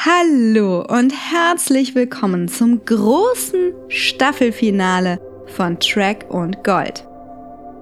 [0.00, 7.04] Hallo und herzlich willkommen zum großen Staffelfinale von Track und Gold.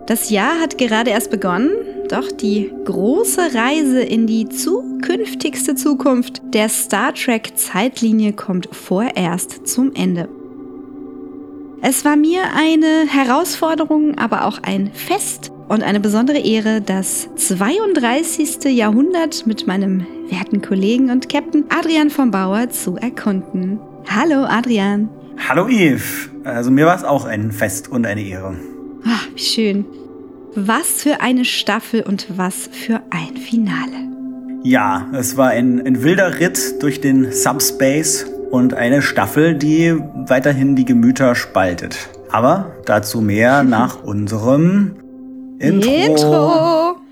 [0.06, 1.72] Das Jahr hat gerade erst begonnen,
[2.08, 9.94] doch die große Reise in die zukünftigste Zukunft der Star Trek Zeitlinie kommt vorerst zum
[9.94, 10.26] Ende.
[11.83, 18.64] Es war mir eine Herausforderung, aber auch ein Fest und eine besondere Ehre, das 32.
[18.77, 23.80] Jahrhundert mit meinem werten Kollegen und Captain Adrian von Bauer zu erkunden.
[24.08, 25.08] Hallo Adrian.
[25.48, 26.30] Hallo Yves.
[26.44, 28.55] Also mir war es auch ein Fest und eine Ehre.
[29.05, 29.84] Ach, wie schön.
[30.55, 34.06] Was für eine Staffel und was für ein Finale.
[34.62, 39.94] Ja, es war ein, ein wilder Ritt durch den Subspace und eine Staffel, die
[40.28, 42.08] weiterhin die Gemüter spaltet.
[42.30, 44.96] Aber dazu mehr nach unserem
[45.59, 45.91] Intro.
[45.91, 47.06] Intro.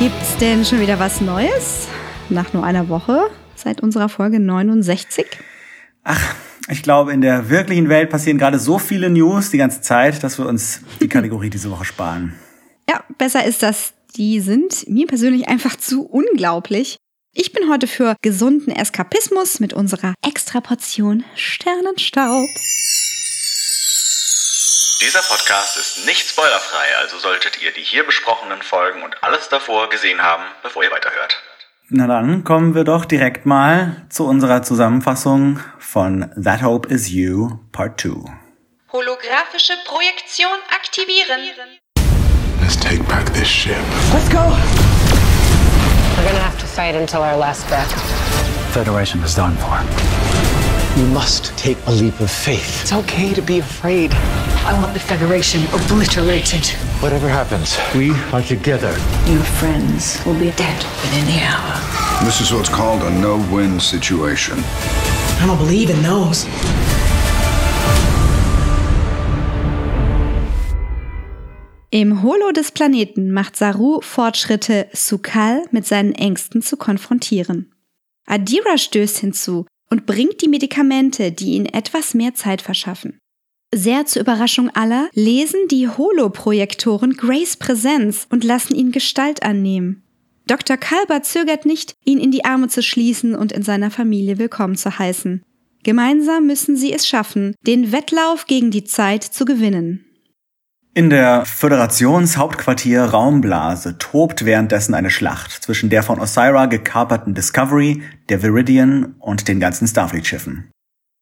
[0.00, 1.86] Gibt's denn schon wieder was Neues?
[2.30, 5.26] Nach nur einer Woche seit unserer Folge 69?
[6.04, 6.34] Ach,
[6.70, 10.38] ich glaube, in der wirklichen Welt passieren gerade so viele News die ganze Zeit, dass
[10.38, 12.32] wir uns die Kategorie diese Woche sparen.
[12.88, 13.92] Ja, besser ist das.
[14.16, 16.96] Die sind mir persönlich einfach zu unglaublich.
[17.32, 22.48] Ich bin heute für gesunden Eskapismus mit unserer Extraportion Sternenstaub.
[25.00, 29.88] Dieser Podcast ist nicht spoilerfrei, also solltet ihr die hier besprochenen Folgen und alles davor
[29.88, 31.40] gesehen haben, bevor ihr weiterhört.
[31.88, 37.58] Na dann kommen wir doch direkt mal zu unserer Zusammenfassung von That Hope Is You
[37.72, 38.10] Part 2.
[38.92, 41.40] Holographische Projektion aktivieren.
[42.70, 43.82] Let's take back this ship.
[44.14, 44.44] Let's go!
[46.16, 47.90] We're gonna have to fight until our last breath.
[48.72, 49.74] Federation is done for.
[50.96, 52.82] You must take a leap of faith.
[52.82, 54.12] It's okay to be afraid.
[54.14, 56.64] I want the Federation obliterated.
[57.02, 58.92] Whatever happens, we are together.
[59.26, 62.24] Your friends will be dead within the hour.
[62.24, 64.60] This is what's called a no-win situation.
[64.60, 66.46] I don't believe in those.
[71.92, 77.72] Im Holo des Planeten macht Saru Fortschritte, Sukal mit seinen Ängsten zu konfrontieren.
[78.26, 83.18] Adira stößt hinzu und bringt die Medikamente, die ihnen etwas mehr Zeit verschaffen.
[83.74, 90.04] Sehr zur Überraschung aller lesen die Holoprojektoren Grace Präsenz und lassen ihn Gestalt annehmen.
[90.46, 90.76] Dr.
[90.76, 94.96] Kalber zögert nicht, ihn in die Arme zu schließen und in seiner Familie willkommen zu
[94.96, 95.42] heißen.
[95.82, 100.04] Gemeinsam müssen sie es schaffen, den Wettlauf gegen die Zeit zu gewinnen.
[100.92, 108.42] In der Föderationshauptquartier Raumblase tobt währenddessen eine Schlacht zwischen der von Osira gekaperten Discovery, der
[108.42, 110.68] Viridian und den ganzen Starfleet-Schiffen.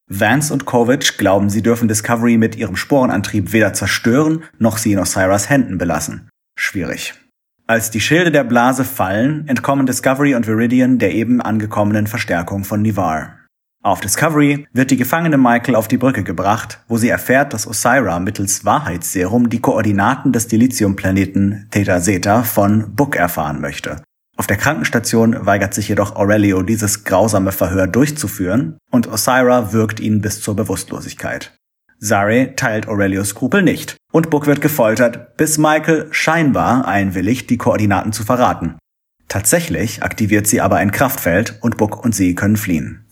[0.09, 4.99] Vance und Kovic glauben, sie dürfen Discovery mit ihrem Sporenantrieb weder zerstören, noch sie in
[4.99, 6.29] Osiris Händen belassen.
[6.57, 7.13] Schwierig.
[7.67, 12.81] Als die Schilde der Blase fallen, entkommen Discovery und Viridian der eben angekommenen Verstärkung von
[12.81, 13.38] Nivar.
[13.81, 18.19] Auf Discovery wird die gefangene Michael auf die Brücke gebracht, wo sie erfährt, dass Osira
[18.19, 24.03] mittels Wahrheitsserum die Koordinaten des Dilithium-Planeten Theta Zeta von Book erfahren möchte.
[24.35, 30.19] Auf der Krankenstation weigert sich jedoch Aurelio, dieses grausame Verhör durchzuführen, und Osira wirkt ihn
[30.19, 31.57] bis zur Bewusstlosigkeit.
[32.01, 38.11] Zare teilt Aurelios Skrupel nicht, und Book wird gefoltert, bis Michael scheinbar einwilligt, die Koordinaten
[38.11, 38.77] zu verraten.
[39.29, 43.05] Tatsächlich aktiviert sie aber ein Kraftfeld und Book und sie können fliehen.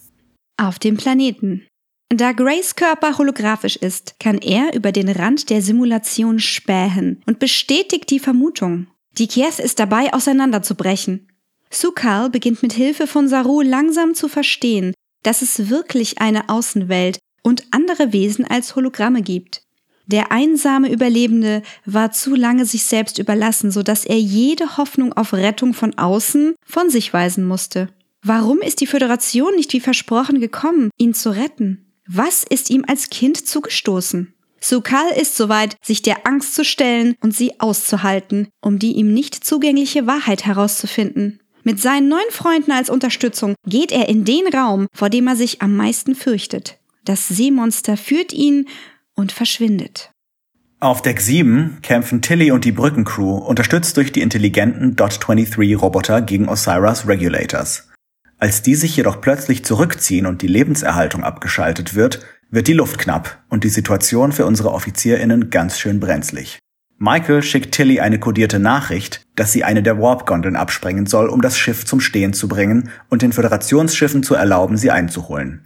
[0.59, 1.67] Auf dem Planeten.
[2.09, 8.09] Da Grace Körper holographisch ist, kann er über den Rand der Simulation spähen und bestätigt
[8.09, 8.87] die Vermutung.
[9.19, 11.27] Die Kiev ist dabei, auseinanderzubrechen.
[11.69, 17.65] Sukal beginnt mit Hilfe von Saru langsam zu verstehen, dass es wirklich eine Außenwelt und
[17.69, 19.61] andere Wesen als Hologramme gibt.
[20.07, 25.33] Der einsame Überlebende war zu lange sich selbst überlassen, so dass er jede Hoffnung auf
[25.33, 27.89] Rettung von außen von sich weisen musste.
[28.29, 31.85] Warum ist die Föderation nicht wie versprochen gekommen, ihn zu retten?
[32.09, 34.33] Was ist ihm als Kind zugestoßen?
[34.59, 39.33] Sukal ist soweit, sich der Angst zu stellen und sie auszuhalten, um die ihm nicht
[39.33, 41.39] zugängliche Wahrheit herauszufinden.
[41.63, 45.61] Mit seinen neuen Freunden als Unterstützung geht er in den Raum, vor dem er sich
[45.61, 46.79] am meisten fürchtet.
[47.05, 48.67] Das Seemonster führt ihn
[49.15, 50.11] und verschwindet.
[50.81, 57.07] Auf Deck 7 kämpfen Tilly und die Brückencrew, unterstützt durch die intelligenten Dot-23-Roboter gegen Osiris
[57.07, 57.87] Regulators.
[58.39, 63.43] Als die sich jedoch plötzlich zurückziehen und die Lebenserhaltung abgeschaltet wird, wird die Luft knapp
[63.49, 66.59] und die Situation für unsere OffizierInnen ganz schön brenzlig.
[66.99, 71.57] Michael schickt Tilly eine kodierte Nachricht, dass sie eine der Warp-Gondeln absprengen soll, um das
[71.57, 75.65] Schiff zum Stehen zu bringen und den Föderationsschiffen zu erlauben, sie einzuholen.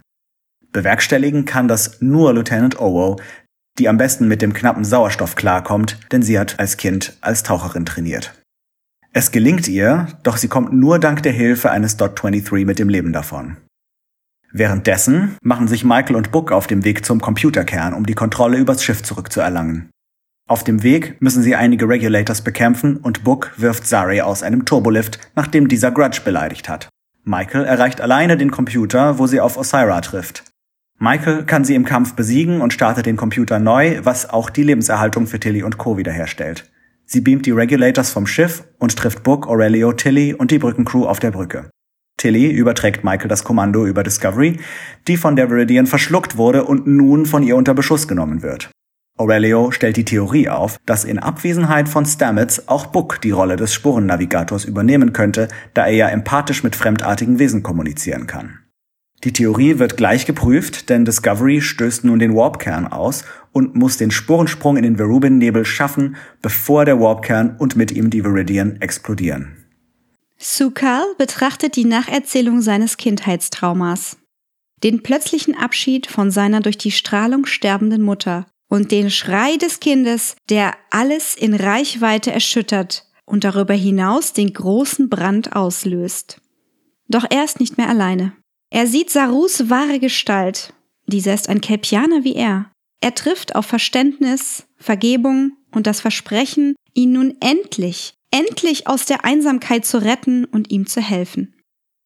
[0.72, 3.16] Bewerkstelligen kann das nur Lieutenant Owo,
[3.78, 7.86] die am besten mit dem knappen Sauerstoff klarkommt, denn sie hat als Kind als Taucherin
[7.86, 8.34] trainiert.
[9.14, 12.88] Es gelingt ihr, doch sie kommt nur dank der Hilfe eines Dot 23 mit dem
[12.88, 13.58] Leben davon.
[14.50, 18.82] Währenddessen machen sich Michael und Book auf dem Weg zum Computerkern, um die Kontrolle übers
[18.82, 19.90] Schiff zurückzuerlangen.
[20.48, 25.18] Auf dem Weg müssen sie einige Regulators bekämpfen und Book wirft Zari aus einem Turbolift,
[25.36, 26.88] nachdem dieser Grudge beleidigt hat.
[27.22, 30.44] Michael erreicht alleine den Computer, wo sie auf Osira trifft.
[30.98, 35.26] Michael kann sie im Kampf besiegen und startet den Computer neu, was auch die Lebenserhaltung
[35.26, 35.98] für Tilly und Co.
[35.98, 36.71] wiederherstellt.
[37.12, 41.20] Sie beamt die Regulators vom Schiff und trifft Book, Aurelio, Tilly und die Brückencrew auf
[41.20, 41.68] der Brücke.
[42.16, 44.58] Tilly überträgt Michael das Kommando über Discovery,
[45.06, 48.70] die von der Viridian verschluckt wurde und nun von ihr unter Beschuss genommen wird.
[49.18, 53.74] Aurelio stellt die Theorie auf, dass in Abwesenheit von Stamets auch Book die Rolle des
[53.74, 58.61] Spurennavigators übernehmen könnte, da er ja empathisch mit fremdartigen Wesen kommunizieren kann.
[59.24, 64.10] Die Theorie wird gleich geprüft, denn Discovery stößt nun den Warpkern aus und muss den
[64.10, 69.56] Spurensprung in den Verubin-Nebel schaffen, bevor der Warpkern und mit ihm die Viridian explodieren.
[70.38, 74.16] Sukal betrachtet die Nacherzählung seines Kindheitstraumas.
[74.82, 80.34] Den plötzlichen Abschied von seiner durch die Strahlung sterbenden Mutter und den Schrei des Kindes,
[80.48, 86.40] der alles in Reichweite erschüttert und darüber hinaus den großen Brand auslöst.
[87.06, 88.32] Doch er ist nicht mehr alleine.
[88.74, 90.72] Er sieht Sarus wahre Gestalt.
[91.06, 92.72] Dieser ist ein Kelpianer wie er.
[93.02, 99.84] Er trifft auf Verständnis, Vergebung und das Versprechen, ihn nun endlich, endlich aus der Einsamkeit
[99.84, 101.54] zu retten und ihm zu helfen.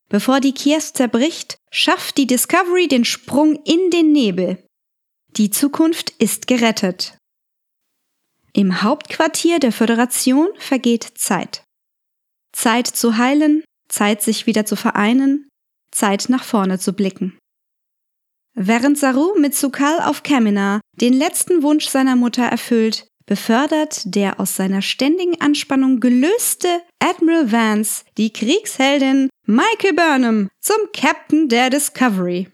[0.09, 4.59] Bevor die Kiers zerbricht, schafft die Discovery den Sprung in den Nebel.
[5.37, 7.17] Die Zukunft ist gerettet.
[8.53, 11.63] Im Hauptquartier der Föderation vergeht Zeit.
[12.53, 15.46] Zeit zu heilen, Zeit sich wieder zu vereinen,
[15.97, 17.39] Zeit nach vorne zu blicken.
[18.55, 24.57] Während Saru mit Sukal auf Kamina den letzten Wunsch seiner Mutter erfüllt, befördert der aus
[24.57, 26.69] seiner ständigen Anspannung gelöste
[27.01, 32.49] Admiral Vance die Kriegsheldin Michael Burnham zum Captain der Discovery.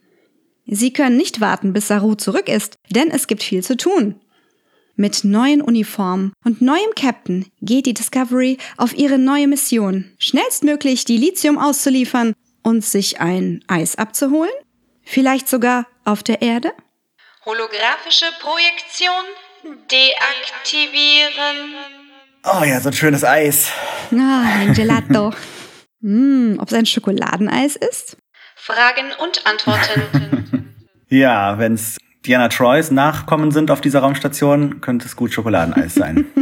[0.66, 4.16] Sie können nicht warten, bis Saru zurück ist, denn es gibt viel zu tun.
[4.94, 11.16] Mit neuen Uniformen und neuem Captain geht die Discovery auf ihre neue Mission, schnellstmöglich die
[11.16, 14.52] Lithium auszuliefern und sich ein Eis abzuholen?
[15.02, 16.72] Vielleicht sogar auf der Erde?
[17.44, 19.24] Holographische Projektion
[19.90, 21.74] deaktivieren.
[22.44, 23.70] Oh ja, so ein schönes Eis.
[24.12, 25.32] Ah, ein Gelato.
[26.00, 28.16] hm, ob es ein Schokoladeneis ist?
[28.56, 30.74] Fragen und Antworten.
[31.08, 36.26] ja, wenn es Diana Troys Nachkommen sind auf dieser Raumstation, könnte es gut Schokoladeneis sein.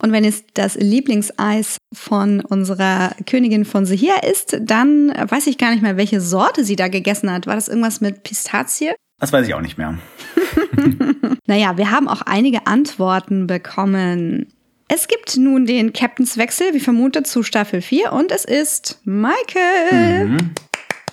[0.00, 5.70] Und wenn es das Lieblingseis von unserer Königin von Sehir ist, dann weiß ich gar
[5.70, 7.46] nicht mehr, welche Sorte sie da gegessen hat.
[7.46, 8.92] War das irgendwas mit Pistazie?
[9.20, 9.98] Das weiß ich auch nicht mehr.
[11.46, 14.52] naja, wir haben auch einige Antworten bekommen.
[14.88, 20.28] Es gibt nun den Captainswechsel, wie vermutet, zu Staffel 4 und es ist Michael.
[20.28, 20.54] Mhm.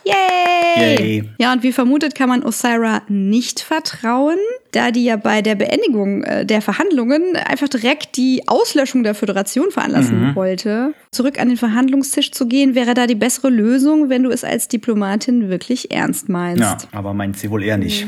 [0.05, 0.97] Yay!
[0.97, 1.29] Yay!
[1.39, 4.37] Ja, und wie vermutet kann man Osira nicht vertrauen,
[4.71, 9.71] da die ja bei der Beendigung äh, der Verhandlungen einfach direkt die Auslöschung der Föderation
[9.71, 10.35] veranlassen mhm.
[10.35, 10.93] wollte.
[11.11, 14.67] Zurück an den Verhandlungstisch zu gehen, wäre da die bessere Lösung, wenn du es als
[14.67, 16.61] Diplomatin wirklich ernst meinst.
[16.61, 18.07] Ja, aber meint sie wohl eher nicht.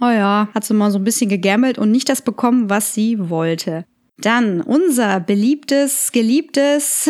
[0.00, 3.28] oh ja, hat sie mal so ein bisschen gegambelt und nicht das bekommen, was sie
[3.28, 3.84] wollte.
[4.20, 7.08] Dann unser beliebtes, geliebtes,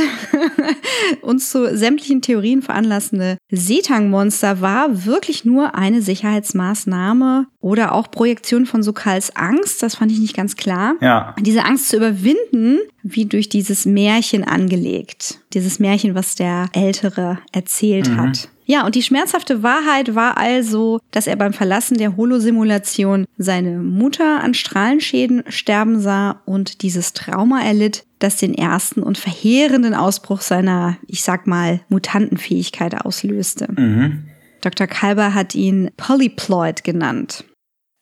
[1.22, 8.82] uns zu sämtlichen Theorien veranlassende Setang-Monster war wirklich nur eine Sicherheitsmaßnahme oder auch Projektion von
[8.82, 9.82] Sokals Angst.
[9.82, 10.94] Das fand ich nicht ganz klar.
[11.00, 11.34] Ja.
[11.40, 15.40] Diese Angst zu überwinden, wie durch dieses Märchen angelegt.
[15.54, 18.16] Dieses Märchen, was der Ältere erzählt mhm.
[18.20, 18.48] hat.
[18.66, 24.42] Ja, und die schmerzhafte Wahrheit war also, dass er beim Verlassen der Holosimulation seine Mutter
[24.42, 30.96] an Strahlenschäden sterben sah und dieses Trauma erlitt, das den ersten und verheerenden Ausbruch seiner,
[31.06, 33.68] ich sag mal, Mutantenfähigkeit auslöste.
[33.70, 34.28] Mhm.
[34.60, 34.86] Dr.
[34.86, 37.44] Kalber hat ihn Polyploid genannt.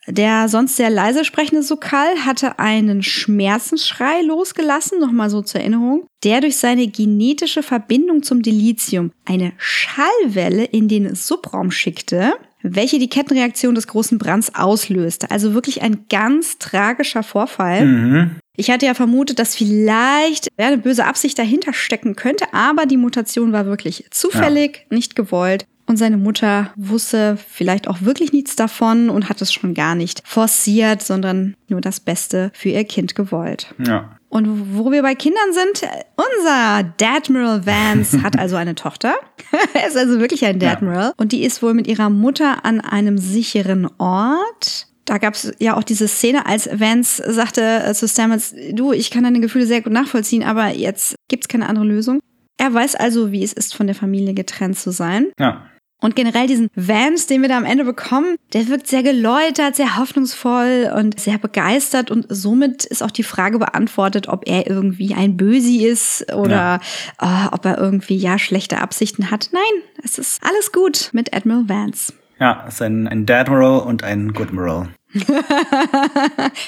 [0.09, 6.41] Der sonst sehr leise sprechende Sokal hatte einen Schmerzensschrei losgelassen, nochmal so zur Erinnerung, der
[6.41, 12.35] durch seine genetische Verbindung zum Dilithium eine Schallwelle in den Subraum schickte,
[12.75, 15.31] welche die Kettenreaktion des großen Brands auslöste.
[15.31, 17.85] Also wirklich ein ganz tragischer Vorfall.
[17.87, 18.31] Mhm.
[18.57, 23.53] Ich hatte ja vermutet, dass vielleicht eine böse Absicht dahinter stecken könnte, aber die Mutation
[23.53, 24.97] war wirklich zufällig, ja.
[24.97, 25.67] nicht gewollt.
[25.89, 30.21] Und seine Mutter wusste vielleicht auch wirklich nichts davon und hat es schon gar nicht
[30.25, 33.73] forciert, sondern nur das Beste für ihr Kind gewollt.
[33.79, 34.16] Ja.
[34.29, 39.15] Und wo wir bei Kindern sind, unser Dadmiral Vance hat also eine Tochter.
[39.75, 41.09] er ist also wirklich ein Dadmiral.
[41.09, 41.13] Ja.
[41.17, 44.89] Und die ist wohl mit ihrer Mutter an einem sicheren Ort.
[45.05, 49.11] Da gab es ja auch diese Szene, als Vance sagte äh, zu Stamets, du, ich
[49.11, 52.19] kann deine Gefühle sehr gut nachvollziehen, aber jetzt gibt's keine andere Lösung.
[52.59, 55.29] Er weiß also, wie es ist, von der Familie getrennt zu sein.
[55.39, 55.67] Ja.
[56.01, 59.97] Und generell diesen Vance, den wir da am Ende bekommen, der wirkt sehr geläutert, sehr
[59.97, 62.11] hoffnungsvoll und sehr begeistert.
[62.11, 66.81] Und somit ist auch die Frage beantwortet, ob er irgendwie ein Bösi ist oder
[67.21, 67.51] ja.
[67.51, 69.49] oh, ob er irgendwie ja schlechte Absichten hat.
[69.53, 72.13] Nein, es ist alles gut mit Admiral Vance.
[72.39, 74.89] Ja, es ist ein, ein Dadmiral und ein Goodmiral.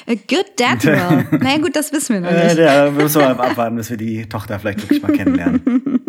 [0.07, 1.27] A good Dadmiral.
[1.39, 2.59] naja gut, das wissen wir noch nicht.
[2.59, 6.01] Äh, ja, müssen wir mal abwarten, bis wir die Tochter vielleicht wirklich mal kennenlernen.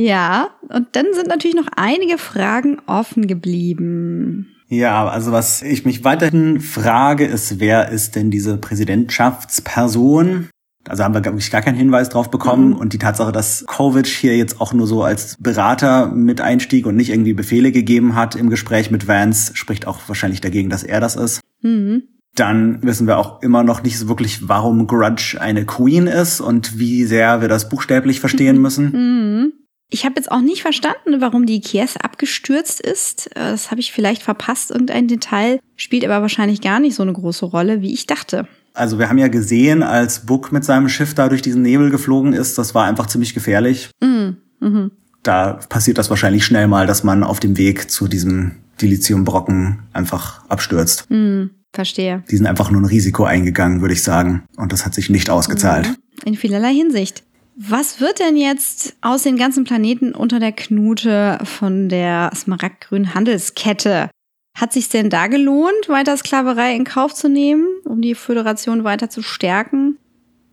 [0.00, 4.46] Ja, und dann sind natürlich noch einige Fragen offen geblieben.
[4.68, 10.50] Ja, also was ich mich weiterhin frage, ist, wer ist denn diese Präsidentschaftsperson?
[10.86, 12.68] Also haben wir, glaube ich, gar keinen Hinweis drauf bekommen.
[12.68, 12.76] Mhm.
[12.76, 16.94] Und die Tatsache, dass Kovic hier jetzt auch nur so als Berater mit einstieg und
[16.94, 21.00] nicht irgendwie Befehle gegeben hat im Gespräch mit Vance, spricht auch wahrscheinlich dagegen, dass er
[21.00, 21.40] das ist.
[21.62, 22.04] Mhm.
[22.36, 26.78] Dann wissen wir auch immer noch nicht so wirklich, warum Grudge eine Queen ist und
[26.78, 29.54] wie sehr wir das buchstäblich verstehen müssen.
[29.88, 29.94] Mhm.
[29.94, 33.28] Ich habe jetzt auch nicht verstanden, warum die Kiew abgestürzt ist.
[33.36, 35.60] Äh, das habe ich vielleicht verpasst, irgendein Detail.
[35.76, 38.46] Spielt aber wahrscheinlich gar nicht so eine große Rolle, wie ich dachte.
[38.74, 42.32] Also wir haben ja gesehen, als Book mit seinem Schiff da durch diesen Nebel geflogen
[42.32, 43.90] ist, das war einfach ziemlich gefährlich.
[44.00, 44.92] Mm, mhm.
[45.24, 50.48] Da passiert das wahrscheinlich schnell mal, dass man auf dem Weg zu diesem Dilithiumbrocken einfach
[50.48, 51.10] abstürzt.
[51.10, 52.22] Mm, verstehe.
[52.30, 54.44] Die sind einfach nur ein Risiko eingegangen, würde ich sagen.
[54.56, 55.92] Und das hat sich nicht ausgezahlt.
[56.24, 57.24] In vielerlei Hinsicht.
[57.60, 64.10] Was wird denn jetzt aus den ganzen Planeten unter der Knute von der smaragdgrünen Handelskette?
[64.56, 69.10] Hat sich denn da gelohnt, weiter Sklaverei in Kauf zu nehmen, um die Föderation weiter
[69.10, 69.98] zu stärken?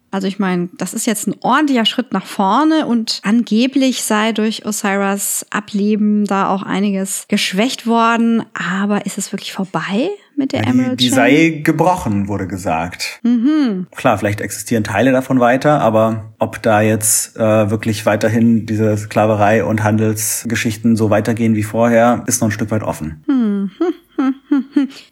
[0.09, 4.65] Also ich meine, das ist jetzt ein ordentlicher Schritt nach vorne und angeblich sei durch
[4.65, 8.43] Osiris Ableben da auch einiges geschwächt worden.
[8.55, 10.09] Aber ist es wirklich vorbei?
[10.37, 13.19] Mit der ja, Emerald die, die sei gebrochen, wurde gesagt.
[13.23, 13.87] Mhm.
[13.95, 19.63] Klar, vielleicht existieren Teile davon weiter, aber ob da jetzt äh, wirklich weiterhin diese Sklaverei
[19.63, 23.23] und Handelsgeschichten so weitergehen wie vorher, ist noch ein Stück weit offen.
[23.27, 23.71] Mhm.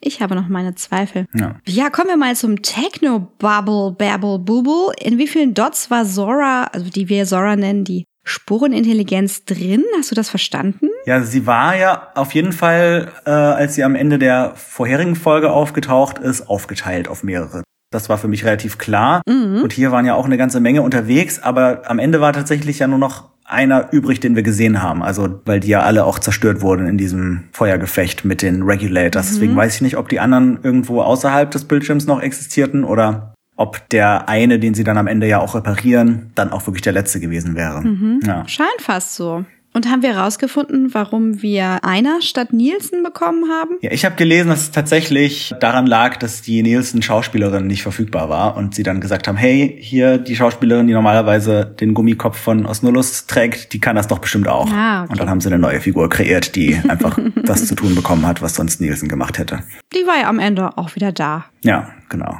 [0.00, 1.26] Ich habe noch meine Zweifel.
[1.34, 1.56] Ja.
[1.66, 4.94] ja, kommen wir mal zum Techno-Bubble, Babble, Bubble.
[4.98, 9.84] In wie vielen Dots war Zora, also die wir Zora nennen, die Spurenintelligenz drin?
[9.96, 10.88] Hast du das verstanden?
[11.06, 15.50] Ja, sie war ja auf jeden Fall, äh, als sie am Ende der vorherigen Folge
[15.50, 17.62] aufgetaucht ist, aufgeteilt auf mehrere.
[17.90, 19.22] Das war für mich relativ klar.
[19.28, 19.62] Mhm.
[19.62, 22.88] Und hier waren ja auch eine ganze Menge unterwegs, aber am Ende war tatsächlich ja
[22.88, 25.02] nur noch einer übrig, den wir gesehen haben.
[25.02, 29.26] Also, weil die ja alle auch zerstört wurden in diesem Feuergefecht mit den Regulators.
[29.26, 29.34] Mhm.
[29.34, 33.88] Deswegen weiß ich nicht, ob die anderen irgendwo außerhalb des Bildschirms noch existierten oder ob
[33.90, 37.20] der eine, den sie dann am Ende ja auch reparieren, dann auch wirklich der letzte
[37.20, 37.82] gewesen wäre.
[37.82, 38.20] Mhm.
[38.26, 38.46] Ja.
[38.48, 39.44] Scheint fast so.
[39.76, 43.74] Und haben wir herausgefunden, warum wir einer statt Nielsen bekommen haben?
[43.80, 48.56] Ja, ich habe gelesen, dass es tatsächlich daran lag, dass die Nielsen-Schauspielerin nicht verfügbar war
[48.56, 53.26] und sie dann gesagt haben, hey, hier die Schauspielerin, die normalerweise den Gummikopf von Osnulus
[53.26, 54.70] trägt, die kann das doch bestimmt auch.
[54.70, 55.10] Ah, okay.
[55.10, 58.42] Und dann haben sie eine neue Figur kreiert, die einfach das zu tun bekommen hat,
[58.42, 59.64] was sonst Nielsen gemacht hätte.
[59.92, 61.46] Die war ja am Ende auch wieder da.
[61.64, 62.38] Ja, genau.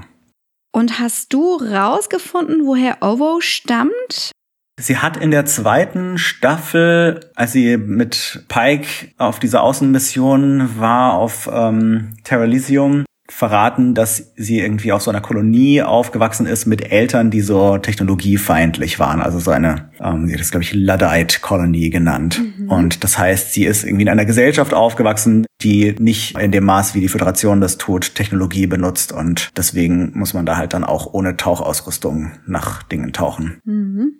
[0.74, 4.32] Und hast du rausgefunden, woher Ovo stammt?
[4.80, 11.48] Sie hat in der zweiten Staffel, als sie mit Pike auf dieser Außenmission war auf
[11.52, 13.04] ähm, Terralisium,
[13.34, 19.00] verraten, dass sie irgendwie auf so einer Kolonie aufgewachsen ist mit Eltern, die so technologiefeindlich
[19.00, 19.20] waren.
[19.20, 22.40] Also so eine, ähm, sie hat das, glaube ich, Luddite Colony genannt.
[22.40, 22.70] Mhm.
[22.70, 26.94] Und das heißt, sie ist irgendwie in einer Gesellschaft aufgewachsen, die nicht in dem Maß,
[26.94, 29.10] wie die Föderation das tut, Technologie benutzt.
[29.10, 33.58] Und deswegen muss man da halt dann auch ohne Tauchausrüstung nach Dingen tauchen.
[33.64, 34.12] Mhm.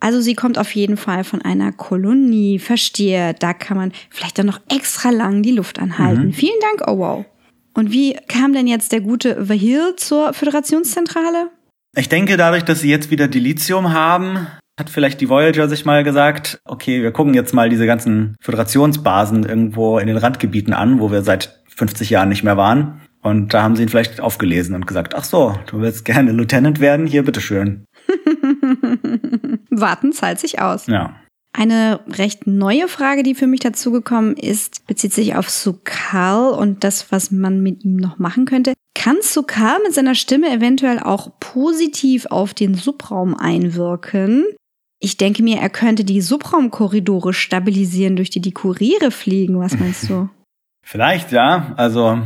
[0.00, 3.34] Also sie kommt auf jeden Fall von einer Kolonie, verstehe.
[3.38, 6.26] Da kann man vielleicht dann noch extra lang die Luft anhalten.
[6.26, 6.32] Mhm.
[6.32, 7.24] Vielen Dank, oh wow.
[7.74, 11.50] Und wie kam denn jetzt der gute Vahil zur Föderationszentrale?
[11.96, 14.46] Ich denke, dadurch, dass sie jetzt wieder Dilithium haben,
[14.78, 19.44] hat vielleicht die Voyager sich mal gesagt, okay, wir gucken jetzt mal diese ganzen Föderationsbasen
[19.44, 23.00] irgendwo in den Randgebieten an, wo wir seit 50 Jahren nicht mehr waren.
[23.22, 26.80] Und da haben sie ihn vielleicht aufgelesen und gesagt, ach so, du willst gerne Lieutenant
[26.80, 27.84] werden, hier, bitteschön.
[29.70, 30.86] Warten zahlt sich aus.
[30.88, 31.14] Ja.
[31.54, 37.12] Eine recht neue Frage, die für mich dazugekommen ist, bezieht sich auf Sukal und das,
[37.12, 38.72] was man mit ihm noch machen könnte.
[38.94, 44.44] Kann Sukal mit seiner Stimme eventuell auch positiv auf den Subraum einwirken?
[44.98, 49.58] Ich denke mir, er könnte die Subraumkorridore stabilisieren, durch die die Kuriere fliegen.
[49.58, 50.30] Was meinst du?
[50.84, 51.74] Vielleicht, ja.
[51.76, 52.22] Also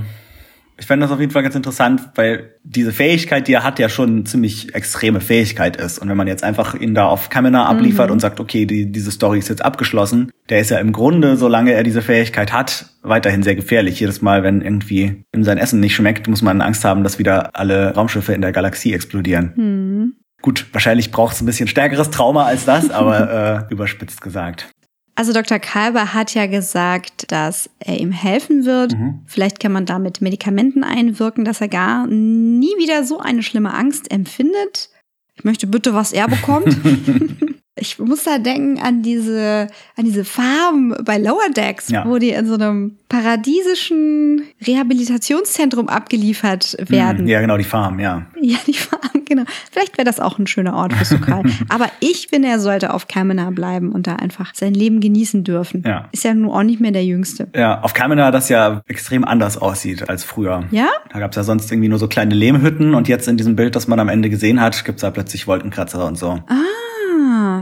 [0.78, 3.88] Ich fände das auf jeden Fall ganz interessant, weil diese Fähigkeit, die er hat, ja
[3.88, 5.98] schon eine ziemlich extreme Fähigkeit ist.
[5.98, 8.12] Und wenn man jetzt einfach ihn da auf Kamina abliefert Mhm.
[8.12, 11.72] und sagt, okay, die, diese Story ist jetzt abgeschlossen, der ist ja im Grunde, solange
[11.72, 13.98] er diese Fähigkeit hat, weiterhin sehr gefährlich.
[14.00, 17.50] Jedes Mal, wenn irgendwie ihm sein Essen nicht schmeckt, muss man Angst haben, dass wieder
[17.54, 19.52] alle Raumschiffe in der Galaxie explodieren.
[19.56, 20.12] Hm.
[20.42, 24.68] Gut, wahrscheinlich braucht es ein bisschen stärkeres Trauma als das, aber äh, überspitzt gesagt.
[25.16, 25.58] Also Dr.
[25.58, 28.92] Kalber hat ja gesagt, dass er ihm helfen wird.
[28.92, 29.22] Mhm.
[29.26, 33.72] Vielleicht kann man da mit Medikamenten einwirken, dass er gar nie wieder so eine schlimme
[33.72, 34.90] Angst empfindet.
[35.34, 36.76] Ich möchte bitte, was er bekommt.
[37.78, 42.04] ich muss da denken an diese, an diese Farm bei Lower Decks, Ja.
[42.08, 47.18] wo die in so einem paradiesischen Rehabilitationszentrum abgeliefert werden.
[47.20, 48.26] Hm, Ja, genau, die Farm, ja.
[48.40, 49.42] Ja, die Farm, genau.
[49.70, 51.42] Vielleicht wäre das auch ein schöner Ort für Sokal.
[51.68, 55.82] Aber ich finde, er sollte auf Kamina bleiben und da einfach sein Leben genießen dürfen.
[55.86, 56.08] Ja.
[56.12, 57.48] Ist ja nun auch nicht mehr der Jüngste.
[57.54, 60.64] Ja, auf Kamina das ja extrem anders aussieht als früher.
[60.70, 60.88] Ja?
[61.12, 63.86] Da gab's ja sonst irgendwie nur so kleine Lehmhütten und jetzt in diesem Bild, das
[63.88, 66.40] man am Ende gesehen hat, gibt's da plötzlich Wolkenkratzer und so.
[66.48, 66.54] Ah,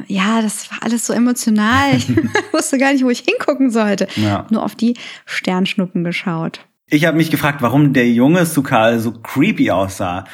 [0.06, 1.92] ja, das war alles so emotional.
[1.94, 4.06] Ich wusste gar nicht, wo ich hingucken sollte.
[4.16, 4.46] Ja.
[4.50, 4.94] Nur auf die
[5.26, 6.60] Sternschnuppen geschaut.
[6.88, 10.24] Ich habe mich gefragt, warum der junge Sukal so creepy aussah.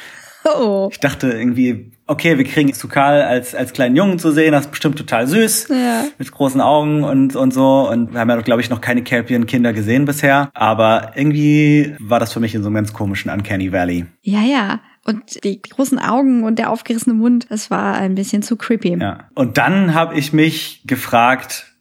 [0.43, 0.89] Oh.
[0.91, 4.71] Ich dachte irgendwie, okay, wir kriegen Sukal als, als kleinen Jungen zu sehen, das ist
[4.71, 5.69] bestimmt total süß.
[5.69, 6.05] Ja.
[6.17, 7.89] Mit großen Augen und, und so.
[7.89, 10.49] Und wir haben ja, glaube ich, noch keine Caribbean-Kinder gesehen bisher.
[10.53, 14.05] Aber irgendwie war das für mich in so einem ganz komischen Uncanny Valley.
[14.21, 14.79] Ja, ja.
[15.05, 18.97] Und die großen Augen und der aufgerissene Mund, das war ein bisschen zu creepy.
[18.99, 19.29] Ja.
[19.33, 21.75] Und dann habe ich mich gefragt,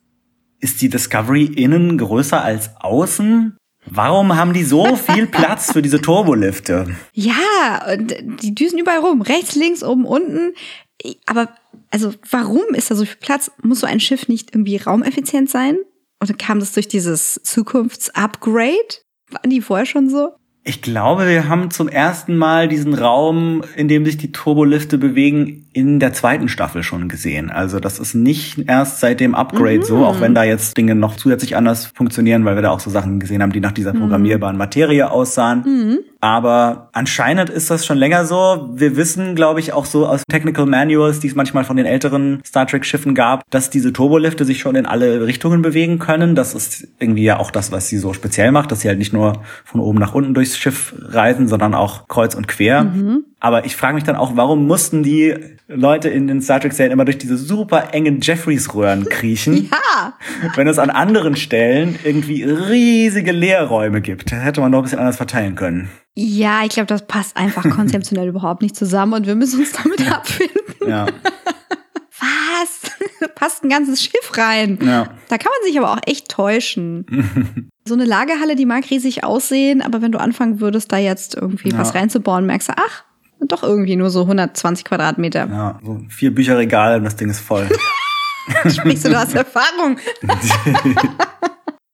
[0.59, 3.57] ist die Discovery innen größer als außen?
[3.87, 6.95] Warum haben die so viel Platz für diese Turbolifte?
[7.13, 9.23] Ja, und die düsen überall rum.
[9.23, 10.55] Rechts, links, oben, unten.
[11.27, 11.49] Aber,
[11.91, 13.51] also, warum ist da so viel Platz?
[13.63, 15.79] Muss so ein Schiff nicht irgendwie raumeffizient sein?
[16.23, 19.01] Oder kam das durch dieses Zukunfts-Upgrade?
[19.31, 20.35] Waren die vorher schon so?
[20.63, 25.67] Ich glaube, wir haben zum ersten Mal diesen Raum, in dem sich die Turbolifte bewegen,
[25.73, 27.51] in der zweiten Staffel schon gesehen.
[27.51, 31.17] Also das ist nicht erst seit dem Upgrade so, auch wenn da jetzt Dinge noch
[31.17, 34.59] zusätzlich anders funktionieren, weil wir da auch so Sachen gesehen haben, die nach dieser programmierbaren
[34.59, 35.99] Materie aussahen.
[36.21, 38.69] Aber anscheinend ist das schon länger so.
[38.75, 42.43] Wir wissen, glaube ich, auch so aus Technical Manuals, die es manchmal von den älteren
[42.45, 46.35] Star Trek Schiffen gab, dass diese Turbolifte sich schon in alle Richtungen bewegen können.
[46.35, 49.15] Das ist irgendwie ja auch das, was sie so speziell macht, dass sie halt nicht
[49.15, 52.93] nur von oben nach unten durchs Schiff reisen, sondern auch kreuz und quer.
[53.41, 55.35] Aber ich frage mich dann auch, warum mussten die
[55.67, 59.71] Leute in den Star Trek-Serien immer durch diese super engen Jeffreys-Röhren kriechen?
[59.93, 60.15] Ja.
[60.55, 64.31] Wenn es an anderen Stellen irgendwie riesige Leerräume gibt.
[64.33, 65.91] Hätte man doch ein bisschen anders verteilen können.
[66.15, 70.11] Ja, ich glaube, das passt einfach konzeptionell überhaupt nicht zusammen und wir müssen uns damit
[70.11, 70.57] abfinden.
[70.87, 71.07] Ja.
[72.21, 72.91] Was?
[73.21, 74.79] Da passt ein ganzes Schiff rein.
[74.83, 75.05] Ja.
[75.29, 77.71] Da kann man sich aber auch echt täuschen.
[77.87, 81.71] so eine Lagerhalle, die mag riesig aussehen, aber wenn du anfangen würdest, da jetzt irgendwie
[81.71, 81.79] Ja.
[81.79, 83.05] was reinzubauen, merkst du, ach,
[83.41, 85.47] doch irgendwie nur so 120 Quadratmeter.
[85.49, 87.67] Ja, so vier Bücherregale und das Ding ist voll.
[88.69, 89.99] Sprichst du, du hast Erfahrung.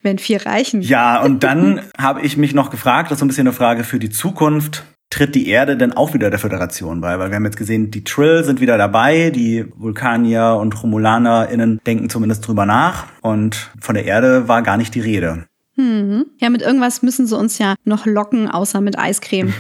[0.07, 0.81] Wenn vier reichen.
[0.81, 3.85] Ja, und dann habe ich mich noch gefragt, das ist so ein bisschen eine Frage
[3.85, 4.85] für die Zukunft.
[5.11, 7.19] Tritt die Erde denn auch wieder der Föderation bei?
[7.19, 12.09] Weil wir haben jetzt gesehen, die Trill sind wieder dabei, die Vulkanier und RomulanerInnen denken
[12.09, 13.05] zumindest drüber nach.
[13.21, 15.47] Und von der Erde war gar nicht die Rede.
[15.77, 16.27] Hm.
[16.39, 19.53] Ja, mit irgendwas müssen sie uns ja noch locken, außer mit Eiscreme.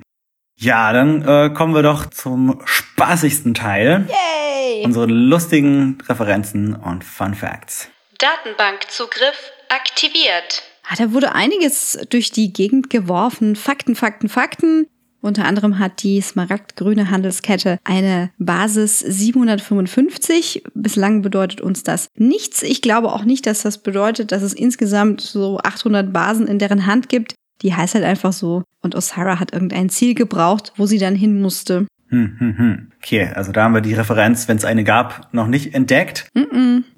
[0.56, 4.06] Ja, dann äh, kommen wir doch zum spaßigsten Teil.
[4.08, 4.84] Yay!
[4.84, 7.88] Unsere lustigen Referenzen und Fun Facts.
[8.18, 10.62] Datenbankzugriff aktiviert.
[10.88, 13.56] Ah, da wurde einiges durch die Gegend geworfen.
[13.56, 14.86] Fakten, Fakten, Fakten.
[15.24, 20.64] Unter anderem hat die smaragdgrüne Handelskette eine Basis 755.
[20.74, 22.62] Bislang bedeutet uns das nichts.
[22.62, 26.84] Ich glaube auch nicht, dass das bedeutet, dass es insgesamt so 800 Basen in deren
[26.84, 27.34] Hand gibt.
[27.62, 28.64] Die heißt halt einfach so.
[28.82, 31.86] Und Osira hat irgendein Ziel gebraucht, wo sie dann hin musste.
[32.08, 32.88] Hm, hm, hm.
[33.02, 36.30] Okay, also da haben wir die Referenz, wenn es eine gab, noch nicht entdeckt.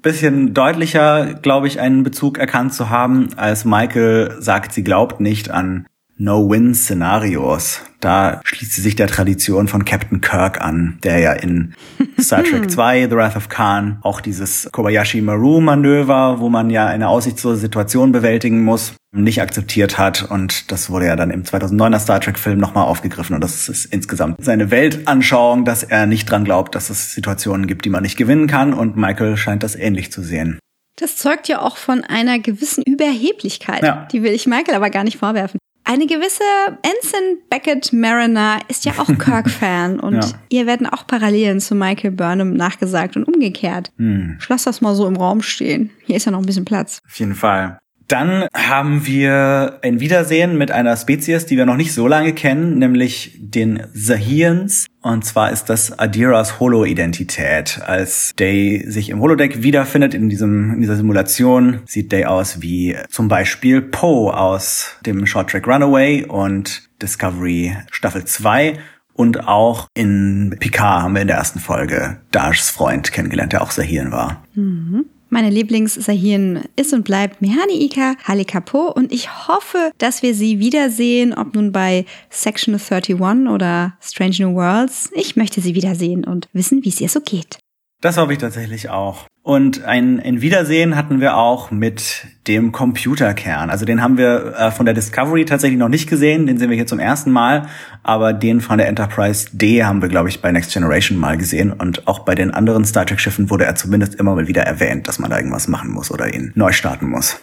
[0.01, 5.49] Bisschen deutlicher, glaube ich, einen Bezug erkannt zu haben, als Michael sagt, sie glaubt nicht
[5.49, 5.87] an
[6.17, 7.81] No-Win-Szenarios.
[7.99, 11.73] Da schließt sie sich der Tradition von Captain Kirk an, der ja in
[12.19, 17.07] Star Trek 2, The Wrath of Khan, auch dieses Kobayashi Maru-Manöver, wo man ja eine
[17.07, 20.29] aussichtslose Situation bewältigen muss, nicht akzeptiert hat.
[20.29, 23.33] Und das wurde ja dann im 2009er Star Trek-Film nochmal aufgegriffen.
[23.33, 27.85] Und das ist insgesamt seine Weltanschauung, dass er nicht dran glaubt, dass es Situationen gibt,
[27.85, 28.73] die man nicht gewinnen kann.
[28.73, 30.59] Und Michael scheint das ähnlich zu sehen.
[30.99, 33.83] Das zeugt ja auch von einer gewissen Überheblichkeit.
[33.83, 34.07] Ja.
[34.11, 35.56] Die will ich Michael aber gar nicht vorwerfen.
[35.89, 36.43] Eine gewisse
[36.81, 40.31] Ensign Beckett Mariner ist ja auch Kirk-Fan und Ja.
[40.49, 43.91] ihr werden auch Parallelen zu Michael Burnham nachgesagt und umgekehrt.
[43.97, 44.37] Hm.
[44.39, 45.89] Ich lass das mal so im Raum stehen.
[46.05, 47.01] Hier ist ja noch ein bisschen Platz.
[47.07, 47.79] Auf jeden Fall.
[48.07, 52.79] Dann haben wir ein Wiedersehen mit einer Spezies, die wir noch nicht so lange kennen,
[52.79, 54.85] nämlich den Sahians.
[55.01, 57.81] Und zwar ist das Adiras Holo-Identität.
[57.85, 62.95] Als Day sich im Holodeck wiederfindet in, diesem, in dieser Simulation, sieht Day aus wie
[63.09, 68.79] zum Beispiel Poe aus dem Short Track Runaway und Discovery Staffel 2.
[69.13, 73.71] Und auch in Picard haben wir in der ersten Folge Dashs Freund kennengelernt, der auch
[73.71, 74.43] Sahian war.
[74.53, 75.05] Mhm.
[75.29, 81.33] Meine Lieblings-Sahin ist und bleibt Mehani Ika Halikapo und ich hoffe, dass wir sie wiedersehen,
[81.33, 85.11] ob nun bei Section 31 oder Strange New Worlds.
[85.13, 87.59] Ich möchte sie wiedersehen und wissen, wie es ihr so geht.
[88.01, 89.26] Das hoffe ich tatsächlich auch.
[89.47, 93.69] Und ein, ein Wiedersehen hatten wir auch mit dem Computerkern.
[93.69, 96.75] Also den haben wir äh, von der Discovery tatsächlich noch nicht gesehen, den sehen wir
[96.75, 97.69] hier zum ersten Mal,
[98.03, 101.71] aber den von der Enterprise D haben wir, glaube ich, bei Next Generation mal gesehen.
[101.71, 105.17] Und auch bei den anderen Star Trek-Schiffen wurde er zumindest immer mal wieder erwähnt, dass
[105.17, 107.39] man da irgendwas machen muss oder ihn neu starten muss.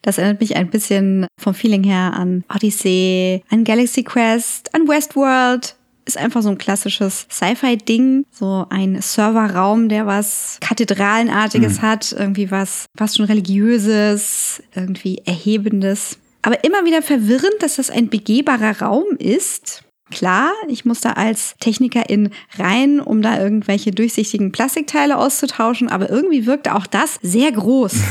[0.00, 5.76] Das erinnert mich ein bisschen vom Feeling her an Odyssey, an Galaxy Quest, an Westworld,
[6.04, 8.24] ist einfach so ein klassisches Sci-Fi-Ding.
[8.30, 11.82] So ein Serverraum, der was Kathedralenartiges mhm.
[11.82, 16.18] hat, irgendwie was, was schon religiöses, irgendwie erhebendes.
[16.42, 19.82] Aber immer wieder verwirrend, dass das ein begehbarer Raum ist.
[20.10, 26.44] Klar, ich muss da als Technikerin rein, um da irgendwelche durchsichtigen Plastikteile auszutauschen, aber irgendwie
[26.44, 27.94] wirkt auch das sehr groß.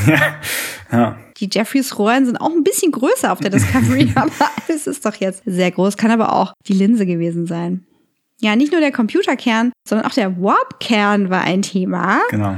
[0.92, 1.16] Ja.
[1.38, 4.32] Die Jeffreys-Rohren sind auch ein bisschen größer auf der Discovery, aber
[4.66, 5.96] alles ist doch jetzt sehr groß.
[5.96, 7.86] Kann aber auch die Linse gewesen sein.
[8.40, 12.20] Ja, nicht nur der Computerkern, sondern auch der Warp-Kern war ein Thema.
[12.30, 12.56] Genau.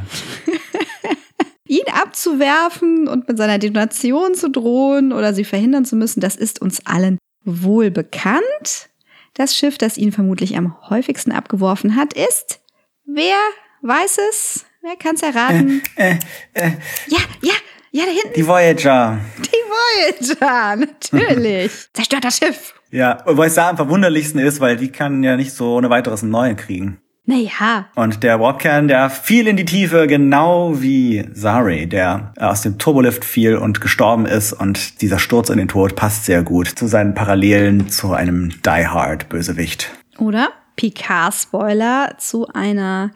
[1.68, 6.62] Ihn abzuwerfen und mit seiner Detonation zu drohen oder sie verhindern zu müssen, das ist
[6.62, 8.88] uns allen wohl bekannt.
[9.34, 12.60] Das Schiff, das ihn vermutlich am häufigsten abgeworfen hat, ist.
[13.04, 13.36] Wer
[13.82, 14.64] weiß es?
[14.80, 15.82] Wer kann es erraten?
[15.96, 16.18] Äh,
[16.54, 16.70] äh, äh.
[17.08, 17.54] Ja, ja,
[17.96, 18.34] ja, da hinten.
[18.34, 19.18] Die Voyager.
[19.38, 21.72] Die Voyager, natürlich.
[21.94, 22.74] Zerstört das Schiff.
[22.90, 26.22] Ja, wobei es da am verwunderlichsten ist, weil die kann ja nicht so ohne weiteres
[26.22, 26.98] einen neuen kriegen.
[27.24, 27.88] Naja.
[27.96, 33.24] Und der Warpkern, der fiel in die Tiefe, genau wie Zari, der aus dem Turbolift
[33.24, 34.52] fiel und gestorben ist.
[34.52, 38.86] Und dieser Sturz in den Tod passt sehr gut zu seinen Parallelen zu einem Die
[38.86, 39.90] Hard Bösewicht.
[40.18, 43.10] Oder Picard-Spoiler zu einer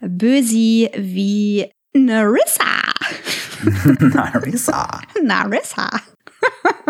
[0.00, 2.85] Bösi wie Narissa.
[4.00, 5.00] Narissa.
[5.22, 5.88] Narissa.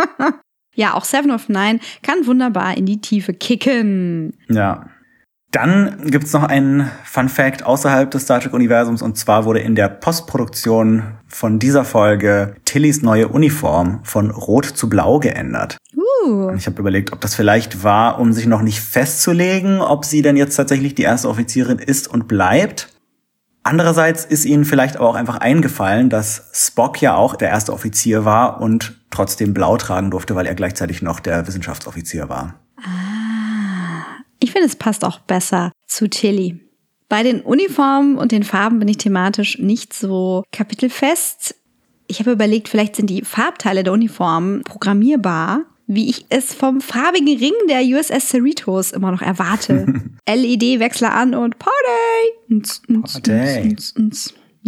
[0.74, 4.35] ja, auch Seven of Nine kann wunderbar in die Tiefe kicken.
[4.48, 4.90] Ja.
[5.52, 9.88] Dann gibt's noch einen Fun Fact außerhalb des Star Trek-Universums und zwar wurde in der
[9.88, 15.79] Postproduktion von dieser Folge Tillys neue Uniform von Rot zu Blau geändert.
[15.96, 16.50] Uh.
[16.57, 20.37] Ich habe überlegt, ob das vielleicht war, um sich noch nicht festzulegen, ob sie denn
[20.37, 22.88] jetzt tatsächlich die erste Offizierin ist und bleibt.
[23.66, 28.24] Andererseits ist ihnen vielleicht aber auch einfach eingefallen, dass Spock ja auch der erste Offizier
[28.24, 32.61] war und trotzdem blau tragen durfte, weil er gleichzeitig noch der Wissenschaftsoffizier war.
[34.38, 36.61] Ich finde, es passt auch besser zu Tilly.
[37.09, 41.57] Bei den Uniformen und den Farben bin ich thematisch nicht so kapitelfest.
[42.07, 47.38] Ich habe überlegt, vielleicht sind die Farbteile der Uniformen programmierbar, wie ich es vom farbigen
[47.38, 49.87] Ring der USS Cerritos immer noch erwarte.
[50.29, 52.77] LED-Wechsler an und Party!
[53.03, 53.77] Party.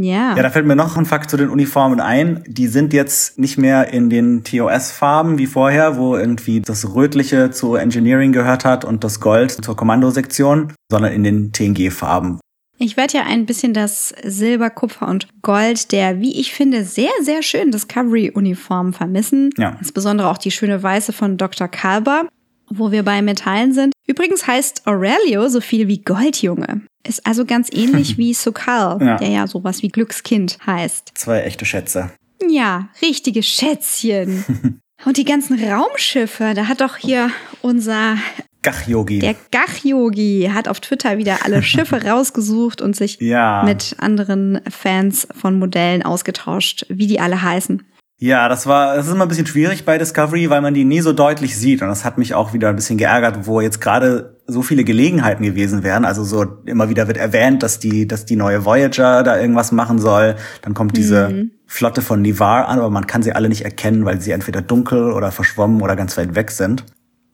[0.00, 0.36] Ja.
[0.36, 2.44] Ja, da fällt mir noch ein Fakt zu den Uniformen ein.
[2.46, 7.74] Die sind jetzt nicht mehr in den TOS-Farben wie vorher, wo irgendwie das Rötliche zu
[7.74, 12.38] Engineering gehört hat und das Gold zur Kommandosektion, sondern in den TNG-Farben.
[12.78, 17.10] Ich werde ja ein bisschen das Silber, Kupfer und Gold der, wie ich finde, sehr,
[17.22, 19.50] sehr schönen Discovery-Uniformen vermissen.
[19.58, 19.76] Ja.
[19.80, 21.66] Insbesondere auch die schöne Weiße von Dr.
[21.68, 22.28] Kalber,
[22.70, 23.92] wo wir bei Metallen sind.
[24.06, 26.82] Übrigens heißt Aurelio so viel wie Goldjunge.
[27.06, 29.16] Ist also ganz ähnlich wie Sokal, Ja.
[29.16, 31.12] der ja sowas wie Glückskind heißt.
[31.14, 32.10] Zwei echte Schätze.
[32.48, 34.44] Ja, richtige Schätzchen.
[35.04, 37.30] Und die ganzen Raumschiffe, da hat doch hier
[37.62, 38.16] unser,
[38.62, 39.20] Gach-Yogi.
[39.20, 43.62] der Gach-Yogi, hat auf Twitter wieder alle Schiffe rausgesucht und sich Ja.
[43.64, 47.82] mit anderen Fans von Modellen ausgetauscht, wie die alle heißen.
[48.20, 51.00] Ja, das war, das ist immer ein bisschen schwierig bei Discovery, weil man die nie
[51.02, 51.82] so deutlich sieht.
[51.82, 55.44] Und das hat mich auch wieder ein bisschen geärgert, wo jetzt gerade so viele Gelegenheiten
[55.44, 56.04] gewesen wären.
[56.04, 60.00] Also so immer wieder wird erwähnt, dass die, dass die neue Voyager da irgendwas machen
[60.00, 60.34] soll.
[60.62, 64.20] Dann kommt diese Flotte von Nivar an, aber man kann sie alle nicht erkennen, weil
[64.20, 66.84] sie entweder dunkel oder verschwommen oder ganz weit weg sind.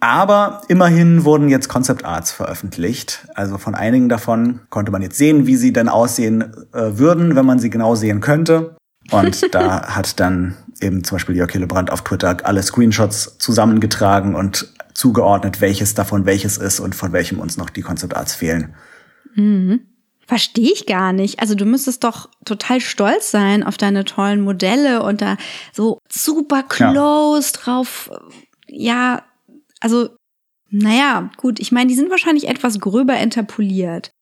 [0.00, 3.26] Aber immerhin wurden jetzt Concept Arts veröffentlicht.
[3.34, 7.46] Also von einigen davon konnte man jetzt sehen, wie sie denn aussehen äh, würden, wenn
[7.46, 8.76] man sie genau sehen könnte.
[9.10, 14.72] Und da hat dann eben zum Beispiel Jörg Hillebrand auf Twitter alle Screenshots zusammengetragen und
[14.92, 18.74] zugeordnet, welches davon welches ist und von welchem uns noch die Concept Arts fehlen.
[20.26, 21.40] Verstehe ich gar nicht.
[21.40, 25.36] Also du müsstest doch total stolz sein auf deine tollen Modelle und da
[25.72, 27.60] so super close ja.
[27.60, 28.10] drauf.
[28.66, 29.22] Ja,
[29.84, 30.08] also,
[30.70, 31.60] naja, gut.
[31.60, 34.12] Ich meine, die sind wahrscheinlich etwas gröber interpoliert.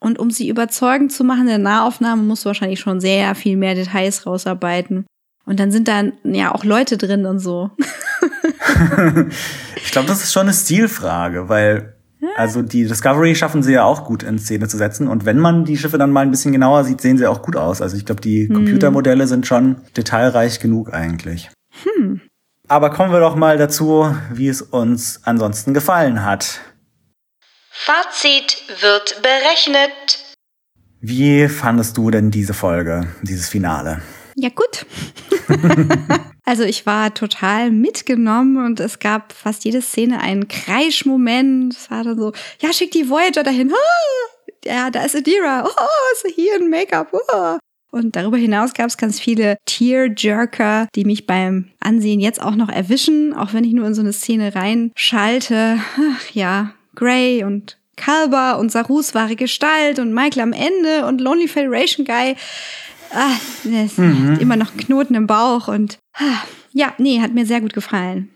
[0.00, 3.58] Und um sie überzeugend zu machen in der Nahaufnahme, musst du wahrscheinlich schon sehr viel
[3.58, 5.04] mehr Details rausarbeiten.
[5.44, 7.70] Und dann sind da ja auch Leute drin und so.
[9.76, 11.96] ich glaube, das ist schon eine Stilfrage, weil
[12.36, 15.06] also die Discovery schaffen sie ja auch gut in Szene zu setzen.
[15.06, 17.56] Und wenn man die Schiffe dann mal ein bisschen genauer sieht, sehen sie auch gut
[17.56, 17.82] aus.
[17.82, 18.54] Also ich glaube, die hm.
[18.54, 21.50] Computermodelle sind schon detailreich genug eigentlich.
[21.82, 22.22] Hm.
[22.74, 26.58] Aber kommen wir doch mal dazu, wie es uns ansonsten gefallen hat.
[27.70, 30.34] Fazit wird berechnet.
[31.00, 34.02] Wie fandest du denn diese Folge, dieses Finale?
[34.34, 34.86] Ja, gut.
[36.44, 41.76] also ich war total mitgenommen und es gab fast jede Szene einen Kreischmoment.
[41.76, 43.70] Es war dann so, ja, schick die Voyager dahin.
[43.72, 45.62] Oh, ja, da ist Adira.
[45.64, 47.12] Oh, ist sie hier in Make-up.
[47.12, 47.56] Oh.
[47.94, 52.68] Und darüber hinaus gab es ganz viele Tear-Jerker, die mich beim Ansehen jetzt auch noch
[52.68, 55.78] erwischen, auch wenn ich nur in so eine Szene reinschalte.
[55.78, 61.46] Ach, ja, Gray und Kalber und Sarus wahre Gestalt und Michael am Ende und Lonely
[61.46, 62.34] Federation Guy
[63.12, 64.38] ah, mhm.
[64.40, 68.28] immer noch Knoten im Bauch und ah, ja, nee, hat mir sehr gut gefallen.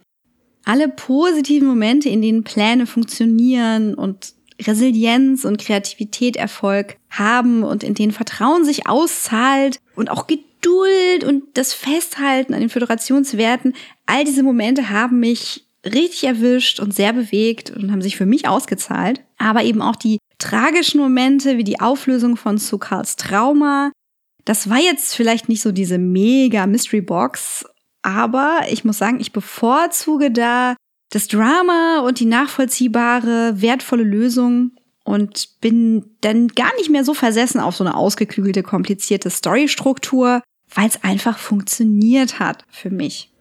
[0.66, 7.94] Alle positiven Momente, in denen Pläne funktionieren und Resilienz und Kreativität Erfolg haben und in
[7.94, 13.74] denen Vertrauen sich auszahlt und auch Geduld und das Festhalten an den Föderationswerten,
[14.06, 18.48] all diese Momente haben mich richtig erwischt und sehr bewegt und haben sich für mich
[18.48, 19.22] ausgezahlt.
[19.38, 23.92] Aber eben auch die tragischen Momente wie die Auflösung von Sukals Trauma,
[24.44, 27.64] das war jetzt vielleicht nicht so diese mega Mystery Box,
[28.02, 30.74] aber ich muss sagen, ich bevorzuge da
[31.10, 34.72] das Drama und die nachvollziehbare, wertvolle Lösung
[35.04, 40.42] und bin dann gar nicht mehr so versessen auf so eine ausgeklügelte, komplizierte Storystruktur,
[40.74, 43.32] weil es einfach funktioniert hat für mich.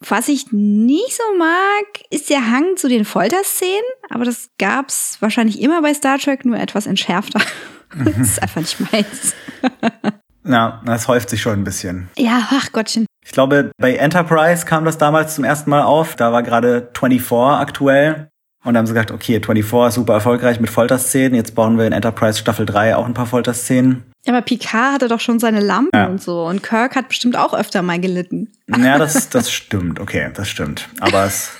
[0.00, 5.60] Was ich nicht so mag, ist der Hang zu den Folterszenen, aber das gab's wahrscheinlich
[5.60, 7.40] immer bei Star Trek, nur etwas entschärfter.
[8.04, 9.34] das ist einfach nicht meins.
[10.44, 12.08] Ja, das häuft sich schon ein bisschen.
[12.16, 13.06] Ja, ach Gottchen.
[13.24, 16.16] Ich glaube, bei Enterprise kam das damals zum ersten Mal auf.
[16.16, 18.28] Da war gerade 24 aktuell.
[18.64, 21.34] Und dann haben sie gesagt, okay, 24 ist super erfolgreich mit Folterszenen.
[21.34, 24.04] Jetzt bauen wir in Enterprise Staffel 3 auch ein paar Folterszenen.
[24.24, 26.06] Ja, aber Picard hatte doch schon seine Lampen ja.
[26.06, 26.44] und so.
[26.44, 28.52] Und Kirk hat bestimmt auch öfter mal gelitten.
[28.68, 29.98] Ja, das, das stimmt.
[29.98, 30.88] Okay, das stimmt.
[31.00, 31.50] Aber es,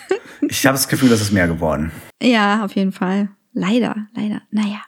[0.49, 1.91] ich habe das Gefühl, das ist mehr geworden.
[2.23, 3.31] Ja, auf jeden Fall.
[3.53, 4.43] Leider, leider.
[4.51, 4.83] Naja.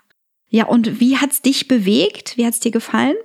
[0.49, 2.37] Ja, und wie hat's dich bewegt?
[2.37, 3.17] Wie hat's dir gefallen?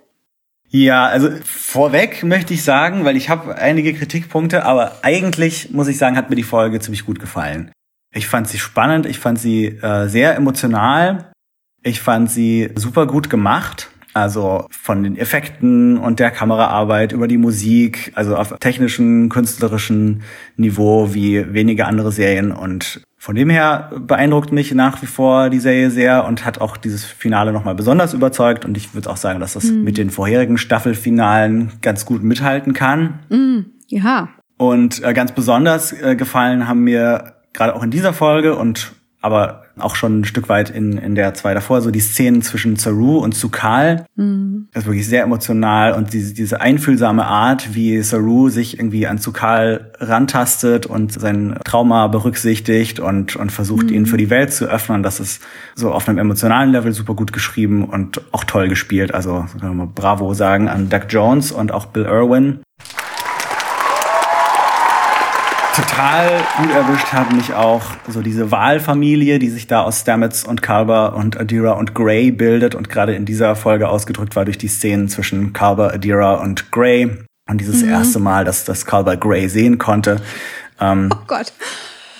[0.71, 5.97] Ja, also vorweg möchte ich sagen, weil ich habe einige Kritikpunkte, aber eigentlich muss ich
[5.97, 7.71] sagen, hat mir die Folge ziemlich gut gefallen.
[8.13, 11.31] Ich fand sie spannend, ich fand sie äh, sehr emotional,
[11.83, 13.89] ich fand sie super gut gemacht.
[14.13, 20.23] Also von den Effekten und der Kameraarbeit über die Musik, also auf technischen, künstlerischen
[20.57, 22.51] Niveau wie wenige andere Serien.
[22.51, 26.77] Und von dem her beeindruckt mich nach wie vor die Serie sehr und hat auch
[26.77, 28.63] dieses Finale nochmal besonders überzeugt.
[28.63, 29.83] Und ich würde auch sagen, dass das mhm.
[29.83, 33.19] mit den vorherigen Staffelfinalen ganz gut mithalten kann.
[33.27, 33.65] Mhm.
[33.87, 34.29] Ja.
[34.55, 39.65] Und äh, ganz besonders äh, gefallen haben mir gerade auch in dieser Folge und aber
[39.81, 43.17] auch schon ein Stück weit in, in der zwei davor, so die Szenen zwischen Saru
[43.17, 44.05] und Sukal.
[44.15, 44.67] Mhm.
[44.73, 49.17] Das ist wirklich sehr emotional und diese, diese einfühlsame Art, wie Saru sich irgendwie an
[49.17, 53.93] Sukal rantastet und sein Trauma berücksichtigt und, und versucht, mhm.
[53.93, 55.03] ihn für die Welt zu öffnen.
[55.03, 55.41] Das ist
[55.75, 59.13] so auf einem emotionalen Level super gut geschrieben und auch toll gespielt.
[59.13, 62.59] Also kann man Bravo sagen an Doug Jones und auch Bill Irwin
[65.79, 70.61] total gut erwischt hat mich auch so diese Wahlfamilie, die sich da aus Stamets und
[70.61, 74.67] Kalber und Adira und Gray bildet und gerade in dieser Folge ausgedrückt war durch die
[74.67, 77.17] Szenen zwischen Kalber, Adira und Gray.
[77.49, 77.89] Und dieses mhm.
[77.89, 80.21] erste Mal, dass das Kalber Gray sehen konnte.
[80.79, 81.53] Ähm, oh Gott.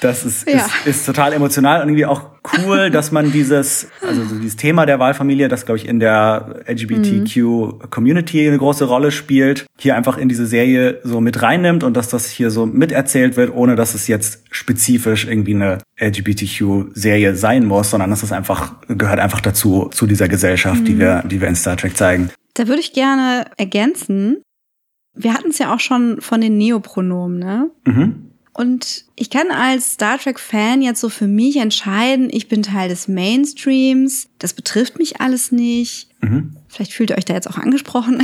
[0.01, 0.57] Das ist, ja.
[0.57, 4.85] ist, ist total emotional und irgendwie auch cool, dass man dieses, also so dieses Thema
[4.85, 10.29] der Wahlfamilie, das glaube ich in der LGBTQ-Community eine große Rolle spielt, hier einfach in
[10.29, 14.07] diese Serie so mit reinnimmt und dass das hier so miterzählt wird, ohne dass es
[14.07, 20.07] jetzt spezifisch irgendwie eine LGBTQ-Serie sein muss, sondern dass es einfach gehört einfach dazu, zu
[20.07, 20.85] dieser Gesellschaft, mhm.
[20.85, 22.29] die wir, die wir in Star Trek zeigen.
[22.53, 24.41] Da würde ich gerne ergänzen.
[25.15, 27.71] Wir hatten es ja auch schon von den Neopronomen, ne?
[27.85, 28.28] Mhm.
[28.59, 33.07] Und ich kann als Star Trek-Fan jetzt so für mich entscheiden, ich bin Teil des
[33.07, 36.09] Mainstreams, das betrifft mich alles nicht.
[36.19, 36.57] Mhm.
[36.67, 38.21] Vielleicht fühlt ihr euch da jetzt auch angesprochen.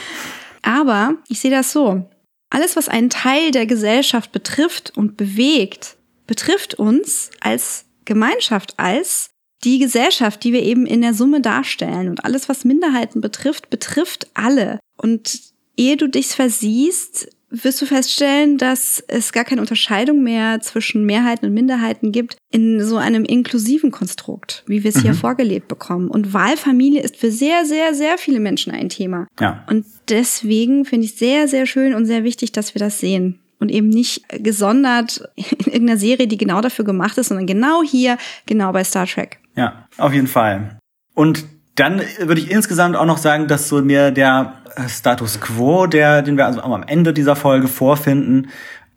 [0.62, 2.06] Aber ich sehe das so.
[2.50, 9.30] Alles, was einen Teil der Gesellschaft betrifft und bewegt, betrifft uns als Gemeinschaft als
[9.64, 14.26] die Gesellschaft, die wir eben in der Summe darstellen und alles, was Minderheiten betrifft, betrifft
[14.34, 14.80] alle.
[14.98, 15.40] Und
[15.78, 21.46] ehe du dich versiehst, wirst du feststellen, dass es gar keine Unterscheidung mehr zwischen Mehrheiten
[21.46, 25.02] und Minderheiten gibt in so einem inklusiven Konstrukt, wie wir es mhm.
[25.02, 26.08] hier vorgelebt bekommen.
[26.08, 29.28] Und Wahlfamilie ist für sehr, sehr, sehr viele Menschen ein Thema.
[29.38, 29.64] Ja.
[29.68, 33.38] Und deswegen finde ich sehr, sehr schön und sehr wichtig, dass wir das sehen.
[33.58, 38.18] Und eben nicht gesondert in irgendeiner Serie, die genau dafür gemacht ist, sondern genau hier,
[38.46, 39.38] genau bei Star Trek.
[39.54, 40.78] Ja, auf jeden Fall.
[41.14, 44.54] Und dann würde ich insgesamt auch noch sagen, dass so mir der
[44.88, 48.48] Status Quo, der, den wir also am Ende dieser Folge vorfinden,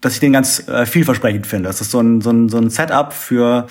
[0.01, 1.67] dass ich den ganz äh, vielversprechend finde.
[1.67, 3.67] Das ist so ein, so ein, so ein Setup für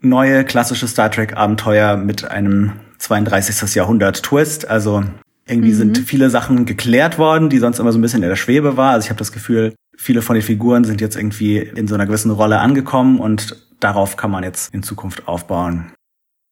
[0.00, 3.74] neue klassische Star Trek Abenteuer mit einem 32.
[3.74, 4.68] Jahrhundert Twist.
[4.68, 5.04] Also
[5.46, 5.76] irgendwie mhm.
[5.76, 8.92] sind viele Sachen geklärt worden, die sonst immer so ein bisschen in der Schwebe war.
[8.92, 12.06] Also ich habe das Gefühl, viele von den Figuren sind jetzt irgendwie in so einer
[12.06, 15.92] gewissen Rolle angekommen und darauf kann man jetzt in Zukunft aufbauen.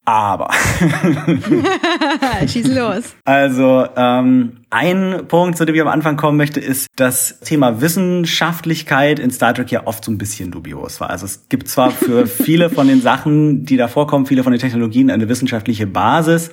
[0.07, 0.49] Aber.
[2.47, 3.16] Schieß los.
[3.25, 9.20] Also, ähm, ein Punkt, zu dem ich am Anfang kommen möchte, ist, dass Thema Wissenschaftlichkeit
[9.20, 11.11] in Star Trek ja oft so ein bisschen dubios war.
[11.11, 14.61] Also es gibt zwar für viele von den Sachen, die da vorkommen, viele von den
[14.61, 16.50] Technologien eine wissenschaftliche Basis,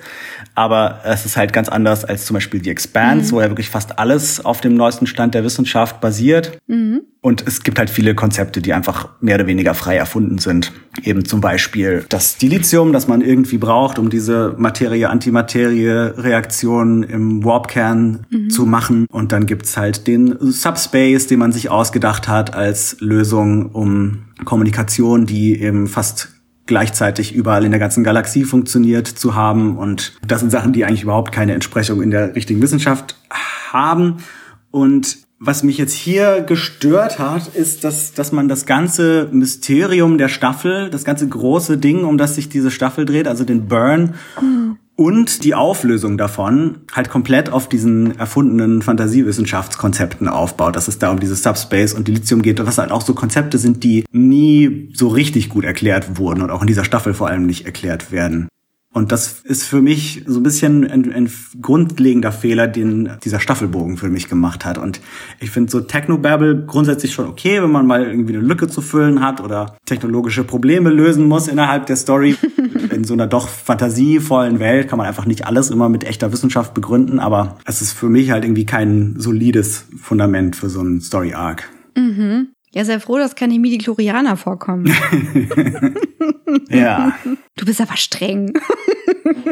[0.54, 3.36] aber es ist halt ganz anders als zum Beispiel die Expanse, mhm.
[3.36, 6.58] wo ja wirklich fast alles auf dem neuesten Stand der Wissenschaft basiert.
[6.68, 7.00] Mhm.
[7.20, 10.72] Und es gibt halt viele Konzepte, die einfach mehr oder weniger frei erfunden sind.
[11.02, 18.50] Eben zum Beispiel das Dilithium, das man irgendwie braucht, um diese Materie-Antimaterie-Reaktion im Warpkern mhm.
[18.50, 19.06] zu machen.
[19.10, 25.26] Und dann gibt's halt den Subspace, den man sich ausgedacht hat als Lösung, um Kommunikation,
[25.26, 26.30] die eben fast
[26.66, 29.76] gleichzeitig überall in der ganzen Galaxie funktioniert zu haben.
[29.76, 33.16] Und das sind Sachen, die eigentlich überhaupt keine Entsprechung in der richtigen Wissenschaft
[33.72, 34.18] haben.
[34.70, 40.28] Und was mich jetzt hier gestört hat, ist, dass, dass man das ganze Mysterium der
[40.28, 44.78] Staffel, das ganze große Ding, um das sich diese Staffel dreht, also den Burn mhm.
[44.96, 51.18] Und die Auflösung davon, halt komplett auf diesen erfundenen Fantasiewissenschaftskonzepten aufbaut, dass es da um
[51.18, 55.08] dieses Subspace und Dilithium geht, und was halt auch so Konzepte sind, die nie so
[55.08, 58.48] richtig gut erklärt wurden und auch in dieser Staffel vor allem nicht erklärt werden.
[58.94, 61.28] Und das ist für mich so ein bisschen ein, ein
[61.60, 64.78] grundlegender Fehler, den dieser Staffelbogen für mich gemacht hat.
[64.78, 65.00] Und
[65.40, 69.20] ich finde so Technobabble grundsätzlich schon okay, wenn man mal irgendwie eine Lücke zu füllen
[69.20, 72.36] hat oder technologische Probleme lösen muss innerhalb der Story.
[72.92, 76.72] In so einer doch fantasievollen Welt kann man einfach nicht alles immer mit echter Wissenschaft
[76.74, 81.68] begründen, aber es ist für mich halt irgendwie kein solides Fundament für so einen Story-Arc.
[81.96, 82.53] Mhm.
[82.74, 84.86] Ja, sehr froh, dass keine Midi-Chlorianer vorkommen.
[86.70, 87.16] ja.
[87.56, 88.52] Du bist aber streng.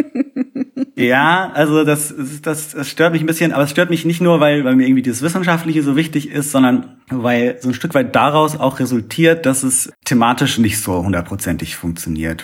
[0.97, 4.41] ja, also das, das, das stört mich ein bisschen, aber es stört mich nicht nur,
[4.41, 8.17] weil, weil mir irgendwie das Wissenschaftliche so wichtig ist, sondern weil so ein Stück weit
[8.17, 12.43] daraus auch resultiert, dass es thematisch nicht so hundertprozentig funktioniert.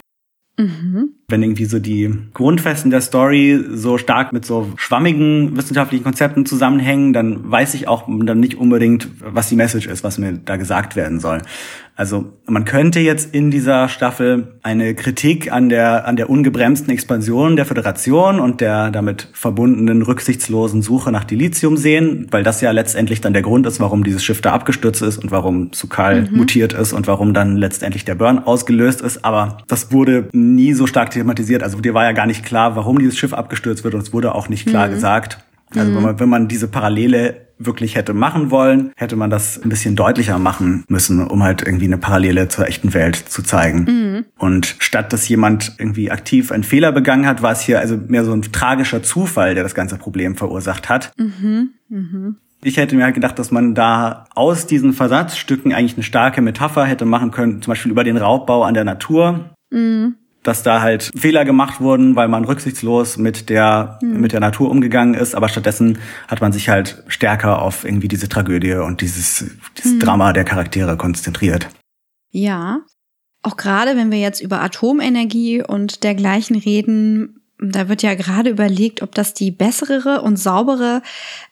[0.56, 1.17] Mhm.
[1.30, 7.12] Wenn irgendwie so die Grundfesten der Story so stark mit so schwammigen wissenschaftlichen Konzepten zusammenhängen,
[7.12, 10.96] dann weiß ich auch dann nicht unbedingt, was die Message ist, was mir da gesagt
[10.96, 11.42] werden soll.
[11.98, 17.56] Also man könnte jetzt in dieser Staffel eine Kritik an der, an der ungebremsten Expansion
[17.56, 23.20] der Föderation und der damit verbundenen rücksichtslosen Suche nach Dilithium sehen, weil das ja letztendlich
[23.20, 26.36] dann der Grund ist, warum dieses Schiff da abgestürzt ist und warum Sukal mhm.
[26.36, 29.24] mutiert ist und warum dann letztendlich der Burn ausgelöst ist.
[29.24, 31.62] Aber das wurde nie so stark thematisiert.
[31.62, 34.34] Also dir war ja gar nicht klar, warum dieses Schiff abgestürzt wird und es wurde
[34.34, 34.92] auch nicht klar mhm.
[34.92, 35.38] gesagt.
[35.74, 39.68] Also wenn man, wenn man diese Parallele wirklich hätte machen wollen, hätte man das ein
[39.68, 43.84] bisschen deutlicher machen müssen, um halt irgendwie eine Parallele zur echten Welt zu zeigen.
[43.84, 44.24] Mhm.
[44.38, 48.24] Und statt dass jemand irgendwie aktiv einen Fehler begangen hat, war es hier also mehr
[48.24, 51.12] so ein tragischer Zufall, der das ganze Problem verursacht hat.
[51.18, 51.70] Mhm.
[51.88, 52.36] Mhm.
[52.62, 56.84] Ich hätte mir halt gedacht, dass man da aus diesen Versatzstücken eigentlich eine starke Metapher
[56.84, 59.50] hätte machen können, zum Beispiel über den Raubbau an der Natur.
[59.70, 60.14] Mhm
[60.48, 64.20] dass da halt Fehler gemacht wurden, weil man rücksichtslos mit der, mhm.
[64.20, 65.34] mit der Natur umgegangen ist.
[65.34, 69.44] Aber stattdessen hat man sich halt stärker auf irgendwie diese Tragödie und dieses,
[69.76, 70.00] dieses mhm.
[70.00, 71.68] Drama der Charaktere konzentriert.
[72.30, 72.80] Ja.
[73.42, 79.02] Auch gerade wenn wir jetzt über Atomenergie und dergleichen reden, da wird ja gerade überlegt,
[79.02, 81.02] ob das die bessere und saubere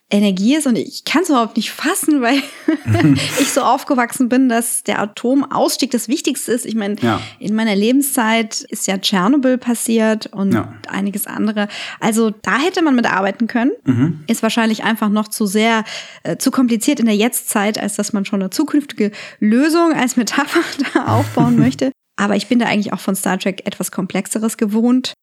[0.08, 2.40] Energie ist und ich kann es überhaupt nicht fassen, weil
[3.40, 6.64] ich so aufgewachsen bin, dass der Atomausstieg das Wichtigste ist.
[6.64, 7.20] Ich meine, ja.
[7.40, 10.72] in meiner Lebenszeit ist ja Tschernobyl passiert und ja.
[10.88, 11.66] einiges andere.
[11.98, 13.72] Also da hätte man mit arbeiten können.
[13.84, 14.20] Mhm.
[14.28, 15.82] Ist wahrscheinlich einfach noch zu sehr,
[16.22, 20.60] äh, zu kompliziert in der Jetztzeit, als dass man schon eine zukünftige Lösung als Metapher
[20.94, 21.90] da aufbauen möchte.
[22.16, 25.14] Aber ich bin da eigentlich auch von Star Trek etwas Komplexeres gewohnt.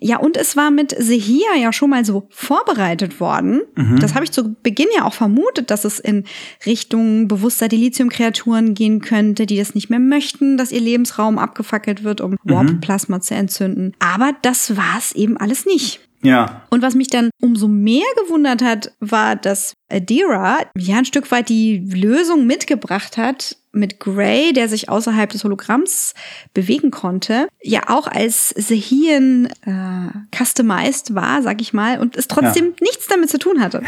[0.00, 3.62] Ja, und es war mit Sehia ja schon mal so vorbereitet worden.
[3.74, 3.98] Mhm.
[3.98, 6.24] Das habe ich zu Beginn ja auch vermutet, dass es in
[6.66, 12.20] Richtung bewusster Dilithium-Kreaturen gehen könnte, die das nicht mehr möchten, dass ihr Lebensraum abgefackelt wird,
[12.20, 12.38] um mhm.
[12.44, 13.92] Warp-Plasma zu entzünden.
[13.98, 16.00] Aber das war es eben alles nicht.
[16.22, 16.62] Ja.
[16.70, 21.48] Und was mich dann umso mehr gewundert hat, war, dass Adira ja ein Stück weit
[21.48, 26.14] die Lösung mitgebracht hat mit Gray, der sich außerhalb des Hologramms
[26.54, 32.66] bewegen konnte, ja auch als Sehien äh, customized war, sag ich mal, und es trotzdem
[32.66, 32.72] ja.
[32.80, 33.82] nichts damit zu tun hatte.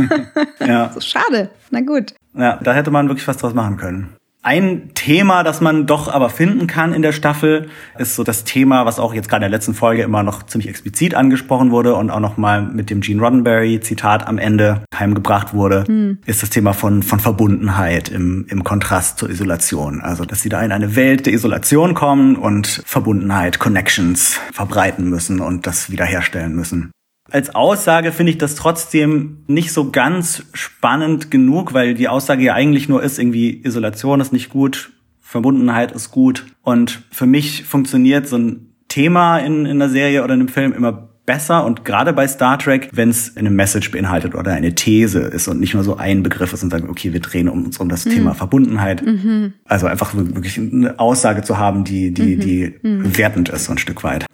[0.60, 0.92] ja.
[0.92, 1.50] so schade.
[1.70, 2.14] Na gut.
[2.34, 4.16] Ja, da hätte man wirklich was draus machen können.
[4.46, 7.66] Ein Thema, das man doch aber finden kann in der Staffel,
[7.98, 10.68] ist so das Thema, was auch jetzt gerade in der letzten Folge immer noch ziemlich
[10.68, 15.52] explizit angesprochen wurde und auch noch mal mit dem Gene Roddenberry Zitat am Ende heimgebracht
[15.52, 16.18] wurde, hm.
[16.26, 20.00] ist das Thema von, von Verbundenheit im, im Kontrast zur Isolation.
[20.00, 25.40] Also, dass sie da in eine Welt der Isolation kommen und Verbundenheit, Connections verbreiten müssen
[25.40, 26.92] und das wiederherstellen müssen.
[27.30, 32.54] Als Aussage finde ich das trotzdem nicht so ganz spannend genug, weil die Aussage ja
[32.54, 36.46] eigentlich nur ist, irgendwie Isolation ist nicht gut, Verbundenheit ist gut.
[36.62, 40.72] Und für mich funktioniert so ein Thema in, in einer Serie oder in einem Film
[40.72, 45.18] immer besser und gerade bei Star Trek, wenn es eine Message beinhaltet oder eine These
[45.18, 47.88] ist und nicht nur so ein Begriff ist und sagen, okay, wir drehen uns um
[47.88, 48.10] das mhm.
[48.10, 49.04] Thema Verbundenheit.
[49.04, 49.54] Mhm.
[49.64, 52.40] Also einfach wirklich eine Aussage zu haben, die, die, mhm.
[52.40, 53.18] die mhm.
[53.18, 54.24] wertend ist, so ein Stück weit.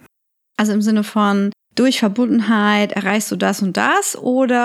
[0.55, 4.55] Also im Sinne von, durch Verbundenheit erreichst du das und das oder?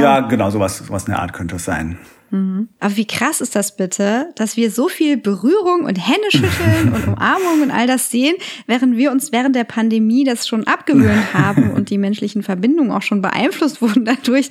[0.00, 1.98] Ja, genau, sowas, sowas in der Art könnte es sein.
[2.32, 2.70] Mhm.
[2.80, 7.62] Aber wie krass ist das bitte, dass wir so viel Berührung und Händeschütteln und Umarmung
[7.62, 8.34] und all das sehen,
[8.66, 13.02] während wir uns während der Pandemie das schon abgewöhnt haben und die menschlichen Verbindungen auch
[13.02, 14.48] schon beeinflusst wurden dadurch.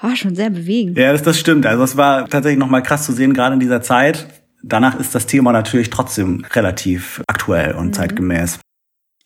[0.00, 0.96] War schon sehr bewegend.
[0.96, 1.66] Ja, das, das stimmt.
[1.66, 4.28] Also es war tatsächlich nochmal krass zu sehen, gerade in dieser Zeit.
[4.62, 7.92] Danach ist das Thema natürlich trotzdem relativ aktuell und mhm.
[7.92, 8.60] zeitgemäß.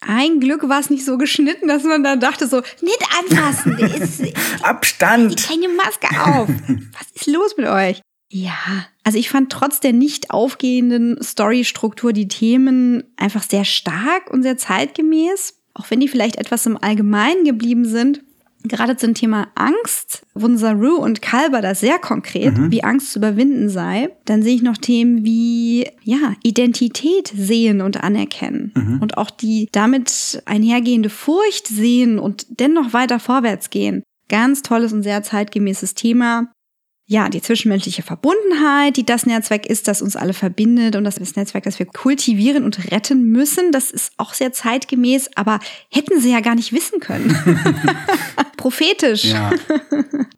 [0.01, 4.23] Ein Glück war es nicht so geschnitten, dass man da dachte so, nicht anfassen, ist,
[4.63, 5.43] Abstand.
[5.45, 6.49] Keine Maske auf.
[6.49, 8.01] Was ist los mit euch?
[8.31, 14.43] Ja, also ich fand trotz der nicht aufgehenden Storystruktur die Themen einfach sehr stark und
[14.43, 15.55] sehr zeitgemäß.
[15.75, 18.23] Auch wenn die vielleicht etwas im Allgemeinen geblieben sind,
[18.69, 22.71] Gerade zum Thema Angst wurden Saru und Kalber da sehr konkret, mhm.
[22.71, 24.11] wie Angst zu überwinden sei.
[24.25, 28.73] Dann sehe ich noch Themen wie, ja, Identität sehen und anerkennen.
[28.75, 28.99] Mhm.
[29.01, 34.03] Und auch die damit einhergehende Furcht sehen und dennoch weiter vorwärts gehen.
[34.29, 36.53] Ganz tolles und sehr zeitgemäßes Thema
[37.11, 41.65] ja, die zwischenmenschliche Verbundenheit, die das Netzwerk ist, das uns alle verbindet und das Netzwerk,
[41.65, 45.59] das wir kultivieren und retten müssen, das ist auch sehr zeitgemäß, aber
[45.91, 47.35] hätten sie ja gar nicht wissen können.
[48.59, 49.25] Prophetisch.
[49.25, 49.51] Ja.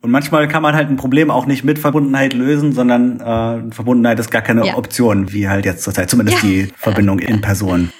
[0.01, 4.21] Und manchmal kann man halt ein Problem auch nicht mit Verbundenheit lösen, sondern äh, Verbundenheit
[4.21, 4.77] ist gar keine ja.
[4.77, 6.49] Option, wie halt jetzt zurzeit, zumindest ja.
[6.49, 7.91] die Verbindung in Person.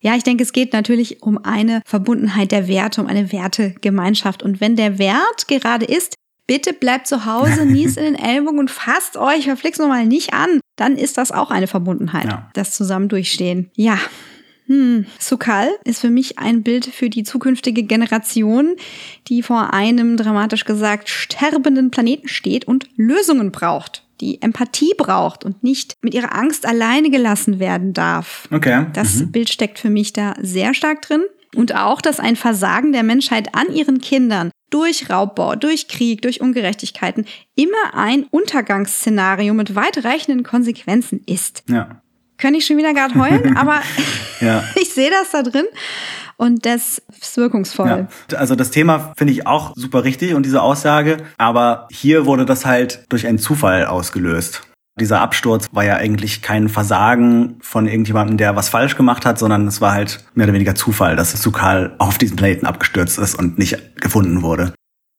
[0.00, 4.42] Ja, ich denke, es geht natürlich um eine Verbundenheit der Werte, um eine Wertegemeinschaft.
[4.42, 6.14] Und wenn der Wert gerade ist,
[6.46, 10.60] Bitte bleibt zu Hause, niest in den Ellbogen und fasst euch, verflixt nochmal nicht an.
[10.76, 12.50] Dann ist das auch eine Verbundenheit, ja.
[12.54, 13.70] das zusammen durchstehen.
[13.74, 13.98] Ja.
[14.66, 15.04] Hm.
[15.18, 18.76] Sukal ist für mich ein Bild für die zukünftige Generation,
[19.28, 25.62] die vor einem, dramatisch gesagt, sterbenden Planeten steht und Lösungen braucht, die Empathie braucht und
[25.62, 28.48] nicht mit ihrer Angst alleine gelassen werden darf.
[28.50, 28.86] Okay.
[28.94, 29.32] Das mhm.
[29.32, 31.22] Bild steckt für mich da sehr stark drin.
[31.54, 36.40] Und auch, dass ein Versagen der Menschheit an ihren Kindern durch Raubbau, durch Krieg, durch
[36.40, 41.62] Ungerechtigkeiten immer ein Untergangsszenario mit weitreichenden Konsequenzen ist.
[41.68, 42.02] Ja.
[42.36, 43.80] Könnte ich schon wieder gerade heulen, aber
[44.40, 44.64] ja.
[44.80, 45.66] ich sehe das da drin
[46.36, 48.08] und das ist wirkungsvoll.
[48.30, 48.36] Ja.
[48.36, 52.66] Also das Thema finde ich auch super richtig und diese Aussage, aber hier wurde das
[52.66, 54.62] halt durch einen Zufall ausgelöst.
[55.00, 59.66] Dieser Absturz war ja eigentlich kein Versagen von irgendjemandem, der was falsch gemacht hat, sondern
[59.66, 63.58] es war halt mehr oder weniger Zufall, dass Sukal auf diesen Planeten abgestürzt ist und
[63.58, 64.72] nicht gefunden wurde.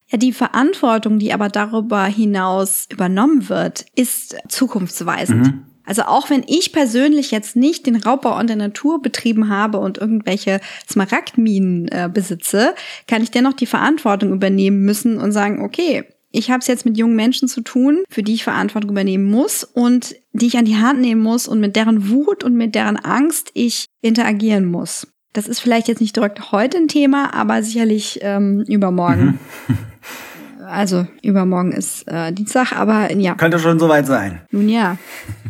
[0.08, 5.48] Ja, die Verantwortung, die aber darüber hinaus übernommen wird, ist zukunftsweisend.
[5.48, 5.66] Mhm.
[5.86, 9.98] Also auch wenn ich persönlich jetzt nicht den Raubbau an der Natur betrieben habe und
[9.98, 10.60] irgendwelche
[10.90, 12.74] Smaragdminen äh, besitze,
[13.08, 16.06] kann ich dennoch die Verantwortung übernehmen müssen und sagen, okay,
[16.36, 19.64] ich habe es jetzt mit jungen Menschen zu tun, für die ich Verantwortung übernehmen muss
[19.64, 22.98] und die ich an die Hand nehmen muss und mit deren Wut und mit deren
[22.98, 25.08] Angst ich interagieren muss.
[25.34, 29.40] Das ist vielleicht jetzt nicht direkt heute ein Thema, aber sicherlich ähm, übermorgen.
[29.68, 29.78] Mhm.
[30.66, 33.36] also übermorgen ist äh, Dienstag, aber ja.
[33.36, 34.42] Könnte schon soweit sein.
[34.52, 34.98] Nun ja,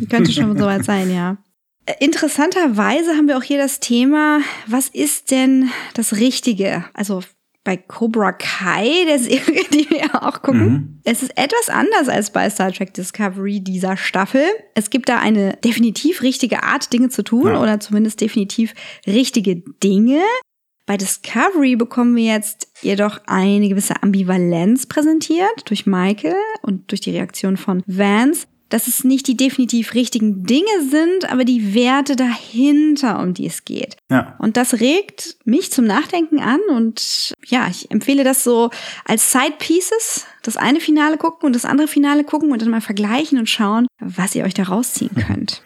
[0.10, 1.38] könnte schon soweit sein, ja.
[2.00, 6.86] Interessanterweise haben wir auch hier das Thema, was ist denn das Richtige?
[6.96, 7.22] Also
[7.66, 10.70] bei Cobra Kai, der Serie, die wir auch gucken.
[10.70, 10.99] Mhm.
[11.03, 14.45] Es ist etwas anders als bei Star Trek Discovery dieser Staffel.
[14.76, 17.61] Es gibt da eine definitiv richtige Art, Dinge zu tun ja.
[17.61, 18.74] oder zumindest definitiv
[19.05, 20.22] richtige Dinge.
[20.86, 27.11] Bei Discovery bekommen wir jetzt jedoch eine gewisse Ambivalenz präsentiert durch Michael und durch die
[27.11, 33.20] Reaktion von Vance, dass es nicht die definitiv richtigen Dinge sind, aber die Werte dahinter,
[33.20, 33.97] um die es geht.
[34.09, 34.36] Ja.
[34.39, 38.72] Und das regt mich zum Nachdenken an und ja, ich empfehle das so
[39.05, 42.82] als Side Pieces, das eine Finale gucken und das andere Finale gucken und dann mal
[42.82, 45.61] vergleichen und schauen, was ihr euch da rausziehen könnt.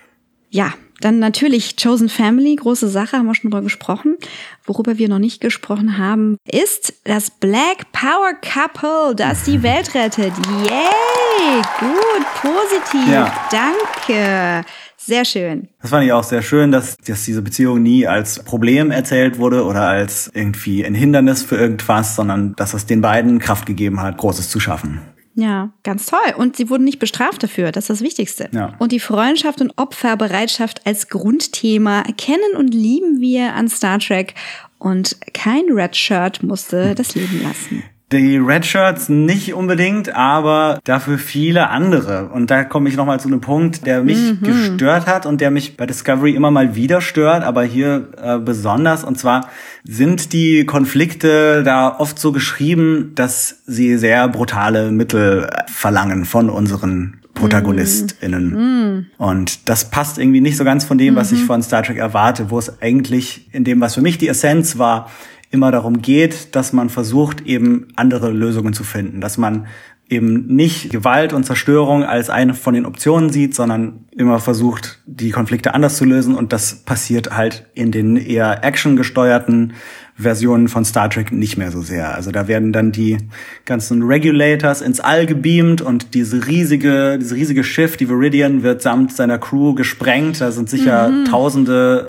[0.50, 4.18] Ja, dann natürlich Chosen Family, große Sache, haben wir schon drüber gesprochen.
[4.66, 10.34] Worüber wir noch nicht gesprochen haben, ist das Black Power Couple, das die Welt rettet.
[10.66, 11.62] Yay!
[11.80, 13.12] Gut, positiv.
[13.12, 13.34] Ja.
[13.52, 14.66] Danke.
[14.98, 15.70] Sehr schön.
[15.82, 19.66] Das fand ich auch sehr schön, dass, dass diese Beziehung nie als Problem erzählt wurde
[19.66, 24.18] oder als irgendwie ein Hindernis für irgendwas, sondern dass es den beiden Kraft gegeben hat,
[24.18, 25.02] Großes zu schaffen.
[25.40, 26.20] Ja, ganz toll.
[26.38, 27.72] Und sie wurden nicht bestraft dafür.
[27.72, 28.50] Das ist das Wichtigste.
[28.52, 28.76] Ja.
[28.80, 34.36] Und die Freundschaft und Opferbereitschaft als Grundthema kennen und lieben wir an Star Trek.
[34.80, 37.84] Und kein Red Shirt musste das Leben lassen.
[38.12, 42.30] Die Red Shirts nicht unbedingt, aber dafür viele andere.
[42.30, 44.42] Und da komme ich nochmal zu einem Punkt, der mich Mhm.
[44.42, 49.04] gestört hat und der mich bei Discovery immer mal wieder stört, aber hier äh, besonders.
[49.04, 49.48] Und zwar
[49.84, 57.18] sind die Konflikte da oft so geschrieben, dass sie sehr brutale Mittel verlangen von unseren
[57.36, 59.08] ProtagonistInnen.
[59.18, 62.50] Und das passt irgendwie nicht so ganz von dem, was ich von Star Trek erwarte,
[62.50, 65.10] wo es eigentlich in dem, was für mich die Essenz war,
[65.52, 69.68] immer darum geht, dass man versucht, eben andere Lösungen zu finden, dass man
[70.10, 75.30] eben nicht Gewalt und Zerstörung als eine von den Optionen sieht, sondern immer versucht, die
[75.30, 76.36] Konflikte anders zu lösen.
[76.36, 79.74] Und das passiert halt in den eher actiongesteuerten
[80.20, 82.14] Versionen von Star Trek nicht mehr so sehr.
[82.14, 83.18] Also da werden dann die
[83.66, 89.14] ganzen Regulators ins All gebeamt und diese riesige, diese riesige Schiff, die Viridian, wird samt
[89.14, 90.42] seiner Crew gesprengt.
[90.42, 92.08] Da sind sicher tausende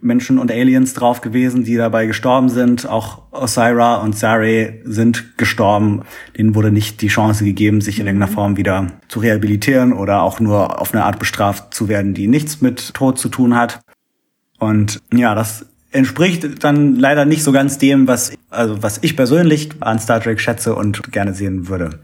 [0.00, 2.88] Menschen und Aliens drauf gewesen, die dabei gestorben sind.
[2.88, 6.02] Auch Osira und Sari sind gestorben.
[6.36, 10.40] Denen wurde nicht die Chance gegeben, sich in irgendeiner Form wieder zu rehabilitieren oder auch
[10.40, 13.80] nur auf eine Art bestraft zu werden, die nichts mit Tod zu tun hat.
[14.58, 15.66] Und ja, das
[15.96, 20.40] entspricht dann leider nicht so ganz dem, was, also was ich persönlich an Star Trek
[20.40, 22.00] schätze und gerne sehen würde.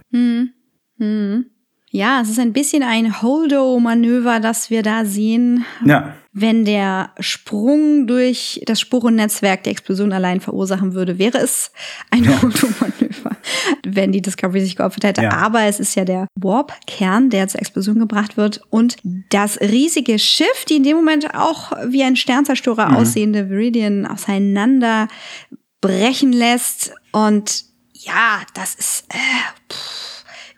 [1.94, 5.66] Ja, es ist ein bisschen ein Holdo-Manöver, das wir da sehen.
[5.84, 6.14] Ja.
[6.32, 11.70] Wenn der Sprung durch das Sporennetzwerk die Explosion allein verursachen würde, wäre es
[12.10, 13.36] ein Holdo-Manöver,
[13.84, 15.22] wenn die Discovery sich geopfert hätte.
[15.22, 15.32] Ja.
[15.32, 18.96] Aber es ist ja der Warp-Kern, der zur Explosion gebracht wird und
[19.28, 25.08] das riesige Schiff, die in dem Moment auch wie ein Sternzerstörer aussehende Viridian auseinander
[25.82, 26.94] brechen lässt.
[27.12, 29.04] Und ja, das ist.
[29.10, 29.18] Äh,
[29.70, 30.11] pff.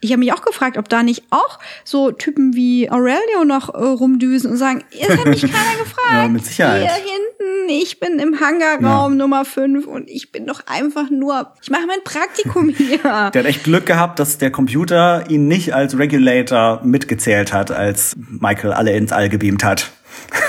[0.05, 3.79] Ich habe mich auch gefragt, ob da nicht auch so Typen wie Aurelio noch äh,
[3.79, 6.13] rumdüsen und sagen, es hat mich keiner gefragt.
[6.13, 6.83] Ja, mit Sicherheit.
[6.83, 11.71] Hier hinten, ich bin im Hangarraum Nummer 5 und ich bin doch einfach nur, ich
[11.71, 12.99] mache mein Praktikum hier.
[12.99, 18.15] Der hat echt Glück gehabt, dass der Computer ihn nicht als Regulator mitgezählt hat, als
[18.15, 19.91] Michael alle ins All gebeamt hat.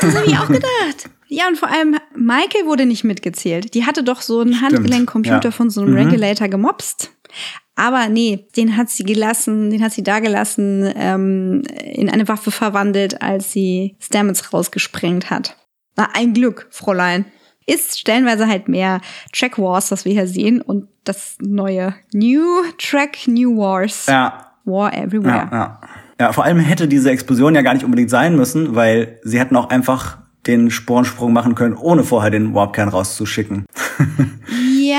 [0.01, 1.09] Das habe ich auch gedacht.
[1.29, 3.73] Ja, und vor allem, Michael wurde nicht mitgezählt.
[3.73, 5.51] Die hatte doch so einen Handgelenkcomputer ja.
[5.51, 7.11] von so einem Regulator gemobst.
[7.75, 12.51] Aber nee, den hat sie gelassen, den hat sie da gelassen, ähm, in eine Waffe
[12.51, 15.57] verwandelt, als sie Stamets rausgesprengt hat.
[15.97, 17.25] Na, ein Glück, Fräulein.
[17.67, 19.01] Ist stellenweise halt mehr
[19.33, 22.45] Track Wars, was wir hier sehen, und das neue New
[22.77, 24.05] Track New Wars.
[24.07, 25.33] Ja, War everywhere.
[25.35, 25.81] ja, ja.
[26.17, 29.57] Ja, vor allem hätte diese Explosion ja gar nicht unbedingt sein müssen, weil sie hätten
[29.57, 33.65] auch einfach den Sporensprung machen können, ohne vorher den Warpkern rauszuschicken.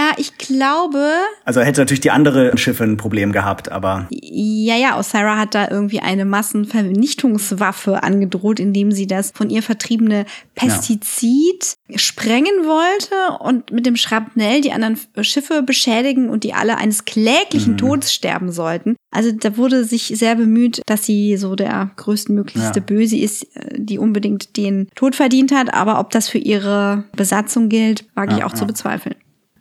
[0.06, 1.10] Ja, ich glaube,
[1.44, 5.68] Also hätte natürlich die andere Schiffe ein Problem gehabt, aber Ja, ja, Osira hat da
[5.68, 13.86] irgendwie eine Massenvernichtungswaffe angedroht, indem sie das von ihr vertriebene Pestizid sprengen wollte und mit
[13.86, 18.96] dem Schrapnell die anderen Schiffe beschädigen und die alle eines kläglichen Todes sterben sollten.
[19.14, 22.84] Also da wurde sich sehr bemüht, dass sie so der größtmöglichste Ja.
[22.84, 25.72] Böse ist, äh, die unbedingt den Tod verdient hat.
[25.74, 29.16] Aber ob das für ihre Besatzung gilt, wage ich auch zu bezweifeln.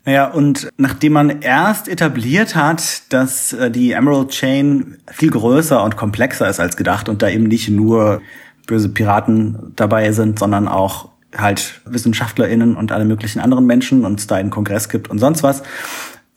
[0.06, 5.98] Naja, und nachdem man erst etabliert hat, dass äh, die Emerald Chain viel größer und
[5.98, 8.22] komplexer ist als gedacht und da eben nicht nur
[8.68, 14.28] böse Piraten dabei sind, sondern auch halt WissenschaftlerInnen und alle möglichen anderen Menschen und es
[14.28, 15.64] da einen Kongress gibt und sonst was,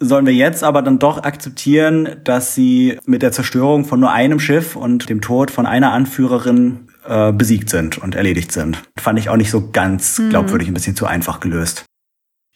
[0.01, 4.41] sollen wir jetzt aber dann doch akzeptieren, dass sie mit der Zerstörung von nur einem
[4.41, 8.83] Schiff und dem Tod von einer Anführerin äh, besiegt sind und erledigt sind.
[8.99, 11.88] Fand ich auch nicht so ganz glaubwürdig, ein bisschen zu einfach gelöst.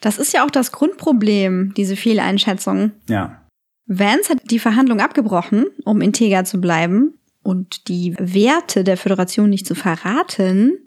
[0.03, 2.93] Das ist ja auch das Grundproblem, diese Fehleinschätzung.
[3.09, 3.41] Ja.
[3.87, 9.67] Vance hat die Verhandlung abgebrochen, um integer zu bleiben und die Werte der Föderation nicht
[9.67, 10.85] zu verraten.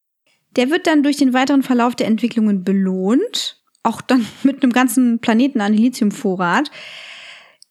[0.55, 5.20] Der wird dann durch den weiteren Verlauf der Entwicklungen belohnt auch dann mit einem ganzen
[5.20, 6.72] Planeten an Lithiumvorrat,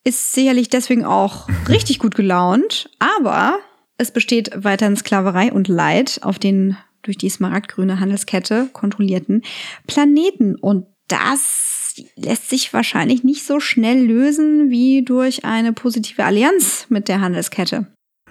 [0.05, 3.59] ist sicherlich deswegen auch richtig gut gelaunt, aber
[3.99, 9.43] es besteht weiterhin Sklaverei und Leid auf den durch die smaragdgrüne Handelskette kontrollierten
[9.87, 10.57] Planeten.
[10.57, 17.09] Und das lässt sich wahrscheinlich nicht so schnell lösen wie durch eine positive Allianz mit
[17.09, 17.87] der Handelskette.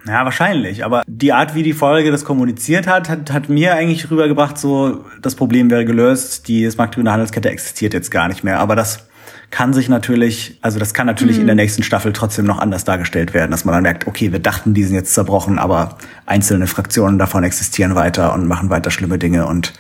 [0.06, 0.84] Ja, wahrscheinlich.
[0.84, 5.06] Aber die Art, wie die Folge das kommuniziert hat, hat, hat mir eigentlich rübergebracht, so
[5.22, 8.60] das Problem wäre gelöst, die smaragdgrüne Handelskette existiert jetzt gar nicht mehr.
[8.60, 9.08] Aber das
[9.50, 11.42] kann sich natürlich, also das kann natürlich mhm.
[11.42, 14.40] in der nächsten Staffel trotzdem noch anders dargestellt werden, dass man dann merkt, okay, wir
[14.40, 19.20] dachten, die sind jetzt zerbrochen, aber einzelne Fraktionen davon existieren weiter und machen weiter schlimme
[19.20, 19.74] Dinge und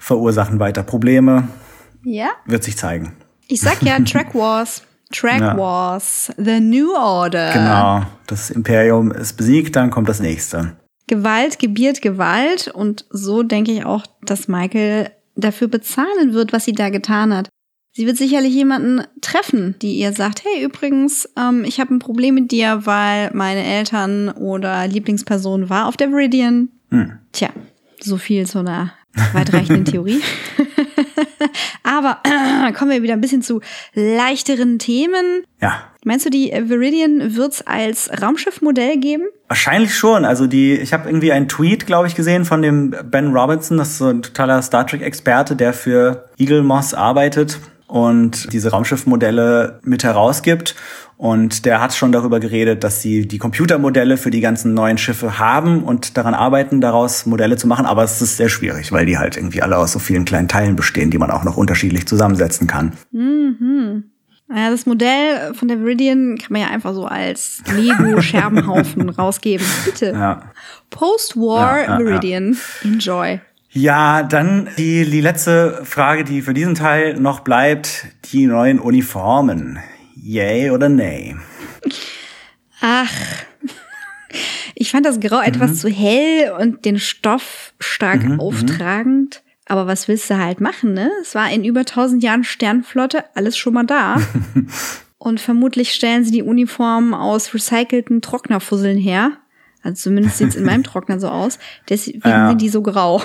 [0.00, 1.46] verursachen weiter Probleme.
[2.04, 2.30] Ja.
[2.46, 3.14] Wird sich zeigen.
[3.48, 4.82] Ich sag ja Track Wars.
[5.10, 5.56] Track ja.
[5.56, 7.52] Wars, The New Order.
[7.52, 10.76] Genau, das Imperium ist besiegt, dann kommt das nächste.
[11.06, 16.72] Gewalt gebiert Gewalt und so denke ich auch, dass Michael dafür bezahlen wird, was sie
[16.72, 17.48] da getan hat.
[17.92, 22.34] Sie wird sicherlich jemanden treffen, die ihr sagt, hey, übrigens, ähm, ich habe ein Problem
[22.34, 26.68] mit dir, weil meine Eltern oder Lieblingsperson war auf der Viridian.
[26.90, 27.18] Hm.
[27.32, 27.48] Tja,
[27.98, 28.92] so viel zu einer
[29.32, 30.20] weitreichenden Theorie.
[31.82, 33.60] Aber äh, kommen wir wieder ein bisschen zu
[33.94, 35.44] leichteren Themen.
[35.60, 35.82] Ja.
[36.04, 39.24] Meinst du, die Viridian wird's als Raumschiffmodell geben?
[39.48, 40.24] Wahrscheinlich schon.
[40.24, 43.90] Also die, ich habe irgendwie einen Tweet, glaube ich, gesehen von dem Ben Robinson, das
[43.90, 47.58] ist so ein totaler Star Trek-Experte, der für Eagle Moss arbeitet
[47.88, 50.76] und diese Raumschiffmodelle mit herausgibt.
[51.16, 55.40] Und der hat schon darüber geredet, dass sie die Computermodelle für die ganzen neuen Schiffe
[55.40, 57.86] haben und daran arbeiten, daraus Modelle zu machen.
[57.86, 60.76] Aber es ist sehr schwierig, weil die halt irgendwie alle aus so vielen kleinen Teilen
[60.76, 62.92] bestehen, die man auch noch unterschiedlich zusammensetzen kann.
[63.10, 64.04] Mhm.
[64.46, 69.66] Naja, das Modell von der Viridian kann man ja einfach so als Lego-Scherbenhaufen rausgeben.
[69.84, 70.12] Bitte.
[70.12, 70.42] Ja.
[70.88, 72.56] Post-War ja, ja, Viridian.
[72.82, 73.40] Enjoy.
[73.78, 79.78] Ja, dann die, die letzte Frage, die für diesen Teil noch bleibt, die neuen Uniformen.
[80.16, 81.36] Yay oder nay?
[82.80, 83.12] Ach,
[84.74, 85.44] ich fand das Grau mhm.
[85.44, 88.40] etwas zu hell und den Stoff stark mhm, mhm.
[88.40, 89.44] auftragend.
[89.66, 91.12] Aber was willst du halt machen, ne?
[91.22, 94.20] Es war in über 1000 Jahren Sternflotte alles schon mal da.
[95.18, 99.38] und vermutlich stellen sie die Uniformen aus recycelten Trocknerfusseln her.
[99.82, 101.58] Also zumindest sieht es in meinem Trockner so aus.
[101.88, 102.48] Deswegen ja.
[102.48, 103.22] sind die so grau.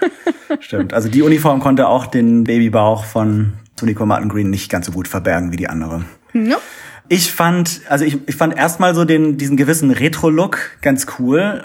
[0.60, 0.94] Stimmt.
[0.94, 5.08] Also die Uniform konnte auch den Babybauch von Sonico Martin Green nicht ganz so gut
[5.08, 6.04] verbergen wie die andere.
[6.32, 6.58] Ja.
[7.08, 11.64] Ich fand, also ich, ich fand erstmal so den, diesen gewissen Retro-Look ganz cool.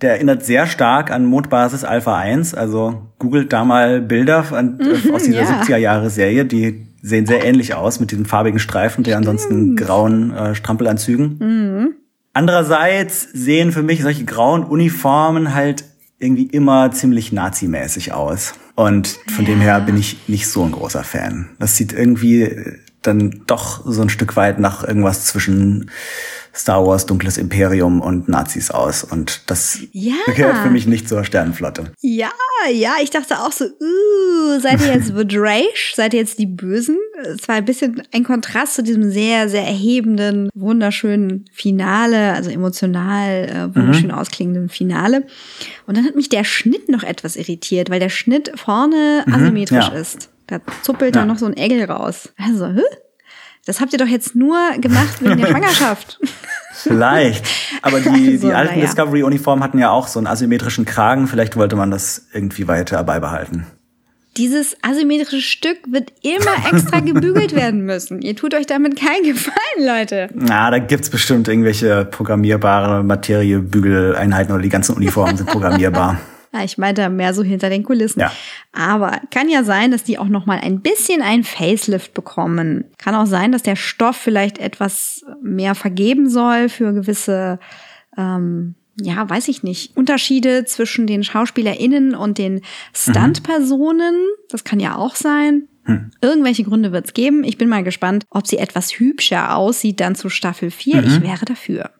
[0.00, 2.54] Der erinnert sehr stark an Mondbasis Alpha 1.
[2.54, 5.60] Also googelt da mal Bilder an, mhm, aus dieser ja.
[5.60, 6.44] 70er-Jahre-Serie.
[6.44, 11.38] Die sehen sehr ähnlich aus mit diesen farbigen Streifen der ansonsten grauen äh, Strampelanzügen.
[11.38, 11.94] Mhm.
[12.38, 15.82] Andererseits sehen für mich solche grauen Uniformen halt
[16.20, 18.54] irgendwie immer ziemlich nazimäßig aus.
[18.76, 19.50] Und von ja.
[19.50, 21.48] dem her bin ich nicht so ein großer Fan.
[21.58, 22.48] Das sieht irgendwie
[23.02, 25.90] dann doch so ein Stück weit nach irgendwas zwischen
[26.54, 29.04] Star Wars, Dunkles Imperium und Nazis aus.
[29.04, 30.14] Und das ja.
[30.34, 31.92] gehört für mich nicht zur Sternenflotte.
[32.00, 32.30] Ja,
[32.72, 35.68] ja, ich dachte auch so, uh, seid ihr jetzt Drake?
[35.94, 36.98] Seid ihr jetzt die Bösen?
[37.22, 43.44] Es war ein bisschen ein Kontrast zu diesem sehr, sehr erhebenden, wunderschönen Finale, also emotional
[43.44, 44.14] äh, wunderschön mhm.
[44.14, 45.26] ausklingenden Finale.
[45.86, 49.88] Und dann hat mich der Schnitt noch etwas irritiert, weil der Schnitt vorne mhm, asymmetrisch
[49.88, 49.94] ja.
[49.94, 50.30] ist.
[50.48, 51.22] Da zuppelt ja.
[51.22, 52.30] da noch so ein Egel raus.
[52.36, 52.82] Also, hä?
[53.66, 56.18] Das habt ihr doch jetzt nur gemacht wegen der Schwangerschaft.
[56.72, 57.44] Vielleicht.
[57.82, 58.86] Aber die, also, die alten ja.
[58.86, 61.28] Discovery-Uniformen hatten ja auch so einen asymmetrischen Kragen.
[61.28, 63.66] Vielleicht wollte man das irgendwie weiter beibehalten.
[64.38, 68.22] Dieses asymmetrische Stück wird immer extra gebügelt werden müssen.
[68.22, 70.28] Ihr tut euch damit keinen Gefallen, Leute.
[70.32, 76.18] Na, da gibt's bestimmt irgendwelche programmierbare Materiebügeleinheiten oder die ganzen Uniformen sind programmierbar.
[76.52, 78.20] Ja, ich meinte mehr so hinter den Kulissen.
[78.20, 78.32] Ja.
[78.72, 82.84] Aber kann ja sein, dass die auch noch mal ein bisschen ein Facelift bekommen.
[82.98, 87.58] Kann auch sein, dass der Stoff vielleicht etwas mehr vergeben soll für gewisse,
[88.16, 94.16] ähm, ja, weiß ich nicht, Unterschiede zwischen den SchauspielerInnen und den Stuntpersonen.
[94.16, 94.42] Mhm.
[94.48, 95.68] Das kann ja auch sein.
[95.84, 96.10] Hm.
[96.20, 97.44] Irgendwelche Gründe wird es geben.
[97.44, 100.96] Ich bin mal gespannt, ob sie etwas hübscher aussieht dann zu Staffel 4.
[100.96, 101.06] Mhm.
[101.06, 101.90] Ich wäre dafür.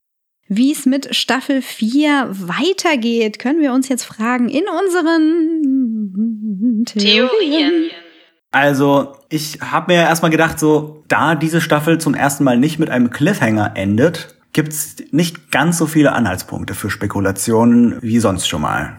[0.49, 5.65] Wie es mit Staffel 4 weitergeht, können wir uns jetzt fragen in unseren
[6.87, 7.91] Theorien.
[8.51, 12.89] Also, ich habe mir erstmal gedacht, so, da diese Staffel zum ersten Mal nicht mit
[12.89, 18.97] einem Cliffhanger endet, gibt's nicht ganz so viele Anhaltspunkte für Spekulationen wie sonst schon mal.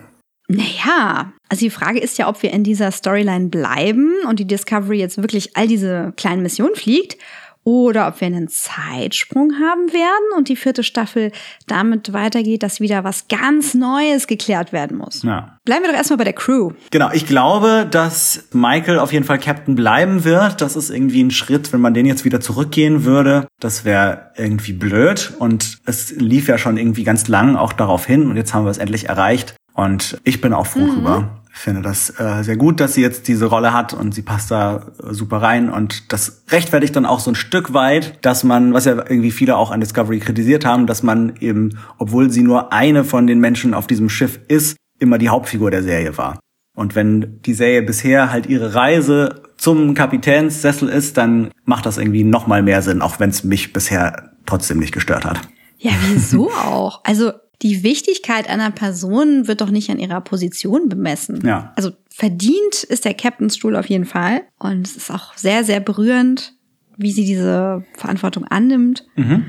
[0.48, 5.00] Naja, also die Frage ist ja, ob wir in dieser Storyline bleiben und die Discovery
[5.00, 7.18] jetzt wirklich all diese kleinen Missionen fliegt
[7.64, 11.32] oder ob wir einen Zeitsprung haben werden und die vierte Staffel
[11.68, 15.24] damit weitergeht, dass wieder was ganz Neues geklärt werden muss.
[15.24, 15.58] Ja.
[15.66, 16.72] Bleiben wir doch erstmal bei der Crew.
[16.90, 20.62] Genau, ich glaube, dass Michael auf jeden Fall Captain bleiben wird.
[20.62, 23.48] Das ist irgendwie ein Schritt, wenn man den jetzt wieder zurückgehen würde.
[23.60, 25.34] Das wäre irgendwie blöd.
[25.38, 28.30] Und es lief ja schon irgendwie ganz lang auch darauf hin.
[28.30, 29.56] Und jetzt haben wir es endlich erreicht.
[29.74, 30.94] Und ich bin auch froh mhm.
[30.96, 31.39] drüber.
[31.52, 34.52] Ich finde das äh, sehr gut, dass sie jetzt diese Rolle hat und sie passt
[34.52, 38.74] da äh, super rein und das rechtfertigt dann auch so ein Stück weit, dass man,
[38.74, 42.72] was ja irgendwie viele auch an Discovery kritisiert haben, dass man eben, obwohl sie nur
[42.72, 46.40] eine von den Menschen auf diesem Schiff ist, immer die Hauptfigur der Serie war.
[46.76, 52.24] Und wenn die Serie bisher halt ihre Reise zum Kapitänssessel ist, dann macht das irgendwie
[52.24, 55.42] noch mal mehr Sinn, auch wenn es mich bisher trotzdem nicht gestört hat.
[55.78, 57.02] Ja, wieso auch?
[57.04, 61.46] Also die Wichtigkeit einer Person wird doch nicht an ihrer Position bemessen.
[61.46, 61.74] Ja.
[61.76, 64.44] Also verdient ist der Captainstuhl auf jeden Fall.
[64.58, 66.54] Und es ist auch sehr, sehr berührend,
[66.98, 69.06] wie sie diese Verantwortung annimmt.
[69.16, 69.46] Mhm.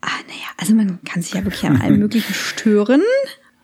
[0.00, 3.02] Ah, naja, also man kann sich ja wirklich an allem Möglichen stören.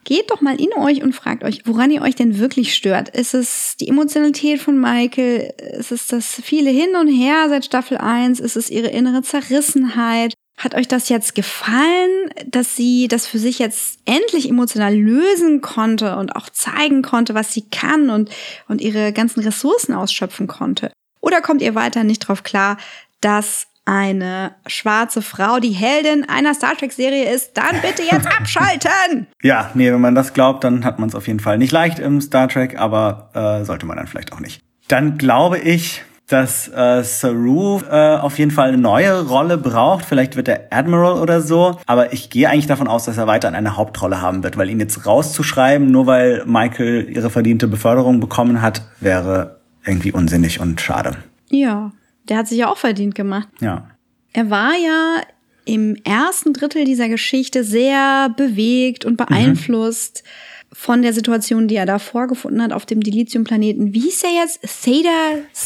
[0.04, 3.10] Geht doch mal in euch und fragt euch, woran ihr euch denn wirklich stört.
[3.10, 5.52] Ist es die Emotionalität von Michael?
[5.76, 8.40] Ist es das viele hin und her seit Staffel 1?
[8.40, 10.34] Ist es ihre innere Zerrissenheit?
[10.58, 16.16] Hat euch das jetzt gefallen, dass sie das für sich jetzt endlich emotional lösen konnte
[16.16, 18.30] und auch zeigen konnte, was sie kann und,
[18.66, 20.90] und ihre ganzen Ressourcen ausschöpfen konnte?
[21.20, 22.76] Oder kommt ihr weiter nicht drauf klar,
[23.20, 29.28] dass eine schwarze Frau die Heldin einer Star Trek-Serie ist, dann bitte jetzt abschalten!
[29.42, 31.98] Ja, nee, wenn man das glaubt, dann hat man es auf jeden Fall nicht leicht
[31.98, 34.60] im Star Trek, aber äh, sollte man dann vielleicht auch nicht.
[34.88, 40.04] Dann glaube ich, dass äh, Saru äh, auf jeden Fall eine neue Rolle braucht.
[40.04, 41.78] Vielleicht wird er Admiral oder so.
[41.86, 44.78] Aber ich gehe eigentlich davon aus, dass er weiter eine Hauptrolle haben wird, weil ihn
[44.78, 51.16] jetzt rauszuschreiben, nur weil Michael ihre verdiente Beförderung bekommen hat, wäre irgendwie unsinnig und schade.
[51.48, 51.92] Ja,
[52.28, 53.48] der hat sich ja auch verdient gemacht.
[53.60, 53.88] Ja.
[54.34, 55.22] Er war ja
[55.64, 60.24] im ersten Drittel dieser Geschichte sehr bewegt und beeinflusst.
[60.24, 60.28] Mhm
[60.72, 63.94] von der Situation, die er da vorgefunden hat auf dem Dilithium-Planeten.
[63.94, 64.60] Wie hieß er jetzt?
[64.82, 65.08] Theta?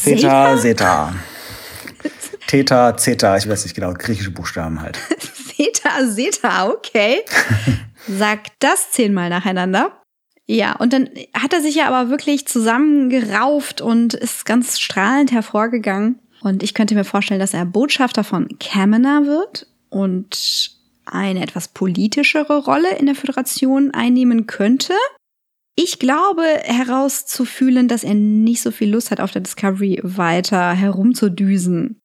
[0.03, 1.15] Theta, Zeta.
[2.47, 4.97] Theta, Zeta, ich weiß nicht genau, griechische Buchstaben halt.
[5.55, 7.21] Theta, Zeta, okay.
[8.07, 9.91] Sag das zehnmal nacheinander.
[10.45, 16.19] Ja, und dann hat er sich ja aber wirklich zusammengerauft und ist ganz strahlend hervorgegangen.
[16.41, 20.71] Und ich könnte mir vorstellen, dass er Botschafter von Kamina wird und
[21.05, 24.93] eine etwas politischere Rolle in der Föderation einnehmen könnte.
[25.75, 31.99] Ich glaube herauszufühlen, dass er nicht so viel Lust hat, auf der Discovery weiter herumzudüsen.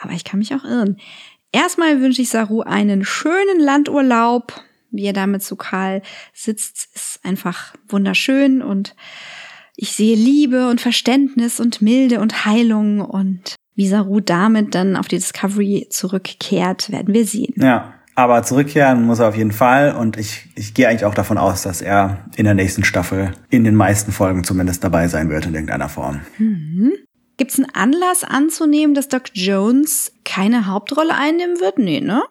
[0.00, 0.98] Aber ich kann mich auch irren.
[1.52, 4.60] Erstmal wünsche ich Saru einen schönen Landurlaub.
[4.90, 6.02] Wie er damit zu Karl
[6.34, 8.94] sitzt, ist einfach wunderschön und
[9.76, 15.08] ich sehe Liebe und Verständnis und Milde und Heilung und wie Saru damit dann auf
[15.08, 17.54] die Discovery zurückkehrt, werden wir sehen.
[17.56, 21.38] Ja, aber zurückkehren muss er auf jeden Fall und ich, ich gehe eigentlich auch davon
[21.38, 25.46] aus, dass er in der nächsten Staffel in den meisten Folgen zumindest dabei sein wird
[25.46, 26.20] in irgendeiner Form.
[26.38, 26.92] Mhm.
[27.38, 31.78] Gibt es einen Anlass anzunehmen, dass Doc Jones keine Hauptrolle einnehmen wird?
[31.78, 32.22] Nee, ne?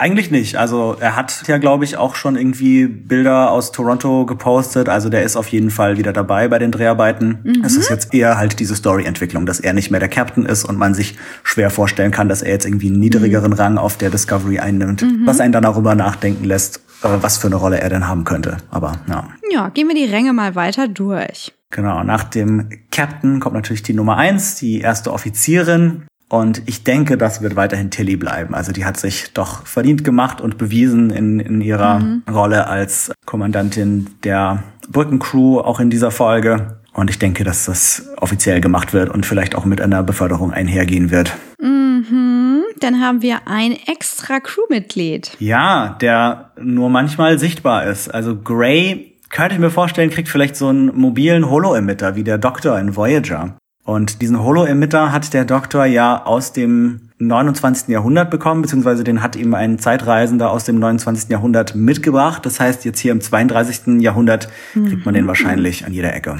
[0.00, 0.54] Eigentlich nicht.
[0.56, 4.88] Also er hat ja, glaube ich, auch schon irgendwie Bilder aus Toronto gepostet.
[4.88, 7.40] Also der ist auf jeden Fall wieder dabei bei den Dreharbeiten.
[7.42, 7.64] Mhm.
[7.64, 10.78] Es ist jetzt eher halt diese Story-Entwicklung, dass er nicht mehr der Captain ist und
[10.78, 13.58] man sich schwer vorstellen kann, dass er jetzt irgendwie einen niedrigeren mhm.
[13.58, 15.22] Rang auf der Discovery einnimmt, mhm.
[15.24, 18.58] was einen dann darüber nachdenken lässt, äh, was für eine Rolle er denn haben könnte.
[18.70, 19.28] Aber ja.
[19.50, 21.52] Ja, gehen wir die Ränge mal weiter durch.
[21.70, 26.04] Genau, nach dem Captain kommt natürlich die Nummer eins, die erste Offizierin.
[26.28, 28.54] Und ich denke, das wird weiterhin Tilly bleiben.
[28.54, 32.22] Also die hat sich doch verdient gemacht und bewiesen in, in ihrer mhm.
[32.30, 36.78] Rolle als Kommandantin der Brückencrew, auch in dieser Folge.
[36.92, 41.10] Und ich denke, dass das offiziell gemacht wird und vielleicht auch mit einer Beförderung einhergehen
[41.10, 41.34] wird.
[41.60, 42.62] Mhm.
[42.80, 45.36] Dann haben wir ein extra Crewmitglied.
[45.38, 48.12] Ja, der nur manchmal sichtbar ist.
[48.12, 52.78] Also Gray könnte ich mir vorstellen, kriegt vielleicht so einen mobilen Holo-Emitter wie der Doktor
[52.78, 53.56] in Voyager.
[53.88, 57.88] Und diesen Holo-Emitter hat der Doktor ja aus dem 29.
[57.88, 61.30] Jahrhundert bekommen, beziehungsweise den hat ihm ein Zeitreisender aus dem 29.
[61.30, 62.44] Jahrhundert mitgebracht.
[62.44, 64.02] Das heißt, jetzt hier im 32.
[64.02, 65.28] Jahrhundert kriegt man den mhm.
[65.28, 66.36] wahrscheinlich an jeder Ecke.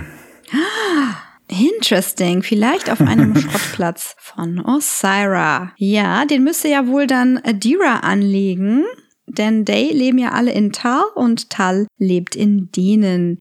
[1.48, 2.42] Interesting.
[2.42, 5.72] Vielleicht auf einem Schrottplatz von Osira.
[5.78, 8.84] Ja, den müsste ja wohl dann Adira anlegen.
[9.26, 13.38] Denn Day leben ja alle in Tal und Tal lebt in denen.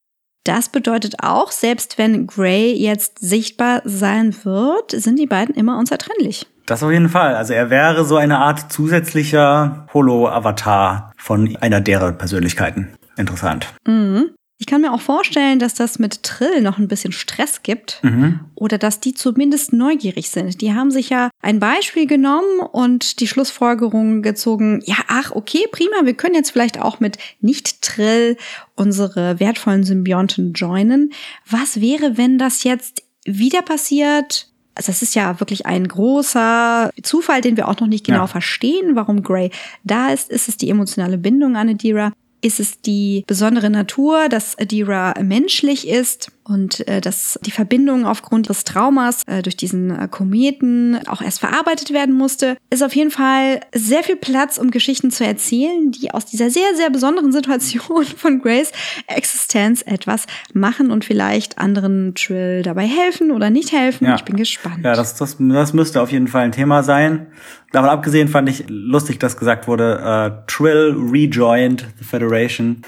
[0.48, 6.48] Das bedeutet auch, selbst wenn Gray jetzt sichtbar sein wird, sind die beiden immer unzertrennlich.
[6.66, 7.36] Das auf jeden Fall.
[7.36, 12.93] Also er wäre so eine Art zusätzlicher Holo-Avatar von einer deren Persönlichkeiten.
[13.18, 13.68] Interessant.
[13.86, 14.30] Mhm.
[14.60, 18.39] Ich kann mir auch vorstellen, dass das mit Trill noch ein bisschen Stress gibt Mhm.
[18.55, 20.62] oder dass die zumindest neugierig sind.
[20.62, 26.05] Die haben sich ja ein Beispiel genommen und die Schlussfolgerung gezogen, ja, ach, okay, prima,
[26.05, 28.36] wir können jetzt vielleicht auch mit Nicht-Trill
[28.76, 31.14] unsere wertvollen Symbionten joinen.
[31.47, 34.47] Was wäre, wenn das jetzt wieder passiert?
[34.74, 38.28] Also das ist ja wirklich ein großer Zufall, den wir auch noch nicht genau Ja.
[38.28, 39.51] verstehen, warum Grey
[39.84, 40.30] da ist.
[40.32, 42.12] Ist es die emotionale Bindung an Adira?
[42.42, 48.50] Ist es die besondere Natur, dass Adira menschlich ist und äh, dass die Verbindung aufgrund
[48.50, 52.58] des Traumas äh, durch diesen äh, Kometen auch erst verarbeitet werden musste?
[52.70, 56.76] Ist auf jeden Fall sehr viel Platz, um Geschichten zu erzählen, die aus dieser sehr,
[56.76, 58.72] sehr besonderen Situation von Grace
[59.08, 64.06] Existenz etwas machen und vielleicht anderen Trill dabei helfen oder nicht helfen.
[64.06, 64.16] Ja.
[64.16, 64.86] Ich bin gespannt.
[64.86, 67.28] Ja, das, das, das müsste auf jeden Fall ein Thema sein.
[67.72, 72.82] Davon abgesehen fand ich lustig, dass gesagt wurde, äh, Trill rejoined the Federation.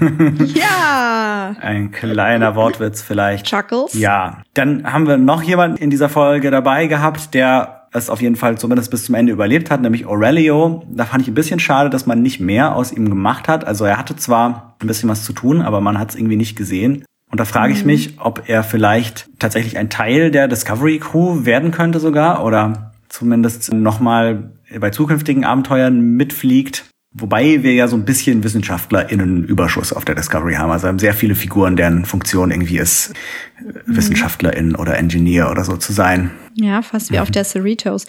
[0.54, 1.56] ja!
[1.60, 3.46] Ein kleiner Wortwitz vielleicht.
[3.46, 3.94] Chuckles.
[3.94, 4.42] Ja.
[4.54, 8.58] Dann haben wir noch jemanden in dieser Folge dabei gehabt, der es auf jeden Fall
[8.58, 10.84] zumindest bis zum Ende überlebt hat, nämlich Aurelio.
[10.90, 13.64] Da fand ich ein bisschen schade, dass man nicht mehr aus ihm gemacht hat.
[13.66, 16.56] Also er hatte zwar ein bisschen was zu tun, aber man hat es irgendwie nicht
[16.56, 17.04] gesehen.
[17.30, 21.70] Und da frage ich mich, ob er vielleicht tatsächlich ein Teil der Discovery Crew werden
[21.70, 26.84] könnte sogar oder zumindest nochmal bei zukünftigen Abenteuern mitfliegt.
[27.16, 30.72] Wobei wir ja so ein bisschen WissenschaftlerInnen-Überschuss auf der Discovery haben.
[30.72, 33.12] Also haben sehr viele Figuren, deren Funktion irgendwie ist,
[33.60, 36.32] äh, WissenschaftlerIn oder Engineer oder so zu sein.
[36.54, 38.06] Ja, fast wie auf der Cerritos.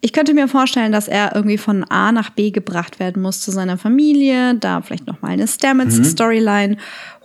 [0.00, 3.52] Ich könnte mir vorstellen, dass er irgendwie von A nach B gebracht werden muss zu
[3.52, 6.78] seiner Familie, da vielleicht noch mal eine Stamets-Storyline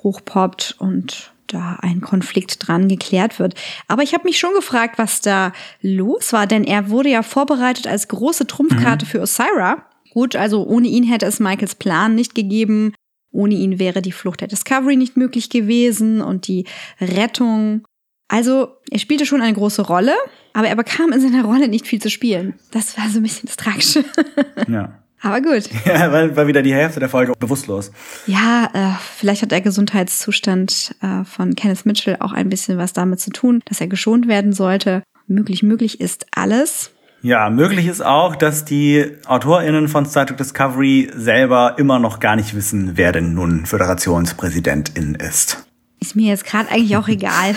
[0.03, 3.55] hochpoppt und da ein Konflikt dran geklärt wird.
[3.87, 7.87] Aber ich habe mich schon gefragt, was da los war, denn er wurde ja vorbereitet
[7.87, 9.83] als große Trumpfkarte für Osira.
[10.13, 12.93] Gut, also ohne ihn hätte es Michaels Plan nicht gegeben.
[13.31, 16.65] Ohne ihn wäre die Flucht der Discovery nicht möglich gewesen und die
[17.01, 17.83] Rettung.
[18.27, 20.13] Also, er spielte schon eine große Rolle,
[20.53, 22.53] aber er bekam in seiner Rolle nicht viel zu spielen.
[22.69, 24.05] Das war so ein bisschen das Tragische.
[24.69, 24.99] Ja.
[25.21, 25.63] aber gut.
[25.85, 27.91] Ja, war, war wieder die Hälfte der Folge bewusstlos.
[28.27, 33.19] Ja, äh, vielleicht hat der Gesundheitszustand äh, von Kenneth Mitchell auch ein bisschen was damit
[33.19, 35.01] zu tun, dass er geschont werden sollte.
[35.25, 36.91] Möglich, möglich ist alles.
[37.25, 42.35] Ja, möglich ist auch, dass die AutorInnen von Star Trek Discovery selber immer noch gar
[42.35, 45.65] nicht wissen, wer denn nun Föderationspräsidentin ist.
[46.01, 47.55] Ist mir jetzt gerade eigentlich auch egal.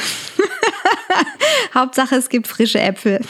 [1.75, 3.21] Hauptsache, es gibt frische Äpfel.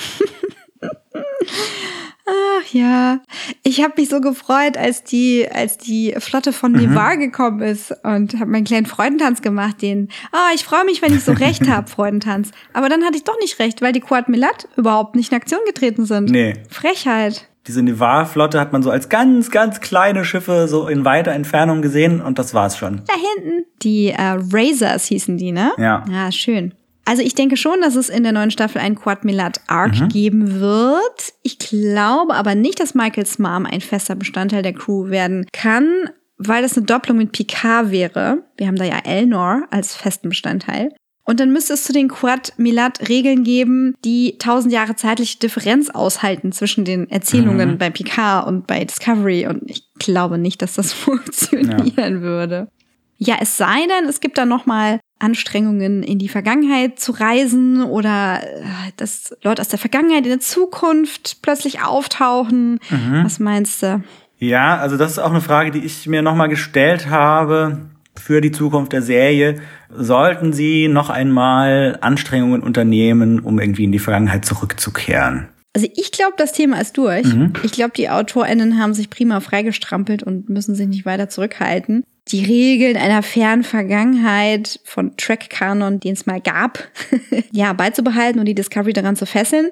[2.28, 3.20] Ach ja,
[3.62, 8.34] ich habe mich so gefreut, als die, als die Flotte von Nevar gekommen ist und
[8.34, 11.88] habe meinen kleinen Freudentanz gemacht, den, ah, ich freue mich, wenn ich so recht habe,
[11.88, 12.50] Freudentanz.
[12.72, 15.60] Aber dann hatte ich doch nicht recht, weil die Quad Milat überhaupt nicht in Aktion
[15.66, 16.30] getreten sind.
[16.30, 16.54] Nee.
[16.68, 17.48] Frechheit.
[17.68, 22.20] Diese Nevar-Flotte hat man so als ganz, ganz kleine Schiffe so in weiter Entfernung gesehen
[22.20, 23.02] und das war's schon.
[23.06, 23.66] Da hinten.
[23.82, 25.72] Die äh, Razors hießen die, ne?
[25.78, 26.04] Ja.
[26.10, 26.74] Ja, schön.
[27.06, 30.60] Also ich denke schon, dass es in der neuen Staffel einen Quad Milat Arc geben
[30.60, 31.34] wird.
[31.44, 36.62] Ich glaube aber nicht, dass Michaels Mom ein fester Bestandteil der Crew werden kann, weil
[36.62, 38.42] das eine Doppelung mit Picard wäre.
[38.56, 40.90] Wir haben da ja Elnor als festen Bestandteil.
[41.24, 45.90] Und dann müsste es zu den Quad Milat Regeln geben, die tausend Jahre zeitliche Differenz
[45.90, 49.46] aushalten zwischen den Erzählungen bei Picard und bei Discovery.
[49.46, 52.68] Und ich glaube nicht, dass das funktionieren würde.
[53.16, 57.82] Ja, es sei denn, es gibt da noch mal Anstrengungen in die Vergangenheit zu reisen
[57.82, 58.64] oder äh,
[58.96, 62.78] dass Leute aus der Vergangenheit in der Zukunft plötzlich auftauchen.
[63.22, 64.02] Was meinst du?
[64.38, 68.52] Ja, also das ist auch eine Frage, die ich mir nochmal gestellt habe für die
[68.52, 69.60] Zukunft der Serie.
[69.90, 75.48] Sollten sie noch einmal Anstrengungen unternehmen, um irgendwie in die Vergangenheit zurückzukehren?
[75.74, 77.26] Also ich glaube, das Thema ist durch.
[77.62, 82.02] Ich glaube, die AutorInnen haben sich prima freigestrampelt und müssen sich nicht weiter zurückhalten.
[82.28, 86.88] Die Regeln einer fernen Vergangenheit von Track-Kanon, den es mal gab,
[87.52, 89.70] ja, beizubehalten und die Discovery daran zu fesseln.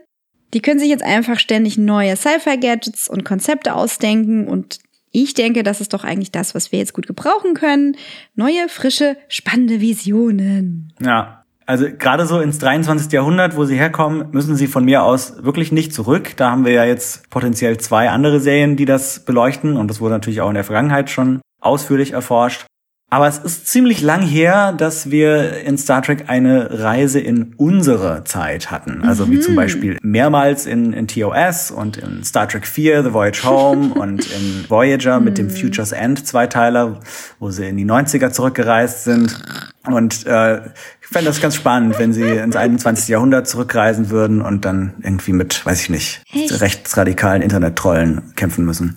[0.52, 4.78] Die können sich jetzt einfach ständig neue Sci-Fi-Gadgets und Konzepte ausdenken und
[5.10, 7.96] ich denke, das ist doch eigentlich das, was wir jetzt gut gebrauchen können.
[8.34, 10.92] Neue, frische, spannende Visionen.
[11.00, 13.10] Ja, also gerade so ins 23.
[13.12, 16.36] Jahrhundert, wo sie herkommen, müssen sie von mir aus wirklich nicht zurück.
[16.36, 20.14] Da haben wir ja jetzt potenziell zwei andere Serien, die das beleuchten und das wurde
[20.14, 22.66] natürlich auch in der Vergangenheit schon ausführlich erforscht.
[23.14, 28.24] Aber es ist ziemlich lang her, dass wir in Star Trek eine Reise in unsere
[28.24, 29.04] Zeit hatten.
[29.04, 33.44] Also wie zum Beispiel mehrmals in, in TOS und in Star Trek 4, The Voyage
[33.44, 36.98] Home und in Voyager mit dem Futures End Zweiteiler,
[37.38, 39.40] wo sie in die 90er zurückgereist sind.
[39.86, 40.62] Und äh,
[41.04, 43.08] ich fände das ganz spannend, wenn sie ins 21.
[43.08, 46.60] Jahrhundert zurückreisen würden und dann irgendwie mit, weiß ich nicht, Echt?
[46.60, 48.96] rechtsradikalen Internet-Trollen kämpfen müssen.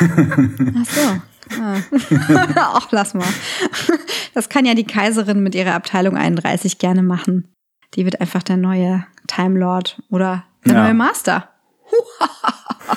[0.00, 1.20] Ach so.
[1.60, 1.76] Ah.
[2.56, 3.26] Ach, lass mal.
[4.34, 7.54] Das kann ja die Kaiserin mit ihrer Abteilung 31 gerne machen.
[7.94, 10.84] Die wird einfach der neue Time Lord oder der ja.
[10.84, 11.48] neue Master.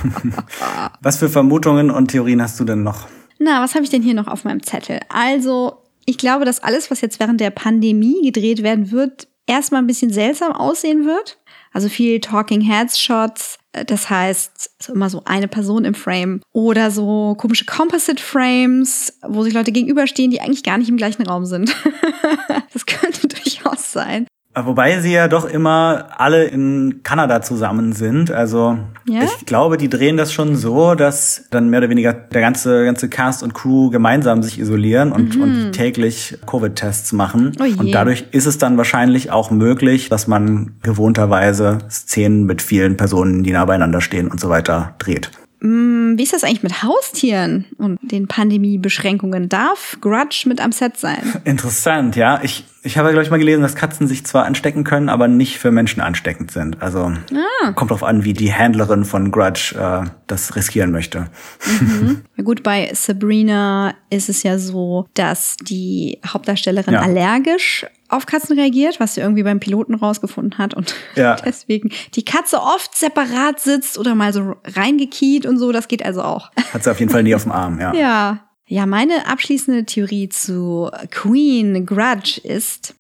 [1.02, 3.08] was für Vermutungen und Theorien hast du denn noch?
[3.40, 5.00] Na, was habe ich denn hier noch auf meinem Zettel?
[5.10, 9.88] Also, ich glaube, dass alles, was jetzt während der Pandemie gedreht werden wird, erstmal ein
[9.88, 11.38] bisschen seltsam aussehen wird.
[11.74, 13.58] Also viel Talking Heads Shots.
[13.72, 16.42] Äh, das heißt, ist immer so eine Person im Frame.
[16.52, 21.24] Oder so komische Composite Frames, wo sich Leute gegenüberstehen, die eigentlich gar nicht im gleichen
[21.24, 21.76] Raum sind.
[22.74, 24.28] das könnte durchaus sein.
[24.54, 28.32] Wobei sie ja doch immer alle in Kanada zusammen sind.
[28.32, 28.78] Also
[29.08, 29.22] ja?
[29.24, 33.08] ich glaube, die drehen das schon so, dass dann mehr oder weniger der ganze, ganze
[33.08, 35.42] Cast und Crew gemeinsam sich isolieren und, mhm.
[35.42, 37.54] und täglich Covid-Tests machen.
[37.62, 42.98] Oh und dadurch ist es dann wahrscheinlich auch möglich, dass man gewohnterweise Szenen mit vielen
[42.98, 45.32] Personen, die nah beieinander stehen und so weiter dreht.
[45.62, 49.48] Mm, wie ist das eigentlich mit Haustieren und den Pandemiebeschränkungen?
[49.48, 51.22] Darf Grudge mit am Set sein?
[51.44, 52.40] Interessant, ja.
[52.42, 55.60] Ich, ich habe, glaube ich, mal gelesen, dass Katzen sich zwar anstecken können, aber nicht
[55.60, 56.82] für Menschen ansteckend sind.
[56.82, 57.72] Also ah.
[57.74, 61.28] kommt drauf an, wie die Händlerin von Grudge äh, das riskieren möchte.
[61.80, 62.24] Mhm.
[62.44, 67.02] Gut, bei Sabrina ist es ja so, dass die Hauptdarstellerin ja.
[67.02, 71.36] allergisch auf Katzen reagiert, was sie irgendwie beim Piloten rausgefunden hat und ja.
[71.36, 76.22] deswegen die Katze oft separat sitzt oder mal so reingekiet und so, das geht also
[76.22, 76.52] auch.
[76.74, 77.94] Hat sie auf jeden Fall nie auf dem Arm, ja.
[78.02, 78.48] Ja.
[78.68, 82.96] Ja, meine abschließende Theorie zu Queen Grudge ist,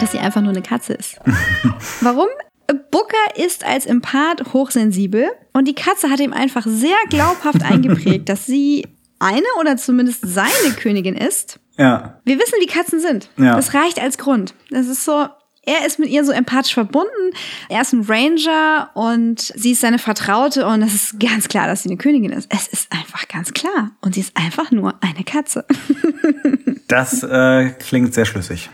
[0.00, 1.20] dass sie einfach nur eine Katze ist.
[2.00, 2.26] Warum?
[2.90, 8.46] Booker ist als Empath hochsensibel und die Katze hat ihm einfach sehr glaubhaft eingeprägt, dass
[8.46, 8.86] sie
[9.22, 11.60] eine oder zumindest seine Königin ist.
[11.78, 12.20] Ja.
[12.24, 13.30] Wir wissen, wie Katzen sind.
[13.36, 13.56] Ja.
[13.56, 14.54] Das reicht als Grund.
[14.70, 15.26] Das ist so,
[15.64, 17.32] er ist mit ihr so empathisch verbunden.
[17.68, 21.84] Er ist ein Ranger und sie ist seine Vertraute und es ist ganz klar, dass
[21.84, 22.52] sie eine Königin ist.
[22.52, 23.92] Es ist einfach ganz klar.
[24.00, 25.64] Und sie ist einfach nur eine Katze.
[26.88, 28.70] das äh, klingt sehr schlüssig.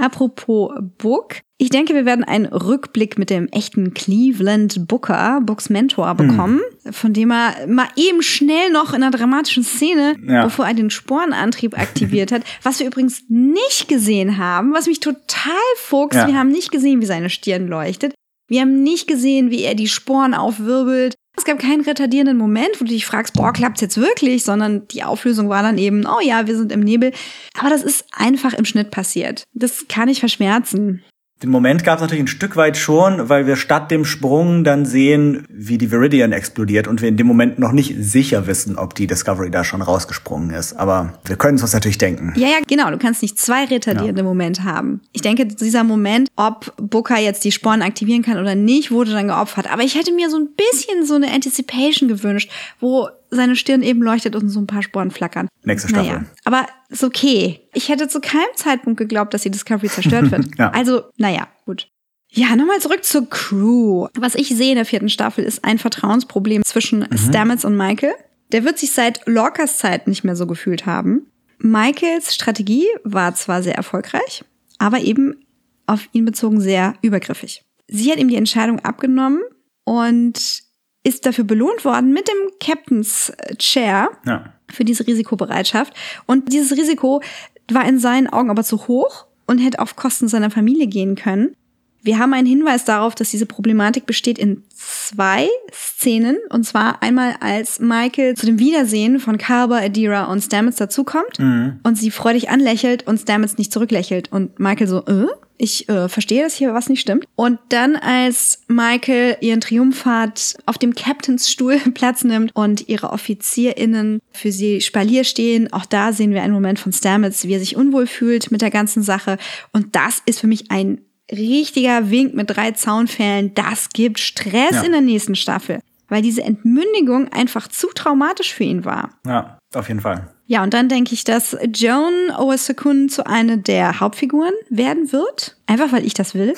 [0.00, 1.36] Apropos Book.
[1.58, 6.92] Ich denke, wir werden einen Rückblick mit dem echten Cleveland Booker, Books Mentor, bekommen, hm.
[6.92, 10.44] von dem er mal eben schnell noch in einer dramatischen Szene, ja.
[10.44, 15.52] bevor er den Sporenantrieb aktiviert hat, was wir übrigens nicht gesehen haben, was mich total
[15.76, 16.18] fuchst.
[16.18, 16.26] Ja.
[16.26, 18.14] Wir haben nicht gesehen, wie seine Stirn leuchtet.
[18.48, 21.14] Wir haben nicht gesehen, wie er die Sporen aufwirbelt.
[21.40, 25.04] Es gab keinen retardierenden Moment, wo du dich fragst, boah, klappt's jetzt wirklich, sondern die
[25.04, 27.12] Auflösung war dann eben, oh ja, wir sind im Nebel.
[27.58, 29.44] Aber das ist einfach im Schnitt passiert.
[29.54, 31.02] Das kann ich verschmerzen.
[31.42, 34.84] Den Moment gab es natürlich ein Stück weit schon, weil wir statt dem Sprung dann
[34.84, 38.94] sehen, wie die Viridian explodiert und wir in dem Moment noch nicht sicher wissen, ob
[38.94, 40.74] die Discovery da schon rausgesprungen ist.
[40.74, 42.34] Aber wir können es uns natürlich denken.
[42.36, 42.90] Ja, ja, genau.
[42.90, 44.28] Du kannst nicht zwei retardierende ja.
[44.28, 45.00] Momente haben.
[45.12, 49.28] Ich denke, dieser Moment, ob Booker jetzt die Sporen aktivieren kann oder nicht, wurde dann
[49.28, 49.72] geopfert.
[49.72, 54.02] Aber ich hätte mir so ein bisschen so eine Anticipation gewünscht, wo seine Stirn eben
[54.02, 55.48] leuchtet und so ein paar Sporen flackern.
[55.62, 56.12] Nächste Staffel.
[56.12, 57.60] Naja, aber ist okay.
[57.74, 60.46] Ich hätte zu keinem Zeitpunkt geglaubt, dass die Discovery zerstört wird.
[60.58, 60.70] ja.
[60.70, 61.88] Also, naja, gut.
[62.32, 64.06] Ja, nochmal zurück zur Crew.
[64.16, 67.18] Was ich sehe in der vierten Staffel ist ein Vertrauensproblem zwischen mhm.
[67.18, 68.14] Stamets und Michael.
[68.52, 71.26] Der wird sich seit Lorcas Zeit nicht mehr so gefühlt haben.
[71.58, 74.44] Michaels Strategie war zwar sehr erfolgreich,
[74.78, 75.44] aber eben
[75.86, 77.62] auf ihn bezogen sehr übergriffig.
[77.86, 79.42] Sie hat ihm die Entscheidung abgenommen
[79.84, 80.62] und
[81.02, 84.52] ist dafür belohnt worden mit dem Captain's Chair ja.
[84.70, 85.94] für diese Risikobereitschaft.
[86.26, 87.22] Und dieses Risiko
[87.70, 91.54] war in seinen Augen aber zu hoch und hätte auf Kosten seiner Familie gehen können.
[92.02, 96.38] Wir haben einen Hinweis darauf, dass diese Problematik besteht in zwei Szenen.
[96.48, 101.80] Und zwar einmal, als Michael zu dem Wiedersehen von Carver, Adira und Stamets dazukommt mhm.
[101.82, 104.32] und sie freudig anlächelt und Stamets nicht zurücklächelt.
[104.32, 105.26] Und Michael so, äh?
[105.62, 107.26] Ich äh, verstehe, dass hier was nicht stimmt.
[107.36, 114.52] Und dann, als Michael ihren Triumphfahrt auf dem Captainsstuhl Platz nimmt und ihre OffizierInnen für
[114.52, 118.06] sie Spalier stehen, auch da sehen wir einen Moment von Stamets, wie er sich unwohl
[118.06, 119.36] fühlt mit der ganzen Sache.
[119.74, 123.54] Und das ist für mich ein richtiger Wink mit drei Zaunfällen.
[123.54, 124.82] Das gibt Stress ja.
[124.82, 129.10] in der nächsten Staffel, weil diese Entmündigung einfach zu traumatisch für ihn war.
[129.26, 130.28] Ja, auf jeden Fall.
[130.50, 135.56] Ja, und dann denke ich, dass Joan Owasakun zu einer der Hauptfiguren werden wird.
[135.68, 136.54] Einfach weil ich das will.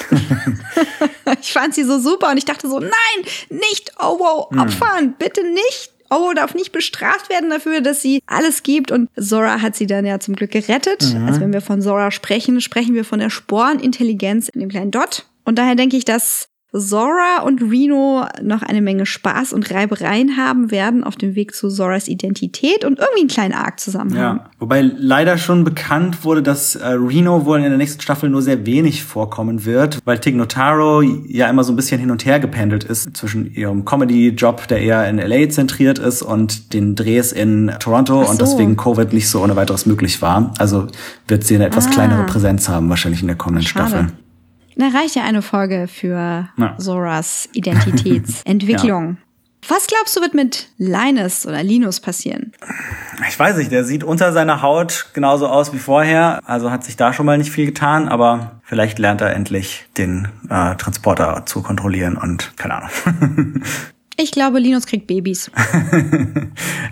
[1.43, 2.91] ich fand sie so super und ich dachte so, nein,
[3.51, 5.15] nicht Owo opfern, hm.
[5.19, 5.92] bitte nicht.
[6.13, 8.91] Owo darf nicht bestraft werden dafür, dass sie alles gibt.
[8.91, 11.15] Und Zora hat sie dann ja zum Glück gerettet.
[11.15, 11.27] Mhm.
[11.27, 15.27] Also wenn wir von Zora sprechen, sprechen wir von der Sporenintelligenz in dem kleinen Dot.
[15.45, 20.71] Und daher denke ich, dass Zora und Reno noch eine Menge Spaß und Reibereien haben
[20.71, 24.37] werden auf dem Weg zu Zoras Identität und irgendwie einen kleinen Arc zusammen haben.
[24.39, 28.41] Ja, wobei leider schon bekannt wurde, dass äh, Reno wohl in der nächsten Staffel nur
[28.41, 32.41] sehr wenig vorkommen wird, weil Tig Notaro ja immer so ein bisschen hin und her
[32.41, 37.71] gependelt ist zwischen ihrem Comedy-Job, der eher in LA zentriert ist, und den Drehs in
[37.81, 38.31] Toronto so.
[38.31, 40.55] und deswegen Covid nicht so ohne weiteres möglich war.
[40.59, 40.87] Also
[41.29, 41.91] wird sie eine etwas Ah.
[41.91, 43.89] kleinere Präsenz haben, wahrscheinlich in der kommenden Schade.
[43.91, 44.13] Staffel.
[44.77, 46.77] Da reicht ja eine Folge für Ja.
[46.79, 49.19] Zoras Identitätsentwicklung.
[49.69, 52.51] Was glaubst du, wird mit Linus oder Linus passieren?
[53.29, 56.97] Ich weiß nicht, der sieht unter seiner Haut genauso aus wie vorher, also hat sich
[56.97, 61.63] da schon mal nicht viel getan, aber vielleicht lernt er endlich den äh, Transporter zu
[61.63, 63.63] kontrollieren und keine Ahnung.
[64.19, 65.51] Ich glaube, Linus kriegt Babys.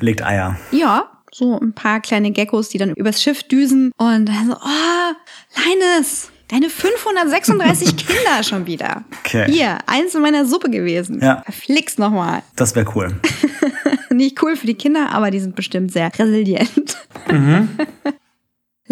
[0.00, 0.56] Legt Eier.
[0.72, 5.60] Ja, so ein paar kleine Geckos, die dann übers Schiff düsen und dann so, oh,
[5.68, 9.04] Linus, deine 536 Kinder schon wieder.
[9.20, 9.50] Okay.
[9.50, 11.20] Hier, eins in meiner Suppe gewesen.
[11.22, 11.42] Ja.
[11.42, 12.42] Verflixt nochmal.
[12.56, 13.20] Das wäre cool.
[14.10, 16.98] Nicht cool für die Kinder, aber die sind bestimmt sehr resilient.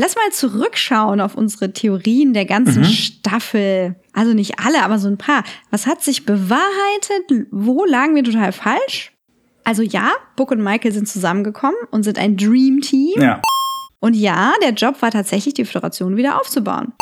[0.00, 3.96] Lass mal zurückschauen auf unsere Theorien der ganzen Staffel.
[4.12, 5.42] Also nicht alle, aber so ein paar.
[5.72, 7.48] Was hat sich bewahrheitet?
[7.50, 9.10] Wo lagen wir total falsch?
[9.64, 13.20] Also ja, Book und Michael sind zusammengekommen und sind ein Dream Team.
[13.20, 13.42] Ja.
[13.98, 16.92] Und ja, der Job war tatsächlich, die Föderation wieder aufzubauen.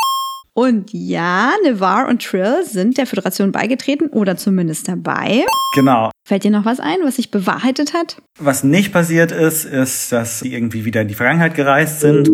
[0.57, 5.45] Und ja, Nevar und Trill sind der Föderation beigetreten oder zumindest dabei.
[5.75, 6.11] Genau.
[6.25, 8.17] Fällt dir noch was ein, was sich bewahrheitet hat?
[8.39, 12.31] Was nicht passiert ist, ist, dass sie irgendwie wieder in die Vergangenheit gereist sind.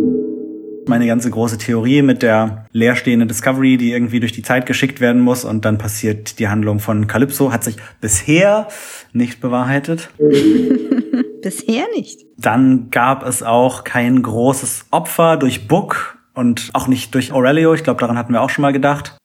[0.87, 5.21] Meine ganze große Theorie mit der leerstehenden Discovery, die irgendwie durch die Zeit geschickt werden
[5.21, 8.69] muss und dann passiert die Handlung von Calypso, hat sich bisher
[9.13, 10.11] nicht bewahrheitet.
[11.43, 12.21] Bisher nicht.
[12.39, 17.75] Dann gab es auch kein großes Opfer durch Book und auch nicht durch Aurelio.
[17.75, 19.17] Ich glaube, daran hatten wir auch schon mal gedacht.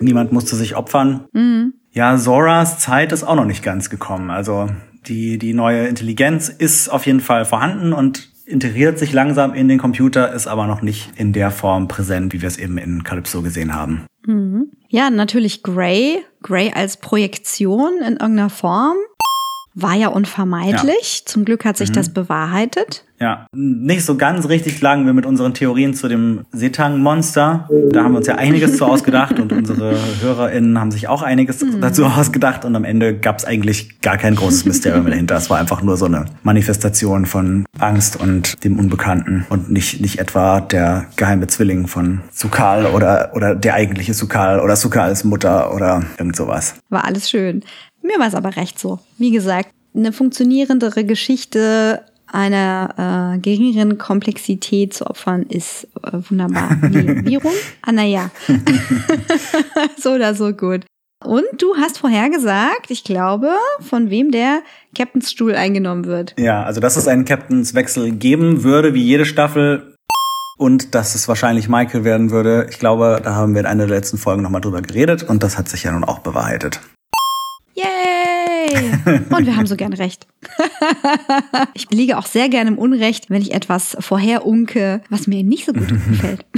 [0.00, 1.24] Niemand musste sich opfern.
[1.92, 4.30] Ja, Zoras Zeit ist auch noch nicht ganz gekommen.
[4.30, 4.68] Also
[5.06, 9.78] die, die neue Intelligenz ist auf jeden Fall vorhanden und integriert sich langsam in den
[9.78, 13.42] Computer, ist aber noch nicht in der Form präsent, wie wir es eben in Calypso
[13.42, 14.06] gesehen haben.
[14.88, 16.24] Ja, natürlich Grey.
[16.42, 18.96] Grey als Projektion in irgendeiner Form.
[19.80, 21.22] War ja unvermeidlich.
[21.26, 23.04] Zum Glück hat sich das bewahrheitet.
[23.20, 27.68] Ja, nicht so ganz richtig lagen wir mit unseren Theorien zu dem Setang-Monster.
[27.90, 31.64] Da haben wir uns ja einiges zu ausgedacht und unsere HörerInnen haben sich auch einiges
[31.80, 35.36] dazu ausgedacht und am Ende gab es eigentlich gar kein großes Mysterium dahinter.
[35.36, 40.18] Es war einfach nur so eine Manifestation von Angst und dem Unbekannten und nicht, nicht
[40.18, 46.04] etwa der geheime Zwilling von Sukal oder, oder der eigentliche Sukal oder Sukals Mutter oder
[46.18, 46.74] irgend sowas.
[46.88, 47.64] War alles schön.
[48.02, 48.98] Mir war es aber recht so.
[49.18, 56.76] Wie gesagt, eine funktionierendere Geschichte einer äh, geringeren Komplexität zu opfern ist äh, wunderbar.
[56.82, 57.52] Wie, wie rum?
[57.82, 58.30] Ah, naja.
[59.98, 60.84] so oder so gut.
[61.24, 64.62] Und du hast vorher gesagt, ich glaube, von wem der
[64.96, 66.34] Captain's Stuhl eingenommen wird.
[66.38, 69.94] Ja, also dass es einen Captainswechsel geben würde, wie jede Staffel.
[70.58, 72.66] Und dass es wahrscheinlich Michael werden würde.
[72.70, 75.56] Ich glaube, da haben wir in einer der letzten Folgen nochmal drüber geredet und das
[75.58, 76.80] hat sich ja nun auch bewahrheitet.
[77.78, 78.92] Yay!
[79.30, 80.26] Und wir haben so gern recht.
[81.74, 85.72] ich liege auch sehr gerne im Unrecht, wenn ich etwas vorherunke, was mir nicht so
[85.72, 86.44] gut gefällt.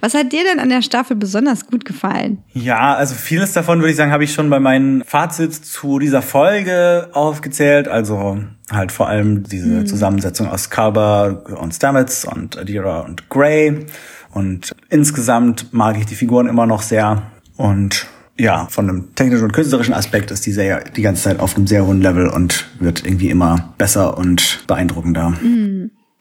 [0.00, 2.44] Was hat dir denn an der Staffel besonders gut gefallen?
[2.52, 6.20] Ja, also vieles davon würde ich sagen, habe ich schon bei meinem Fazit zu dieser
[6.20, 7.88] Folge aufgezählt.
[7.88, 8.38] Also
[8.70, 13.86] halt vor allem diese Zusammensetzung aus Carver und Stamets und Adira und Gray.
[14.30, 17.22] Und insgesamt mag ich die Figuren immer noch sehr.
[17.56, 18.06] Und
[18.36, 21.66] ja, von einem technischen und künstlerischen Aspekt ist die Serie die ganze Zeit auf einem
[21.66, 25.34] sehr hohen Level und wird irgendwie immer besser und beeindruckender.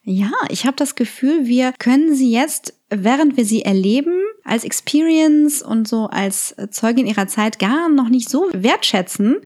[0.03, 5.61] Ja, ich habe das Gefühl, wir können sie jetzt, während wir sie erleben, als Experience
[5.61, 9.37] und so als Zeugin ihrer Zeit gar noch nicht so wertschätzen.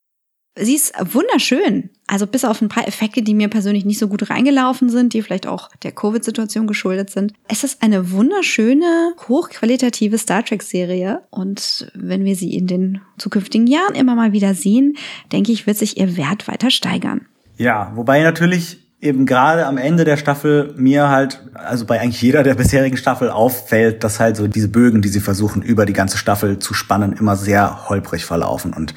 [0.60, 1.89] Sie ist wunderschön.
[2.08, 5.22] Also bis auf ein paar Effekte, die mir persönlich nicht so gut reingelaufen sind, die
[5.22, 7.34] vielleicht auch der Covid-Situation geschuldet sind.
[7.47, 11.22] Es ist eine wunderschöne, hochqualitative Star Trek-Serie.
[11.30, 14.97] Und wenn wir sie in den zukünftigen Jahren immer mal wieder sehen,
[15.32, 17.26] denke ich, wird sich ihr Wert weiter steigern.
[17.58, 22.43] Ja, wobei natürlich eben gerade am Ende der Staffel mir halt, also bei eigentlich jeder
[22.43, 26.18] der bisherigen Staffel auffällt, dass halt so diese Bögen, die sie versuchen, über die ganze
[26.18, 28.93] Staffel zu spannen, immer sehr holprig verlaufen und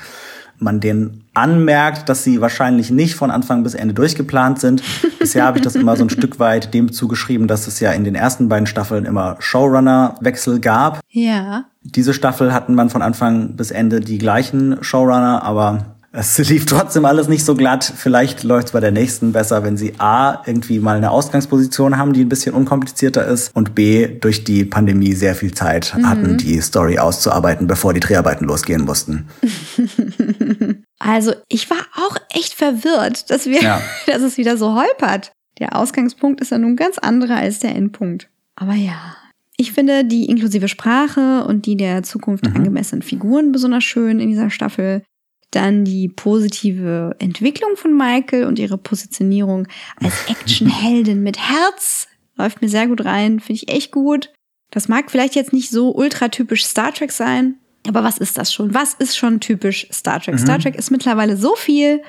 [0.59, 4.83] man denen anmerkt, dass sie wahrscheinlich nicht von Anfang bis Ende durchgeplant sind.
[5.19, 8.05] Bisher habe ich das immer so ein Stück weit dem zugeschrieben, dass es ja in
[8.05, 11.01] den ersten beiden Staffeln immer Showrunner-Wechsel gab.
[11.09, 11.65] Ja.
[11.83, 17.05] Diese Staffel hatten man von Anfang bis Ende die gleichen Showrunner, aber Es lief trotzdem
[17.05, 17.85] alles nicht so glatt.
[17.97, 22.13] Vielleicht läuft es bei der nächsten besser, wenn sie A, irgendwie mal eine Ausgangsposition haben,
[22.13, 26.09] die ein bisschen unkomplizierter ist und B, durch die Pandemie sehr viel Zeit mhm.
[26.09, 29.29] hatten, die Story auszuarbeiten, bevor die Dreharbeiten losgehen mussten.
[31.03, 33.81] Also ich war auch echt verwirrt, dass, wir, ja.
[34.07, 35.33] dass es wieder so holpert.
[35.59, 38.29] Der Ausgangspunkt ist ja nun ganz anderer als der Endpunkt.
[38.55, 39.17] Aber ja,
[39.57, 42.55] ich finde die inklusive Sprache und die der Zukunft mhm.
[42.55, 45.03] angemessenen Figuren besonders schön in dieser Staffel.
[45.51, 49.67] Dann die positive Entwicklung von Michael und ihre Positionierung
[49.97, 52.07] als Actionheldin mit Herz
[52.37, 54.33] läuft mir sehr gut rein, finde ich echt gut.
[54.71, 57.57] Das mag vielleicht jetzt nicht so ultratypisch Star Trek sein,
[57.87, 58.75] aber was ist das schon?
[58.75, 60.35] Was ist schon typisch Star Trek?
[60.35, 60.39] Mhm.
[60.39, 62.03] Star Trek ist mittlerweile so viel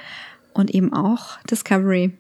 [0.54, 2.12] und eben auch Discovery.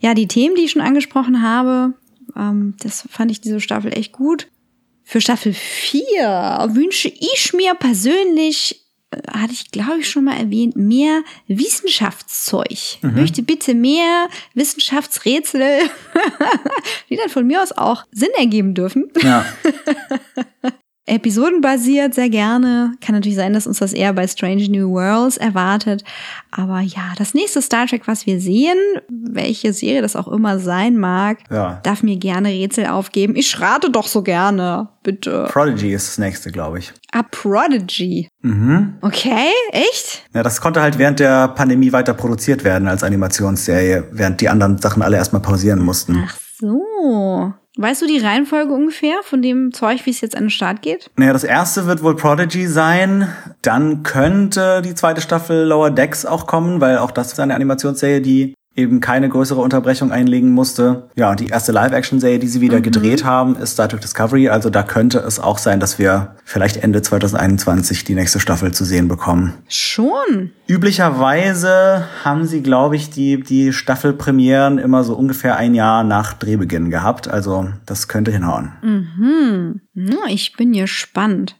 [0.00, 1.94] Ja, die Themen, die ich schon angesprochen habe,
[2.36, 4.48] ähm, das fand ich diese Staffel echt gut.
[5.02, 8.83] Für Staffel 4 wünsche ich mir persönlich,
[9.32, 12.98] hatte ich glaube ich schon mal erwähnt, mehr Wissenschaftszeug.
[13.02, 13.10] Mhm.
[13.10, 15.80] Ich möchte bitte mehr Wissenschaftsrätsel,
[17.10, 19.10] die dann von mir aus auch Sinn ergeben dürfen.
[19.22, 19.44] Ja.
[21.06, 22.94] Episodenbasiert sehr gerne.
[23.02, 26.02] Kann natürlich sein, dass uns das eher bei Strange New Worlds erwartet.
[26.50, 28.78] Aber ja, das nächste Star Trek, was wir sehen,
[29.10, 31.80] welche Serie das auch immer sein mag, ja.
[31.82, 33.36] darf mir gerne Rätsel aufgeben.
[33.36, 34.88] Ich rate doch so gerne.
[35.02, 35.46] Bitte.
[35.50, 36.94] Prodigy ist das nächste, glaube ich.
[37.12, 38.28] Ah, Prodigy.
[38.40, 38.94] Mhm.
[39.02, 40.22] Okay, echt?
[40.32, 44.78] Ja, das konnte halt während der Pandemie weiter produziert werden als Animationsserie, während die anderen
[44.78, 46.24] Sachen alle erstmal pausieren mussten.
[46.26, 47.52] Ach so.
[47.76, 51.10] Weißt du die Reihenfolge ungefähr von dem Zeug, wie es jetzt an den Start geht?
[51.16, 53.28] Naja, das erste wird wohl Prodigy sein.
[53.62, 58.20] Dann könnte die zweite Staffel Lower Decks auch kommen, weil auch das ist eine Animationsserie,
[58.20, 61.08] die eben keine größere Unterbrechung einlegen musste.
[61.14, 62.82] Ja, die erste Live-Action-Serie, die sie wieder mhm.
[62.82, 64.48] gedreht haben, ist Star Trek Discovery.
[64.48, 68.84] Also da könnte es auch sein, dass wir vielleicht Ende 2021 die nächste Staffel zu
[68.84, 69.54] sehen bekommen.
[69.68, 70.50] Schon.
[70.66, 76.90] Üblicherweise haben sie, glaube ich, die, die Staffelpremieren immer so ungefähr ein Jahr nach Drehbeginn
[76.90, 77.28] gehabt.
[77.28, 78.72] Also das könnte hinhauen.
[78.82, 79.80] Mhm.
[80.28, 81.56] Ich bin gespannt.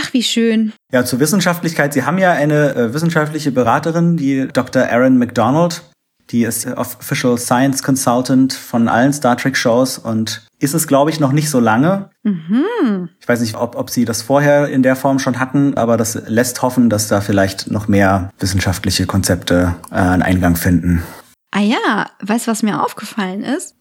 [0.00, 0.72] Ach, wie schön.
[0.90, 1.92] Ja, zur Wissenschaftlichkeit.
[1.92, 4.82] Sie haben ja eine äh, wissenschaftliche Beraterin, die Dr.
[4.82, 5.82] Erin McDonald.
[6.30, 11.20] Die ist Official Science Consultant von allen Star Trek Shows und ist es, glaube ich,
[11.20, 12.08] noch nicht so lange.
[12.22, 13.10] Mhm.
[13.20, 16.14] Ich weiß nicht, ob, ob sie das vorher in der Form schon hatten, aber das
[16.26, 21.02] lässt hoffen, dass da vielleicht noch mehr wissenschaftliche Konzepte äh, einen Eingang finden.
[21.50, 23.74] Ah ja, weißt du, was mir aufgefallen ist?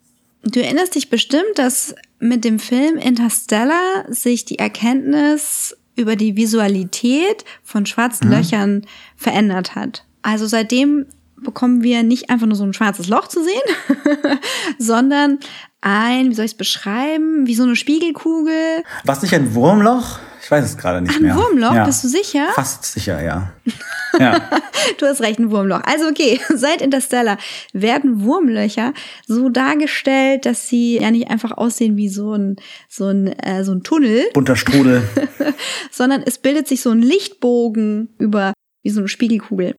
[0.43, 7.45] Du erinnerst dich bestimmt, dass mit dem Film Interstellar sich die Erkenntnis über die Visualität
[7.63, 8.33] von schwarzen mhm.
[8.33, 8.85] Löchern
[9.15, 10.05] verändert hat.
[10.21, 11.05] Also seitdem
[11.37, 14.37] bekommen wir nicht einfach nur so ein schwarzes Loch zu sehen,
[14.77, 15.39] sondern
[15.81, 18.83] ein, wie soll ich es beschreiben, wie so eine Spiegelkugel.
[19.03, 20.19] Was nicht ein Wurmloch?
[20.51, 21.31] Ich weiß es gerade nicht ein mehr.
[21.31, 21.85] Ein Wurmloch, ja.
[21.85, 22.49] bist du sicher?
[22.55, 23.53] Fast sicher, ja.
[24.19, 24.49] ja.
[24.97, 25.79] du hast recht, ein Wurmloch.
[25.85, 27.37] Also okay, seit Interstellar
[27.71, 28.93] werden Wurmlöcher
[29.25, 32.57] so dargestellt, dass sie ja nicht einfach aussehen wie so ein
[32.89, 35.03] so ein äh, so ein Tunnel, bunter Strudel,
[35.89, 38.51] sondern es bildet sich so ein Lichtbogen über
[38.83, 39.75] wie so eine Spiegelkugel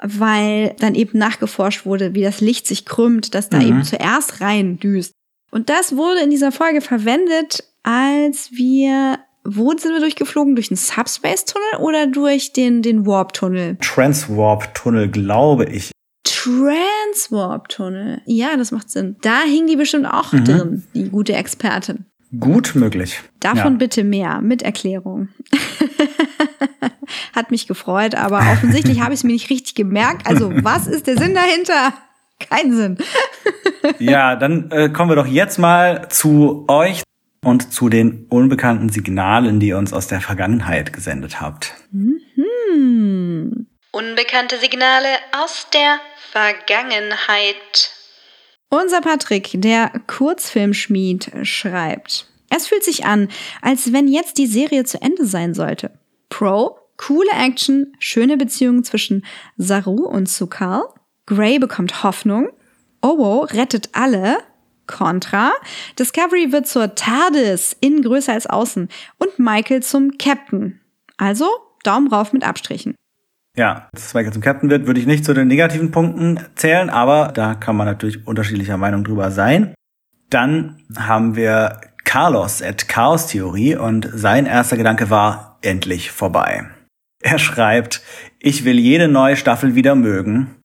[0.00, 3.66] weil dann eben nachgeforscht wurde, wie das Licht sich krümmt, dass da mhm.
[3.66, 5.12] eben zuerst rein düst.
[5.50, 10.54] Und das wurde in dieser Folge verwendet, als wir wo sind wir durchgeflogen?
[10.54, 13.76] Durch den Subspace-Tunnel oder durch den, den Warp-Tunnel?
[13.80, 15.90] Transwarp-Tunnel, glaube ich.
[16.24, 18.22] Transwarp-Tunnel.
[18.24, 19.16] Ja, das macht Sinn.
[19.20, 20.44] Da hing die bestimmt auch mhm.
[20.44, 22.06] drin, die gute Expertin.
[22.40, 23.20] Gut möglich.
[23.40, 23.78] Davon ja.
[23.78, 25.28] bitte mehr, mit Erklärung.
[27.34, 30.26] Hat mich gefreut, aber offensichtlich habe ich es mir nicht richtig gemerkt.
[30.26, 31.92] Also, was ist der Sinn dahinter?
[32.40, 32.98] Kein Sinn.
[33.98, 37.02] ja, dann äh, kommen wir doch jetzt mal zu euch
[37.44, 41.74] und zu den unbekannten Signalen, die ihr uns aus der Vergangenheit gesendet habt.
[41.92, 43.66] Mhm.
[43.92, 46.00] Unbekannte Signale aus der
[46.32, 47.92] Vergangenheit.
[48.68, 52.26] Unser Patrick, der Kurzfilmschmied, schreibt.
[52.50, 53.28] Es fühlt sich an,
[53.62, 55.92] als wenn jetzt die Serie zu Ende sein sollte.
[56.28, 59.24] Pro, coole Action, schöne Beziehungen zwischen
[59.56, 60.82] Saru und Sukal.
[61.26, 62.48] Gray bekommt Hoffnung.
[63.00, 64.38] Owo rettet alle.
[64.86, 65.52] Contra.
[65.98, 68.88] Discovery wird zur TARDIS, innen größer als außen.
[69.18, 70.80] Und Michael zum Captain.
[71.16, 71.46] Also
[71.82, 72.94] Daumen rauf mit Abstrichen.
[73.56, 77.30] Ja, dass Michael zum Captain wird, würde ich nicht zu den negativen Punkten zählen, aber
[77.32, 79.74] da kann man natürlich unterschiedlicher Meinung drüber sein.
[80.28, 86.68] Dann haben wir Carlos at Chaos Theorie und sein erster Gedanke war endlich vorbei.
[87.22, 88.02] Er schreibt,
[88.40, 90.56] ich will jede neue Staffel wieder mögen.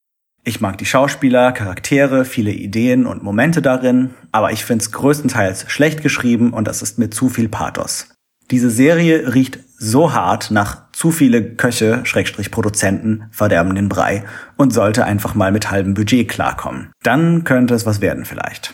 [0.43, 6.01] Ich mag die Schauspieler, Charaktere, viele Ideen und Momente darin, aber ich find's größtenteils schlecht
[6.01, 8.09] geschrieben und das ist mir zu viel Pathos.
[8.51, 14.23] Diese Serie riecht so hart nach Zu viele Köche, Schrägstrich Produzenten, verderben den Brei
[14.57, 16.91] und sollte einfach mal mit halbem Budget klarkommen.
[17.03, 18.73] Dann könnte es was werden vielleicht.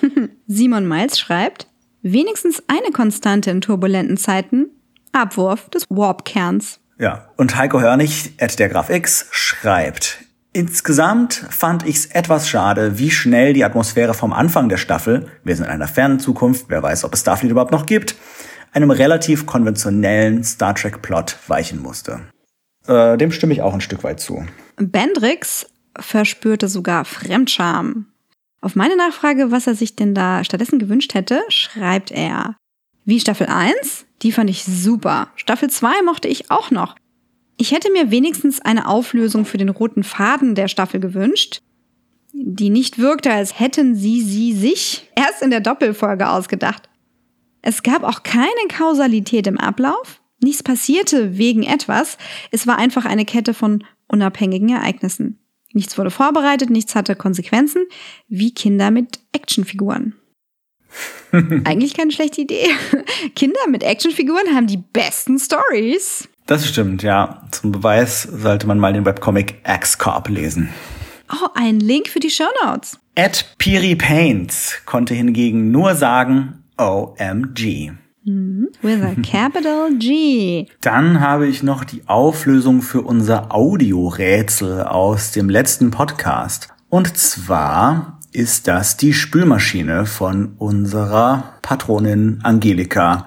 [0.46, 1.68] Simon Miles schreibt,
[2.02, 4.66] wenigstens eine Konstante in turbulenten Zeiten,
[5.12, 6.80] Abwurf des Warp-Kerns.
[6.98, 10.23] Ja, und Heiko Hörnig, at der Graf X, schreibt,
[10.56, 15.64] Insgesamt fand ich's etwas schade, wie schnell die Atmosphäre vom Anfang der Staffel, wir sind
[15.64, 18.14] in einer fernen Zukunft, wer weiß, ob es Starfleet überhaupt noch gibt,
[18.72, 22.20] einem relativ konventionellen Star Trek Plot weichen musste.
[22.86, 24.46] Äh, dem stimme ich auch ein Stück weit zu.
[24.76, 25.66] Bendrix
[25.98, 28.06] verspürte sogar Fremdscham.
[28.60, 32.54] Auf meine Nachfrage, was er sich denn da stattdessen gewünscht hätte, schreibt er,
[33.04, 35.28] wie Staffel 1, die fand ich super.
[35.34, 36.94] Staffel 2 mochte ich auch noch.
[37.56, 41.60] Ich hätte mir wenigstens eine Auflösung für den roten Faden der Staffel gewünscht,
[42.32, 46.88] die nicht wirkte, als hätten sie sie sich erst in der Doppelfolge ausgedacht.
[47.62, 52.18] Es gab auch keine Kausalität im Ablauf, nichts passierte wegen etwas,
[52.50, 55.38] es war einfach eine Kette von unabhängigen Ereignissen.
[55.72, 57.86] Nichts wurde vorbereitet, nichts hatte Konsequenzen,
[58.28, 60.14] wie Kinder mit Actionfiguren.
[61.64, 62.68] Eigentlich keine schlechte Idee.
[63.34, 66.28] Kinder mit Actionfiguren haben die besten Stories.
[66.46, 67.42] Das stimmt, ja.
[67.50, 70.68] Zum Beweis sollte man mal den Webcomic X-Corp lesen.
[71.32, 72.98] Oh, ein Link für die Shownotes.
[73.14, 77.92] Ed Piri Paints konnte hingegen nur sagen OMG.
[78.24, 78.68] Mhm.
[78.82, 80.66] With a capital G.
[80.82, 86.68] Dann habe ich noch die Auflösung für unser Audiorätsel aus dem letzten Podcast.
[86.90, 93.26] Und zwar ist das die Spülmaschine von unserer Patronin Angelika.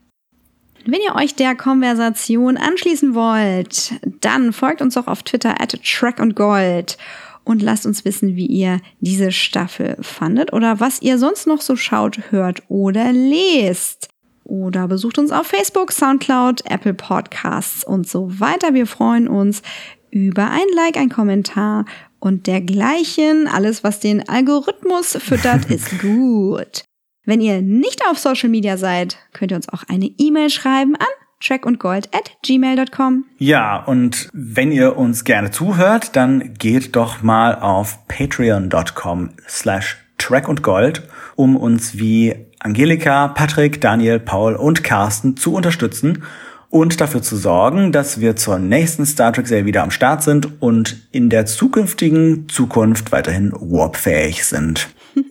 [0.89, 6.21] Wenn ihr euch der Konversation anschließen wollt, dann folgt uns auch auf Twitter at Track
[6.21, 6.97] und Gold
[7.43, 11.75] und lasst uns wissen, wie ihr diese Staffel fandet oder was ihr sonst noch so
[11.75, 14.07] schaut, hört oder lest.
[14.45, 18.73] Oder besucht uns auf Facebook, Soundcloud, Apple Podcasts und so weiter.
[18.73, 19.63] Wir freuen uns
[20.09, 21.83] über ein Like, ein Kommentar
[22.19, 23.49] und dergleichen.
[23.49, 26.86] Alles, was den Algorithmus füttert, ist gut.
[27.27, 31.07] Wenn ihr nicht auf Social Media seid, könnt ihr uns auch eine E-Mail schreiben an
[31.41, 33.25] trackundgold at gmail.com.
[33.37, 41.03] Ja, und wenn ihr uns gerne zuhört, dann geht doch mal auf patreon.com slash trackundgold,
[41.35, 46.23] um uns wie Angelika, Patrick, Daniel, Paul und Carsten zu unterstützen
[46.69, 51.09] und dafür zu sorgen, dass wir zur nächsten Star Trek-Serie wieder am Start sind und
[51.11, 54.87] in der zukünftigen Zukunft weiterhin warpfähig sind.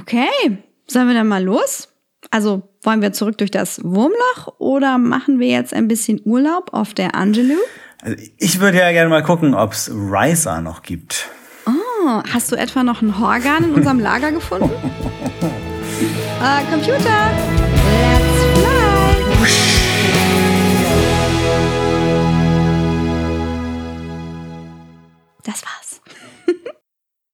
[0.00, 0.58] Okay,
[0.88, 1.88] Sollen wir dann mal los?
[2.30, 6.94] Also wollen wir zurück durch das Wurmloch oder machen wir jetzt ein bisschen Urlaub auf
[6.94, 7.58] der Angelou?
[8.02, 11.28] Also ich würde ja gerne mal gucken, ob es Riser noch gibt.
[11.66, 14.70] Oh, hast du etwa noch einen Horgan in unserem Lager gefunden?
[16.40, 17.30] äh, Computer,
[18.12, 18.76] let's fly!
[25.42, 25.85] Das war's.